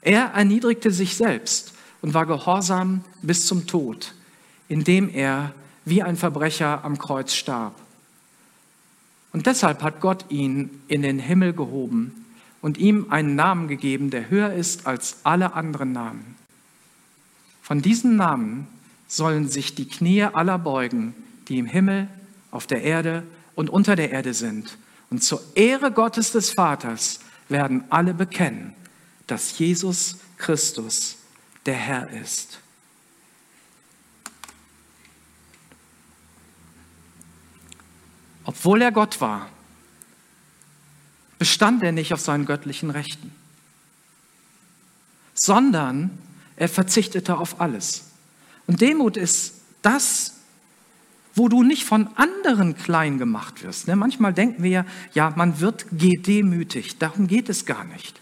Er 0.00 0.32
erniedrigte 0.34 0.90
sich 0.90 1.16
selbst 1.16 1.72
und 2.02 2.14
war 2.14 2.26
gehorsam 2.26 3.02
bis 3.22 3.46
zum 3.46 3.66
Tod, 3.66 4.14
indem 4.68 5.08
er 5.08 5.54
wie 5.84 6.02
ein 6.02 6.16
Verbrecher 6.16 6.84
am 6.84 6.98
Kreuz 6.98 7.32
starb. 7.32 7.74
Und 9.32 9.46
deshalb 9.46 9.82
hat 9.82 10.00
Gott 10.00 10.26
ihn 10.28 10.82
in 10.88 11.02
den 11.02 11.18
Himmel 11.18 11.54
gehoben 11.54 12.26
und 12.60 12.76
ihm 12.76 13.06
einen 13.10 13.34
Namen 13.34 13.66
gegeben, 13.68 14.10
der 14.10 14.28
höher 14.28 14.52
ist 14.52 14.86
als 14.86 15.18
alle 15.22 15.54
anderen 15.54 15.92
Namen. 15.92 16.36
Von 17.62 17.80
diesem 17.80 18.16
Namen 18.16 18.66
sollen 19.08 19.48
sich 19.48 19.74
die 19.74 19.88
Knie 19.88 20.24
aller 20.24 20.58
beugen, 20.58 21.14
die 21.48 21.58
im 21.58 21.66
Himmel, 21.66 22.08
auf 22.50 22.66
der 22.66 22.82
Erde 22.82 23.22
und 23.54 23.70
unter 23.70 23.96
der 23.96 24.10
Erde 24.10 24.34
sind. 24.34 24.76
Und 25.08 25.22
zur 25.24 25.42
Ehre 25.54 25.90
Gottes 25.90 26.32
des 26.32 26.50
Vaters 26.50 27.20
werden 27.48 27.84
alle 27.88 28.14
bekennen, 28.14 28.74
dass 29.26 29.58
Jesus 29.58 30.18
Christus 30.36 31.16
der 31.66 31.74
Herr 31.74 32.10
ist. 32.10 32.58
Obwohl 38.44 38.82
er 38.82 38.92
Gott 38.92 39.20
war, 39.20 39.48
bestand 41.38 41.82
er 41.82 41.92
nicht 41.92 42.12
auf 42.12 42.20
seinen 42.20 42.46
göttlichen 42.46 42.90
Rechten, 42.90 43.32
sondern 45.34 46.18
er 46.56 46.68
verzichtete 46.68 47.38
auf 47.38 47.60
alles. 47.60 48.10
Und 48.66 48.80
Demut 48.80 49.16
ist 49.16 49.60
das, 49.82 50.38
wo 51.34 51.48
du 51.48 51.62
nicht 51.62 51.84
von 51.84 52.08
anderen 52.16 52.76
klein 52.76 53.18
gemacht 53.18 53.62
wirst. 53.62 53.88
Ne, 53.88 53.96
manchmal 53.96 54.34
denken 54.34 54.62
wir 54.62 54.84
ja, 55.14 55.30
man 55.30 55.60
wird 55.60 55.86
gedemütigt. 55.92 57.00
Darum 57.00 57.26
geht 57.26 57.48
es 57.48 57.64
gar 57.64 57.84
nicht 57.84 58.21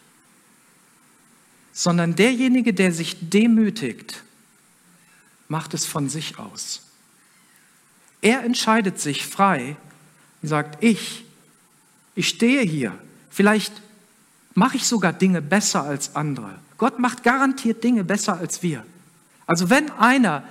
sondern 1.73 2.17
derjenige, 2.17 2.75
der 2.75 2.93
sich 2.93 3.17
demütigt, 3.31 4.23
macht 5.49 5.75
es 5.75 5.87
von 5.87 6.09
sich 6.09 6.39
aus. 6.39 6.83
Er 8.23 8.45
entscheidet 8.45 9.01
sich 9.01 9.27
frei 9.27 9.77
und 10.43 10.49
sagt, 10.49 10.83
ich, 10.83 11.25
ich 12.15 12.29
stehe 12.29 12.63
hier, 12.63 12.93
vielleicht 13.31 13.73
mache 14.55 14.77
ich 14.77 14.87
sogar 14.87 15.13
Dinge 15.13 15.43
besser 15.43 15.85
als 15.85 16.15
andere. 16.17 16.59
Gott 16.77 16.99
macht 16.99 17.23
garantiert 17.23 17.83
Dinge 17.83 18.05
besser 18.05 18.39
als 18.39 18.63
wir. 18.63 18.85
Also 19.47 19.71
wenn 19.71 19.91
einer 19.91 20.45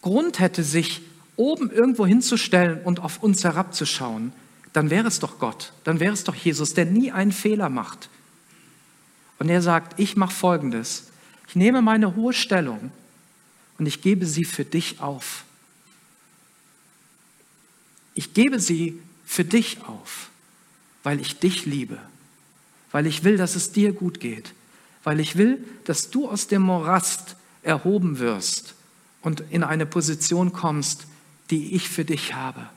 Grund 0.00 0.38
hätte, 0.38 0.62
sich 0.64 1.02
oben 1.36 1.70
irgendwo 1.70 2.06
hinzustellen 2.06 2.80
und 2.84 3.00
auf 3.00 3.22
uns 3.22 3.42
herabzuschauen, 3.44 4.32
dann 4.72 4.90
wäre 4.90 5.08
es 5.08 5.18
doch 5.18 5.38
Gott, 5.38 5.72
dann 5.84 6.00
wäre 6.00 6.14
es 6.14 6.24
doch 6.24 6.34
Jesus, 6.34 6.74
der 6.74 6.86
nie 6.86 7.12
einen 7.12 7.32
Fehler 7.32 7.68
macht. 7.68 8.08
Und 9.42 9.48
er 9.48 9.60
sagt, 9.60 9.98
ich 9.98 10.14
mache 10.14 10.32
Folgendes. 10.32 11.08
Ich 11.48 11.56
nehme 11.56 11.82
meine 11.82 12.14
hohe 12.14 12.32
Stellung 12.32 12.92
und 13.76 13.86
ich 13.86 14.00
gebe 14.00 14.24
sie 14.24 14.44
für 14.44 14.64
dich 14.64 15.00
auf. 15.00 15.42
Ich 18.14 18.34
gebe 18.34 18.60
sie 18.60 19.00
für 19.26 19.44
dich 19.44 19.82
auf, 19.82 20.28
weil 21.02 21.20
ich 21.20 21.40
dich 21.40 21.66
liebe, 21.66 21.98
weil 22.92 23.04
ich 23.04 23.24
will, 23.24 23.36
dass 23.36 23.56
es 23.56 23.72
dir 23.72 23.92
gut 23.92 24.20
geht, 24.20 24.54
weil 25.02 25.18
ich 25.18 25.34
will, 25.34 25.64
dass 25.86 26.10
du 26.10 26.28
aus 26.28 26.46
dem 26.46 26.62
Morast 26.62 27.34
erhoben 27.64 28.20
wirst 28.20 28.76
und 29.22 29.42
in 29.50 29.64
eine 29.64 29.86
Position 29.86 30.52
kommst, 30.52 31.08
die 31.50 31.74
ich 31.74 31.88
für 31.88 32.04
dich 32.04 32.34
habe, 32.34 32.70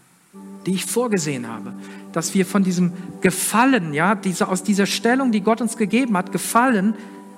die 0.66 0.74
ich 0.74 0.86
vorgesehen 0.86 1.48
habe, 1.48 1.74
dass 2.12 2.34
wir 2.34 2.46
von 2.46 2.64
diesem 2.64 2.94
Gefallen, 3.22 3.94
ja, 3.94 4.16
diese, 4.16 4.48
aus 4.48 4.64
dieser 4.64 4.86
Stellung, 4.86 5.32
die 5.32 5.42
Gott 5.42 5.62
uns 5.62 5.78
gegeben 5.78 6.18
hat, 6.18 6.32
Gefallen, 6.32 6.96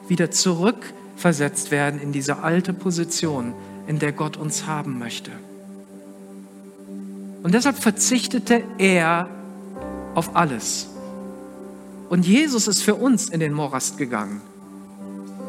wieder 0.08 0.32
zurückversetzt 0.32 1.72
werden 1.72 2.00
in 2.00 2.12
diese 2.12 2.40
alte 2.40 2.74
Position, 2.74 3.54
in 3.88 4.00
der 4.00 4.14
Gott 4.14 4.38
uns 4.38 4.68
haben 4.68 5.00
möchte. 5.00 5.32
Und 7.44 7.54
deshalb 7.54 7.78
verzichtete 7.78 8.64
er 8.78 9.30
auf 10.16 10.36
alles. 10.36 10.90
Und 12.10 12.26
Jesus 12.26 12.68
ist 12.68 12.82
für 12.82 12.96
uns 12.96 13.30
in 13.30 13.40
den 13.40 13.54
Morast 13.54 13.98
gegangen. 13.98 14.42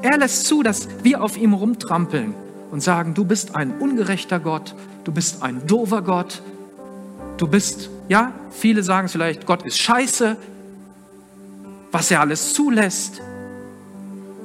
Er 0.02 0.18
lässt 0.18 0.46
zu, 0.46 0.62
dass 0.62 0.88
wir 1.02 1.22
auf 1.22 1.36
ihm 1.36 1.54
rumtrampeln 1.54 2.34
und 2.70 2.82
sagen, 2.82 3.14
du 3.14 3.24
bist 3.24 3.56
ein 3.56 3.78
ungerechter 3.78 4.38
Gott, 4.40 4.74
du 5.04 5.12
bist 5.12 5.42
ein 5.42 5.66
dover 5.66 6.02
Gott, 6.02 6.42
du 7.38 7.46
bist, 7.46 7.88
ja, 8.08 8.32
viele 8.50 8.82
sagen 8.82 9.08
vielleicht, 9.08 9.46
Gott 9.46 9.64
ist 9.64 9.78
scheiße, 9.78 10.36
was 11.90 12.10
er 12.10 12.20
alles 12.20 12.52
zulässt. 12.52 13.20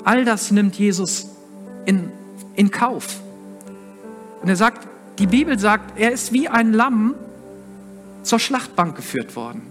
All 0.05 0.25
das 0.25 0.51
nimmt 0.51 0.75
Jesus 0.75 1.29
in, 1.85 2.11
in 2.55 2.71
Kauf. 2.71 3.19
Und 4.41 4.49
er 4.49 4.55
sagt, 4.55 4.87
die 5.19 5.27
Bibel 5.27 5.59
sagt, 5.59 5.99
er 5.99 6.11
ist 6.11 6.31
wie 6.31 6.47
ein 6.47 6.73
Lamm 6.73 7.15
zur 8.23 8.39
Schlachtbank 8.39 8.95
geführt 8.95 9.35
worden. 9.35 9.61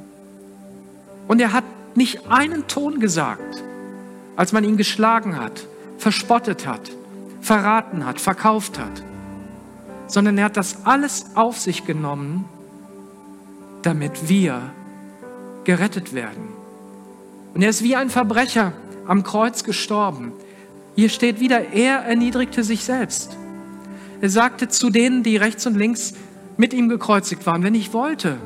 Und 1.28 1.40
er 1.40 1.52
hat 1.52 1.64
nicht 1.94 2.30
einen 2.30 2.66
Ton 2.68 3.00
gesagt, 3.00 3.62
als 4.36 4.52
man 4.52 4.64
ihn 4.64 4.76
geschlagen 4.76 5.36
hat, 5.36 5.66
verspottet 5.98 6.66
hat, 6.66 6.90
verraten 7.40 8.06
hat, 8.06 8.20
verkauft 8.20 8.78
hat, 8.78 9.02
sondern 10.06 10.38
er 10.38 10.46
hat 10.46 10.56
das 10.56 10.84
alles 10.84 11.26
auf 11.34 11.58
sich 11.58 11.84
genommen, 11.84 12.44
damit 13.82 14.28
wir 14.28 14.72
gerettet 15.64 16.14
werden. 16.14 16.48
Und 17.54 17.62
er 17.62 17.70
ist 17.70 17.82
wie 17.82 17.96
ein 17.96 18.10
Verbrecher 18.10 18.72
am 19.06 19.22
Kreuz 19.22 19.64
gestorben. 19.64 20.32
Hier 20.96 21.08
steht 21.08 21.40
wieder, 21.40 21.72
er 21.72 21.98
erniedrigte 21.98 22.64
sich 22.64 22.84
selbst. 22.84 23.36
Er 24.20 24.30
sagte 24.30 24.68
zu 24.68 24.90
denen, 24.90 25.22
die 25.22 25.36
rechts 25.36 25.66
und 25.66 25.76
links 25.76 26.14
mit 26.56 26.72
ihm 26.72 26.88
gekreuzigt 26.88 27.44
waren, 27.46 27.62
wenn 27.62 27.74
ich 27.74 27.92
wollte, 27.92 28.36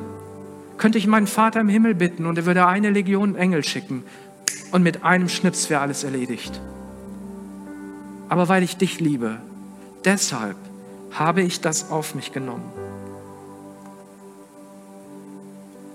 könnte 0.77 0.97
ich 0.97 1.07
meinen 1.07 1.27
Vater 1.27 1.59
im 1.59 1.69
Himmel 1.69 1.95
bitten 1.95 2.25
und 2.25 2.37
er 2.37 2.45
würde 2.45 2.65
eine 2.65 2.89
Legion 2.89 3.35
Engel 3.35 3.63
schicken 3.63 4.03
und 4.71 4.83
mit 4.83 5.03
einem 5.03 5.29
Schnips 5.29 5.69
wäre 5.69 5.81
alles 5.81 6.03
erledigt 6.03 6.59
aber 8.29 8.49
weil 8.49 8.63
ich 8.63 8.77
dich 8.77 8.99
liebe. 8.99 9.37
Deshalb 10.05 10.57
habe 11.11 11.41
ich 11.41 11.61
das 11.61 11.91
auf 11.91 12.15
mich 12.15 12.31
genommen. 12.31 12.71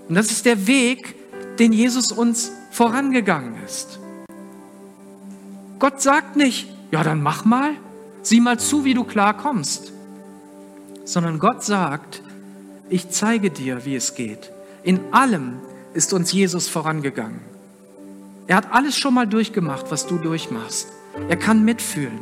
Und 0.09 0.15
das 0.15 0.31
ist 0.31 0.45
der 0.45 0.67
Weg, 0.67 1.15
den 1.59 1.73
Jesus 1.73 2.13
uns 2.13 2.53
vorangegangen 2.71 3.55
ist. 3.65 3.99
Gott 5.79 6.01
sagt 6.01 6.37
nicht, 6.37 6.69
ja 6.91 7.03
dann 7.03 7.23
mach 7.23 7.45
mal, 7.45 7.73
sieh 8.23 8.41
mal 8.41 8.59
zu, 8.59 8.85
wie 8.85 8.95
du 8.95 9.05
klarkommst, 9.05 9.93
sondern 11.05 11.39
Gott 11.39 11.65
sagt, 11.65 12.23
ich 12.89 13.11
zeige 13.11 13.51
dir, 13.51 13.85
wie 13.85 13.97
es 13.97 14.15
geht. 14.15 14.53
In 14.83 15.01
allem 15.13 15.59
ist 15.95 16.13
uns 16.13 16.33
Jesus 16.33 16.69
vorangegangen. 16.69 17.41
Er 18.47 18.57
hat 18.57 18.73
alles 18.73 18.97
schon 18.97 19.15
mal 19.15 19.27
durchgemacht, 19.27 19.91
was 19.91 20.07
du 20.07 20.19
durchmachst. 20.19 20.89
Er 21.29 21.37
kann 21.37 21.65
mitfühlen. 21.65 22.19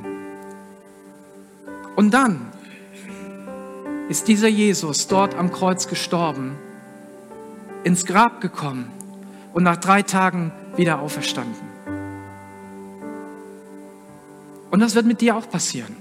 Und 1.97 2.13
dann 2.13 2.53
ist 4.09 4.29
dieser 4.29 4.49
Jesus 4.49 5.07
dort 5.07 5.35
am 5.35 5.53
Kreuz 5.53 5.87
gestorben, 5.89 6.57
ins 7.85 8.07
Grab 8.07 8.41
gekommen 8.41 8.91
und 9.53 9.63
nach 9.63 9.77
drei 9.77 10.03
Tagen 10.03 10.53
wieder 10.77 11.01
auferstanden. 11.01 11.71
Und 14.71 14.81
das 14.81 14.95
wird 14.95 15.07
mit 15.07 15.21
dir 15.21 15.37
auch 15.37 15.49
passieren. 15.49 15.97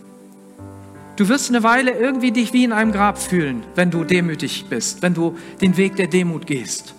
Du 1.16 1.28
wirst 1.28 1.50
eine 1.50 1.64
Weile 1.64 1.92
irgendwie 1.92 2.32
dich 2.32 2.54
wie 2.54 2.64
in 2.64 2.72
einem 2.72 2.92
Grab 2.92 3.18
fühlen, 3.18 3.64
wenn 3.76 3.92
du 3.92 4.04
demütig 4.04 4.68
bist, 4.70 5.02
wenn 5.02 5.14
du 5.14 5.38
den 5.60 5.76
Weg 5.76 5.98
der 5.98 6.08
Demut 6.08 6.48
gehst. 6.48 6.94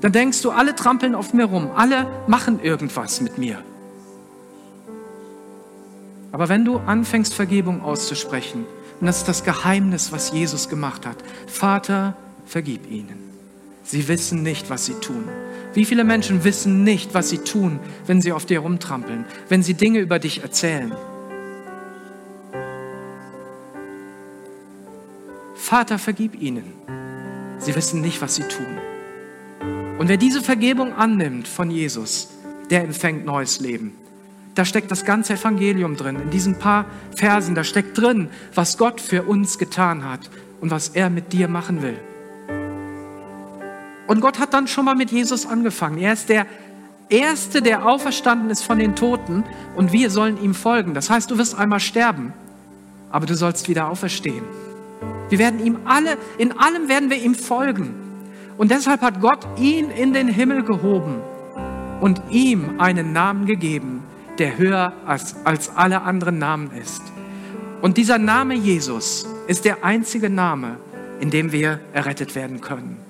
Dann 0.00 0.10
denkst 0.10 0.42
du, 0.42 0.50
alle 0.50 0.74
trampeln 0.74 1.14
auf 1.14 1.32
mir 1.32 1.44
rum, 1.44 1.70
alle 1.76 2.08
machen 2.26 2.58
irgendwas 2.60 3.20
mit 3.20 3.38
mir. 3.38 3.62
Aber 6.32 6.48
wenn 6.48 6.64
du 6.64 6.78
anfängst, 6.78 7.34
Vergebung 7.34 7.82
auszusprechen, 7.82 8.64
und 9.00 9.06
das 9.06 9.18
ist 9.18 9.28
das 9.28 9.44
Geheimnis, 9.44 10.10
was 10.10 10.32
Jesus 10.32 10.68
gemacht 10.68 11.06
hat, 11.06 11.18
Vater, 11.46 12.16
vergib 12.44 12.90
ihnen. 12.90 13.31
Sie 13.84 14.08
wissen 14.08 14.42
nicht, 14.42 14.70
was 14.70 14.86
sie 14.86 14.94
tun. 14.94 15.28
Wie 15.74 15.84
viele 15.84 16.04
Menschen 16.04 16.44
wissen 16.44 16.84
nicht, 16.84 17.14
was 17.14 17.30
sie 17.30 17.38
tun, 17.38 17.80
wenn 18.06 18.20
sie 18.20 18.32
auf 18.32 18.44
dir 18.44 18.60
rumtrampeln, 18.60 19.24
wenn 19.48 19.62
sie 19.62 19.74
Dinge 19.74 20.00
über 20.00 20.18
dich 20.18 20.42
erzählen? 20.42 20.92
Vater, 25.54 25.98
vergib 25.98 26.40
ihnen. 26.40 26.72
Sie 27.58 27.74
wissen 27.74 28.02
nicht, 28.02 28.20
was 28.20 28.34
sie 28.34 28.42
tun. 28.42 28.66
Und 29.98 30.08
wer 30.08 30.16
diese 30.16 30.42
Vergebung 30.42 30.92
annimmt 30.92 31.48
von 31.48 31.70
Jesus, 31.70 32.28
der 32.70 32.82
empfängt 32.84 33.24
neues 33.24 33.60
Leben. 33.60 33.94
Da 34.54 34.64
steckt 34.64 34.90
das 34.90 35.04
ganze 35.04 35.34
Evangelium 35.34 35.96
drin. 35.96 36.16
In 36.16 36.30
diesen 36.30 36.58
paar 36.58 36.84
Versen, 37.16 37.54
da 37.54 37.64
steckt 37.64 37.96
drin, 37.96 38.28
was 38.54 38.76
Gott 38.76 39.00
für 39.00 39.22
uns 39.22 39.58
getan 39.58 40.04
hat 40.04 40.28
und 40.60 40.70
was 40.70 40.88
er 40.90 41.08
mit 41.08 41.32
dir 41.32 41.48
machen 41.48 41.80
will. 41.80 41.98
Und 44.12 44.20
Gott 44.20 44.38
hat 44.38 44.52
dann 44.52 44.66
schon 44.66 44.84
mal 44.84 44.94
mit 44.94 45.10
Jesus 45.10 45.46
angefangen. 45.46 45.96
Er 45.96 46.12
ist 46.12 46.28
der 46.28 46.44
Erste, 47.08 47.62
der 47.62 47.86
auferstanden 47.86 48.50
ist 48.50 48.62
von 48.62 48.78
den 48.78 48.94
Toten 48.94 49.42
und 49.74 49.94
wir 49.94 50.10
sollen 50.10 50.36
ihm 50.44 50.52
folgen. 50.52 50.92
Das 50.92 51.08
heißt, 51.08 51.30
du 51.30 51.38
wirst 51.38 51.58
einmal 51.58 51.80
sterben, 51.80 52.34
aber 53.10 53.24
du 53.24 53.34
sollst 53.34 53.70
wieder 53.70 53.88
auferstehen. 53.88 54.44
Wir 55.30 55.38
werden 55.38 55.64
ihm 55.64 55.78
alle, 55.86 56.18
in 56.36 56.52
allem 56.58 56.90
werden 56.90 57.08
wir 57.08 57.16
ihm 57.16 57.34
folgen. 57.34 57.94
Und 58.58 58.70
deshalb 58.70 59.00
hat 59.00 59.22
Gott 59.22 59.46
ihn 59.58 59.90
in 59.90 60.12
den 60.12 60.28
Himmel 60.28 60.62
gehoben 60.62 61.22
und 62.02 62.20
ihm 62.28 62.80
einen 62.80 63.14
Namen 63.14 63.46
gegeben, 63.46 64.02
der 64.36 64.58
höher 64.58 64.92
als, 65.06 65.36
als 65.44 65.74
alle 65.74 66.02
anderen 66.02 66.36
Namen 66.36 66.70
ist. 66.72 67.00
Und 67.80 67.96
dieser 67.96 68.18
Name 68.18 68.56
Jesus 68.56 69.26
ist 69.46 69.64
der 69.64 69.82
einzige 69.86 70.28
Name, 70.28 70.76
in 71.18 71.30
dem 71.30 71.50
wir 71.50 71.80
errettet 71.94 72.34
werden 72.34 72.60
können. 72.60 73.01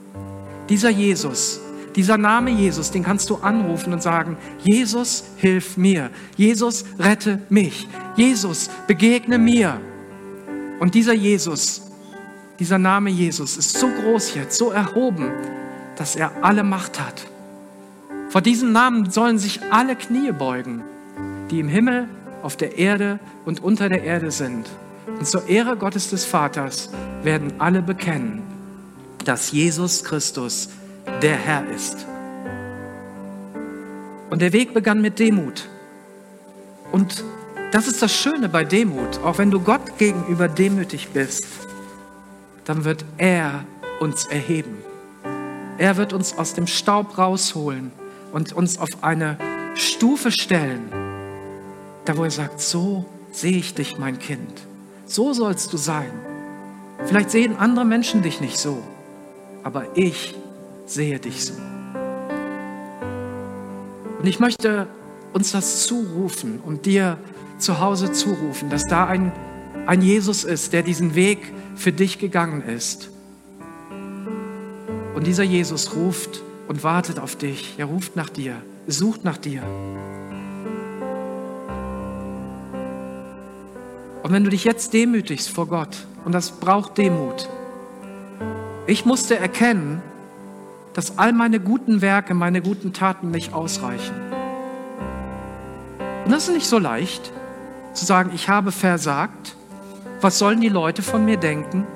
Dieser 0.69 0.91
Jesus, 0.91 1.61
dieser 1.95 2.17
Name 2.17 2.51
Jesus, 2.51 2.91
den 2.91 3.03
kannst 3.03 3.29
du 3.31 3.37
anrufen 3.37 3.93
und 3.93 4.03
sagen, 4.03 4.37
Jesus, 4.63 5.25
hilf 5.37 5.77
mir. 5.77 6.11
Jesus, 6.37 6.85
rette 6.99 7.41
mich. 7.49 7.89
Jesus, 8.17 8.71
begegne 8.87 9.39
mir. 9.39 9.81
Und 10.81 10.95
dieser 10.95 11.13
Jesus, 11.13 11.83
dieser 12.59 12.79
Name 12.79 13.11
Jesus 13.11 13.57
ist 13.57 13.79
so 13.79 13.89
groß 13.89 14.35
jetzt, 14.35 14.57
so 14.57 14.71
erhoben, 14.71 15.31
dass 15.97 16.17
er 16.17 16.33
alle 16.43 16.65
Macht 16.65 17.01
hat. 17.01 17.27
Vor 18.31 18.41
diesem 18.41 18.73
Namen 18.73 19.11
sollen 19.11 19.39
sich 19.39 19.61
alle 19.71 19.95
Knie 19.95 20.33
beugen 20.33 20.83
die 21.53 21.61
im 21.61 21.69
Himmel, 21.69 22.09
auf 22.43 22.57
der 22.57 22.79
Erde 22.79 23.21
und 23.45 23.63
unter 23.63 23.89
der 23.89 24.03
Erde 24.03 24.31
sind. 24.31 24.69
Und 25.07 25.27
zur 25.27 25.49
Ehre 25.49 25.77
Gottes 25.77 26.11
des 26.11 26.25
Vaters 26.25 26.91
werden 27.23 27.53
alle 27.59 27.83
bekennen, 27.83 28.43
dass 29.25 29.53
Jesus 29.53 30.05
Christus 30.05 30.69
der 31.23 31.37
Herr 31.37 31.69
ist. 31.71 32.07
Und 34.31 34.41
der 34.41 34.53
Weg 34.53 34.73
begann 34.75 35.01
mit 35.01 35.19
Demut. 35.19 35.69
Und 36.91 37.25
das 37.71 37.87
ist 37.87 38.03
das 38.03 38.15
Schöne 38.15 38.49
bei 38.49 38.65
Demut. 38.65 39.21
Auch 39.25 39.39
wenn 39.39 39.51
du 39.51 39.61
Gott 39.61 39.99
gegenüber 39.99 40.49
demütig 40.49 41.09
bist, 41.09 41.47
dann 42.65 42.85
wird 42.85 43.05
er 43.19 43.65
uns 44.01 44.25
erheben. 44.27 44.77
Er 45.79 45.97
wird 45.97 46.13
uns 46.13 46.37
aus 46.37 46.55
dem 46.55 46.67
Staub 46.67 47.19
rausholen 47.19 47.93
und 48.33 48.53
uns 48.53 48.79
auf 48.79 48.89
eine 49.03 49.39
Stufe 49.75 50.31
stellen, 50.31 50.93
da 52.05 52.17
wo 52.17 52.25
er 52.25 52.31
sagt, 52.31 52.61
so 52.61 53.05
sehe 53.33 53.57
ich 53.57 53.75
dich, 53.75 53.99
mein 53.99 54.19
Kind. 54.19 54.63
So 55.07 55.33
sollst 55.33 55.73
du 55.73 55.77
sein. 55.77 56.11
Vielleicht 57.05 57.31
sehen 57.31 57.57
andere 57.57 57.85
Menschen 57.85 58.23
dich 58.23 58.41
nicht 58.41 58.59
so, 58.59 58.83
aber 59.63 59.97
ich 59.97 60.35
sehe 60.87 61.19
dich 61.19 61.45
so. 61.45 61.55
Und 64.19 64.27
ich 64.27 64.39
möchte 64.39 64.87
uns 65.33 65.53
das 65.53 65.87
zurufen 65.87 66.61
und 66.65 66.87
dir 66.87 67.19
zu 67.59 67.81
Hause 67.81 68.13
zurufen, 68.13 68.71
dass 68.71 68.87
da 68.87 69.07
ein, 69.07 69.33
ein 69.87 70.03
Jesus 70.03 70.45
ist, 70.45 70.73
der 70.73 70.83
diesen 70.83 71.15
Weg 71.15 71.39
für 71.75 71.93
dich 71.93 72.19
gegangen 72.19 72.63
ist. 72.63 73.11
Und 75.15 75.27
dieser 75.27 75.45
Jesus 75.45 75.95
ruft 75.95 76.43
und 76.69 76.85
wartet 76.85 77.19
auf 77.19 77.37
dich. 77.37 77.75
Er 77.79 77.87
ruft 77.87 78.17
nach 78.17 78.29
dir, 78.29 78.57
sucht 78.87 79.25
nach 79.25 79.39
dir. 79.39 79.63
Und 84.23 84.33
wenn 84.33 84.45
du 84.45 84.51
dich 84.51 84.65
jetzt 84.65 84.93
demütigst 84.93 85.49
vor 85.49 85.67
Gott, 85.67 86.07
und 86.25 86.33
das 86.33 86.53
braucht 86.53 86.97
Demut, 86.99 87.49
ich 88.87 89.05
musste 89.05 89.39
erkennen, 89.39 90.03
dass 90.95 91.19
all 91.19 91.33
meine 91.33 91.61
guten 91.61 92.03
Werke, 92.03 92.35
meine 92.35 92.61
guten 92.61 92.93
Taten 92.93 93.31
nicht 93.31 93.55
ausreichen. 93.55 94.15
Und 96.25 96.31
das 96.31 96.49
ist 96.49 96.55
nicht 96.55 96.67
so 96.67 96.79
leicht, 96.79 97.33
zu 97.95 98.05
sagen, 98.05 98.31
ich 98.35 98.49
habe 98.49 98.73
versagt. 98.73 99.57
Was 100.21 100.39
sollen 100.39 100.61
die 100.61 100.69
Leute 100.69 101.03
von 101.03 101.25
mir 101.25 101.37
denken? 101.37 101.87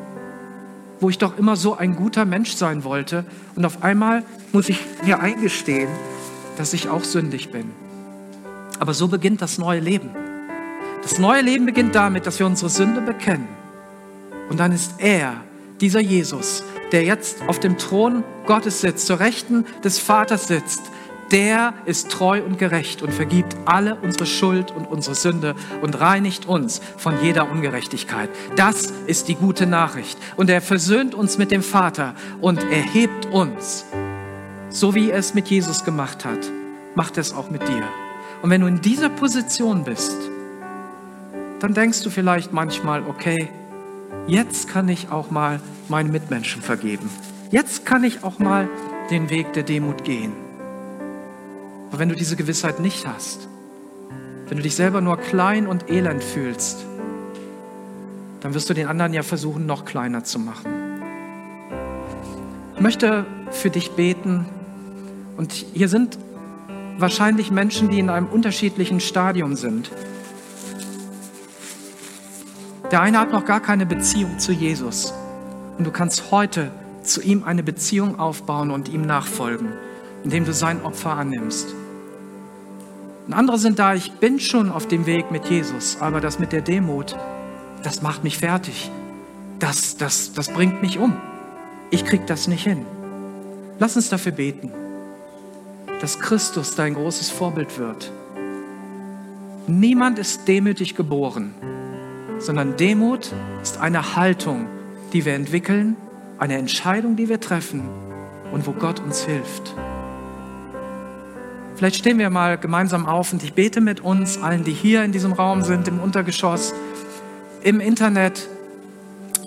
Wo 1.01 1.11
ich 1.11 1.19
doch 1.19 1.39
immer 1.39 1.57
so 1.57 1.77
ein 1.77 1.95
guter 1.95 2.25
Mensch 2.25 2.55
sein 2.55 2.85
wollte. 2.85 3.25
Und 3.55 3.65
auf 3.65 3.83
einmal 3.83 4.25
muss 4.53 4.69
ich 4.69 4.81
mir 5.05 5.21
eingestehen, 5.21 5.89
dass 6.57 6.73
ich 6.73 6.89
auch 6.89 7.05
sündig 7.05 7.53
bin. 7.53 7.71
Aber 8.79 8.95
so 8.95 9.09
beginnt 9.09 9.43
das 9.43 9.59
neue 9.59 9.81
Leben. 9.81 10.11
Das 11.03 11.19
neue 11.19 11.43
Leben 11.43 11.67
beginnt 11.67 11.95
damit, 11.95 12.27
dass 12.27 12.39
wir 12.39 12.47
unsere 12.47 12.71
Sünde 12.71 13.01
bekennen. 13.01 13.49
Und 14.49 14.59
dann 14.59 14.73
ist 14.73 14.95
er, 14.99 15.35
dieser 15.81 16.01
Jesus, 16.01 16.65
der 16.93 17.05
jetzt 17.05 17.43
auf 17.49 17.59
dem 17.61 17.79
Thron 17.79 18.25
Gottes 18.47 18.81
sitzt, 18.81 19.07
zur 19.07 19.21
Rechten 19.21 19.65
des 19.83 19.99
Vaters 19.99 20.49
sitzt, 20.49 20.83
der 21.33 21.75
ist 21.87 22.11
treu 22.11 22.43
und 22.43 22.59
gerecht 22.59 23.03
und 23.03 23.13
vergibt 23.13 23.57
alle 23.65 23.97
unsere 23.97 24.27
Schuld 24.27 24.71
und 24.71 24.87
unsere 24.87 25.17
Sünde 25.17 25.55
und 25.83 26.01
reinigt 26.01 26.47
uns 26.47 26.81
von 26.97 27.15
jeder 27.23 27.51
Ungerechtigkeit. 27.51 28.31
Das 28.55 28.93
ist 29.07 29.29
die 29.29 29.35
gute 29.35 29.67
Nachricht. 29.67 30.19
Und 30.37 30.51
er 30.51 30.61
versöhnt 30.61 31.15
uns 31.15 31.37
mit 31.37 31.51
dem 31.51 31.63
Vater 31.63 32.15
und 32.41 32.63
erhebt 32.63 33.27
uns. 33.27 33.87
So 34.71 34.95
wie 34.95 35.11
er 35.11 35.19
es 35.19 35.35
mit 35.35 35.49
Jesus 35.49 35.85
gemacht 35.85 36.25
hat, 36.25 36.39
macht 36.95 37.17
er 37.17 37.23
es 37.23 37.35
auch 37.35 37.51
mit 37.51 37.67
dir. 37.67 37.89
Und 38.43 38.51
wenn 38.51 38.61
du 38.61 38.67
in 38.69 38.81
dieser 38.81 39.09
Position 39.09 39.85
bist, 39.85 40.17
dann 41.61 41.75
denkst 41.75 42.03
du 42.03 42.11
vielleicht 42.11 42.53
manchmal, 42.53 43.03
okay, 43.03 43.49
jetzt 44.27 44.69
kann 44.69 44.89
ich 44.89 45.11
auch 45.11 45.31
mal 45.31 45.61
meinen 45.89 46.11
Mitmenschen 46.11 46.63
vergeben. 46.63 47.11
Jetzt 47.51 47.87
kann 47.87 48.05
ich 48.05 48.25
auch 48.25 48.39
mal 48.39 48.69
den 49.11 49.31
Weg 49.31 49.53
der 49.53 49.63
Demut 49.63 50.05
gehen. 50.05 50.33
Aber 51.89 51.99
wenn 51.99 52.09
du 52.09 52.15
diese 52.15 52.37
Gewissheit 52.37 52.81
nicht 52.81 53.07
hast, 53.07 53.49
wenn 54.49 54.57
du 54.57 54.63
dich 54.63 54.75
selber 54.75 55.01
nur 55.01 55.17
klein 55.17 55.67
und 55.67 55.91
elend 55.91 56.23
fühlst, 56.23 56.85
dann 58.41 58.55
wirst 58.55 58.69
du 58.71 58.75
den 58.75 58.87
anderen 58.87 59.13
ja 59.13 59.23
versuchen, 59.23 59.67
noch 59.67 59.85
kleiner 59.85 60.25
zu 60.25 60.39
machen. 60.39 60.71
Ich 62.75 62.81
möchte 62.81 63.25
für 63.51 63.71
dich 63.71 63.93
beten 63.93 64.47
und 65.37 65.53
hier 65.53 65.89
sind 65.89 66.19
wahrscheinlich 66.99 67.51
Menschen, 67.51 67.91
die 67.91 67.99
in 67.99 68.11
einem 68.11 68.27
unterschiedlichen 68.27 69.01
Stadium 69.01 69.57
sind. 69.57 69.91
Der 72.93 73.01
eine 73.01 73.19
hat 73.19 73.33
noch 73.33 73.45
gar 73.45 73.59
keine 73.59 73.85
Beziehung 73.85 74.39
zu 74.39 74.53
Jesus. 74.53 75.13
Und 75.77 75.85
du 75.85 75.91
kannst 75.91 76.31
heute 76.31 76.71
zu 77.03 77.21
ihm 77.21 77.43
eine 77.43 77.65
Beziehung 77.65 78.21
aufbauen 78.21 78.71
und 78.71 78.89
ihm 78.89 79.03
nachfolgen, 79.03 79.73
indem 80.23 80.45
du 80.45 80.53
sein 80.53 80.83
Opfer 80.83 81.13
annimmst. 81.13 81.75
Und 83.27 83.33
andere 83.33 83.59
sind 83.59 83.81
da, 83.81 83.95
ich 83.95 84.13
bin 84.13 84.39
schon 84.39 84.71
auf 84.71 84.87
dem 84.87 85.05
Weg 85.05 85.33
mit 85.33 85.47
Jesus, 85.47 85.99
aber 86.01 86.21
das 86.21 86.39
mit 86.39 86.53
der 86.53 86.63
Demut, 86.63 87.17
das 87.83 88.03
macht 88.03 88.23
mich 88.23 88.39
fertig. 88.39 88.91
Das, 89.59 89.97
das, 89.97 90.33
das 90.33 90.49
bringt 90.49 90.81
mich 90.81 90.99
um. 90.99 91.17
Ich 91.91 92.05
krieg 92.05 92.25
das 92.29 92.47
nicht 92.47 92.63
hin. 92.63 92.87
Lass 93.81 93.97
uns 93.97 94.11
dafür 94.11 94.33
beten, 94.33 94.71
dass 96.01 96.21
Christus 96.21 96.77
dein 96.77 96.95
großes 96.95 97.31
Vorbild 97.31 97.79
wird. 97.79 98.13
Niemand 99.67 100.21
ist 100.21 100.47
demütig 100.47 100.95
geboren 100.95 101.53
sondern 102.39 102.77
Demut 102.77 103.33
ist 103.63 103.79
eine 103.79 104.17
Haltung, 104.17 104.67
die 105.13 105.25
wir 105.25 105.35
entwickeln, 105.35 105.97
eine 106.39 106.57
Entscheidung, 106.57 107.17
die 107.17 107.29
wir 107.29 107.41
treffen 107.41 107.89
und 108.53 108.67
wo 108.67 108.73
Gott 108.73 109.01
uns 109.01 109.25
hilft. 109.25 109.75
Vielleicht 111.77 111.97
stehen 111.97 112.19
wir 112.19 112.31
mal 112.31 112.57
gemeinsam 112.57 113.07
auf 113.07 113.33
und 113.33 113.43
ich 113.43 113.53
bete 113.53 113.81
mit 113.81 114.01
uns, 114.01 114.43
allen, 114.43 114.65
die 114.65 114.73
hier 114.73 115.05
in 115.05 115.13
diesem 115.13 115.33
Raum 115.33 115.63
sind, 115.63 115.89
im 115.89 116.01
Untergeschoss, 116.01 116.75
im 117.63 117.81
Internet, 117.81 118.49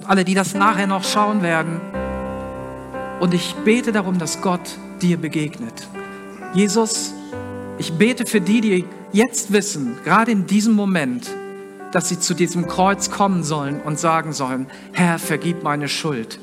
alle, 0.06 0.24
die 0.24 0.36
das 0.36 0.54
nachher 0.54 0.88
noch 0.88 1.04
schauen 1.04 1.42
werden. 1.42 1.82
Und 3.20 3.34
ich 3.34 3.56
bete 3.66 3.92
darum, 3.92 4.20
dass 4.20 4.42
Gott 4.42 4.78
dir 5.02 5.18
begegnet. 5.18 5.88
Jesus, 6.54 7.14
ich 7.78 7.94
bete 7.94 8.26
für 8.26 8.42
die, 8.42 8.62
die 8.62 8.86
jetzt 9.12 9.52
wissen, 9.52 9.98
gerade 10.04 10.32
in 10.32 10.46
diesem 10.46 10.74
Moment, 10.74 11.30
dass 11.92 12.10
sie 12.10 12.20
zu 12.20 12.34
diesem 12.34 12.68
Kreuz 12.68 13.10
kommen 13.12 13.44
sollen 13.44 13.82
und 13.82 14.00
sagen 14.00 14.34
sollen, 14.34 14.68
Herr, 14.94 15.20
vergib 15.20 15.64
meine 15.64 15.88
Schuld. 15.88 16.40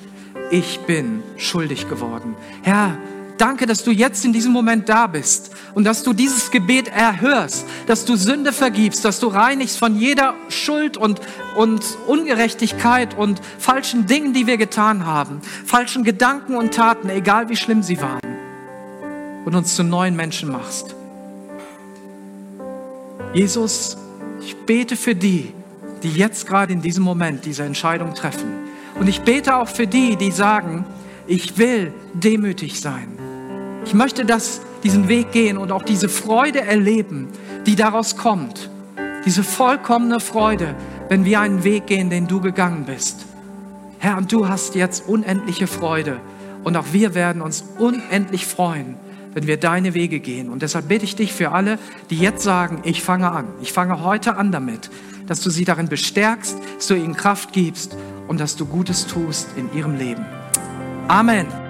Ich 0.50 0.80
bin 0.80 1.22
schuldig 1.36 1.88
geworden. 1.88 2.36
Herr, 2.62 2.98
danke, 3.38 3.66
dass 3.66 3.84
du 3.84 3.90
jetzt 3.90 4.24
in 4.24 4.32
diesem 4.32 4.52
Moment 4.52 4.88
da 4.88 5.06
bist 5.06 5.50
und 5.74 5.84
dass 5.84 6.02
du 6.02 6.12
dieses 6.12 6.50
Gebet 6.50 6.88
erhörst, 6.88 7.66
dass 7.86 8.04
du 8.04 8.16
Sünde 8.16 8.52
vergibst, 8.52 9.04
dass 9.04 9.20
du 9.20 9.28
reinigst 9.28 9.78
von 9.78 9.98
jeder 9.98 10.34
Schuld 10.48 10.96
und, 10.96 11.20
und 11.56 11.82
Ungerechtigkeit 12.06 13.16
und 13.16 13.40
falschen 13.58 14.06
Dingen, 14.06 14.32
die 14.32 14.46
wir 14.46 14.56
getan 14.56 15.06
haben, 15.06 15.40
falschen 15.64 16.04
Gedanken 16.04 16.56
und 16.56 16.74
Taten, 16.74 17.08
egal 17.08 17.48
wie 17.48 17.56
schlimm 17.56 17.82
sie 17.82 18.00
waren, 18.00 18.20
und 19.44 19.54
uns 19.54 19.74
zu 19.76 19.84
neuen 19.84 20.16
Menschen 20.16 20.50
machst. 20.50 20.94
Jesus, 23.34 23.96
ich 24.40 24.56
bete 24.66 24.96
für 24.96 25.14
die, 25.14 25.52
die 26.02 26.10
jetzt 26.10 26.46
gerade 26.46 26.72
in 26.72 26.82
diesem 26.82 27.04
Moment 27.04 27.44
diese 27.44 27.64
Entscheidung 27.64 28.14
treffen. 28.14 28.46
Und 28.98 29.08
ich 29.08 29.22
bete 29.22 29.56
auch 29.56 29.68
für 29.68 29.86
die, 29.86 30.16
die 30.16 30.30
sagen, 30.30 30.84
ich 31.26 31.58
will 31.58 31.92
demütig 32.14 32.80
sein. 32.80 33.08
Ich 33.84 33.94
möchte 33.94 34.24
das, 34.24 34.60
diesen 34.82 35.08
Weg 35.08 35.32
gehen 35.32 35.58
und 35.58 35.72
auch 35.72 35.82
diese 35.82 36.08
Freude 36.08 36.60
erleben, 36.60 37.28
die 37.66 37.76
daraus 37.76 38.16
kommt. 38.16 38.70
Diese 39.24 39.42
vollkommene 39.42 40.20
Freude, 40.20 40.74
wenn 41.08 41.24
wir 41.24 41.40
einen 41.40 41.64
Weg 41.64 41.86
gehen, 41.86 42.10
den 42.10 42.26
du 42.26 42.40
gegangen 42.40 42.84
bist. 42.84 43.26
Herr, 43.98 44.16
und 44.16 44.30
du 44.30 44.48
hast 44.48 44.74
jetzt 44.74 45.08
unendliche 45.08 45.66
Freude. 45.66 46.20
Und 46.64 46.76
auch 46.76 46.86
wir 46.92 47.14
werden 47.14 47.42
uns 47.42 47.64
unendlich 47.78 48.46
freuen, 48.46 48.96
wenn 49.36 49.46
wir 49.46 49.58
deine 49.58 49.92
Wege 49.92 50.18
gehen. 50.18 50.48
Und 50.48 50.62
deshalb 50.62 50.88
bitte 50.88 51.04
ich 51.04 51.14
dich 51.14 51.34
für 51.34 51.52
alle, 51.52 51.78
die 52.08 52.18
jetzt 52.18 52.42
sagen, 52.42 52.80
ich 52.84 53.02
fange 53.02 53.30
an. 53.30 53.44
Ich 53.60 53.70
fange 53.70 54.02
heute 54.02 54.36
an 54.36 54.50
damit, 54.50 54.88
dass 55.26 55.42
du 55.42 55.50
sie 55.50 55.66
darin 55.66 55.88
bestärkst, 55.88 56.56
dass 56.76 56.86
du 56.86 56.94
ihnen 56.94 57.14
Kraft 57.14 57.52
gibst 57.52 57.98
und 58.28 58.40
dass 58.40 58.56
du 58.56 58.64
Gutes 58.64 59.06
tust 59.06 59.48
in 59.54 59.70
ihrem 59.74 59.98
Leben. 59.98 60.24
Amen. 61.06 61.65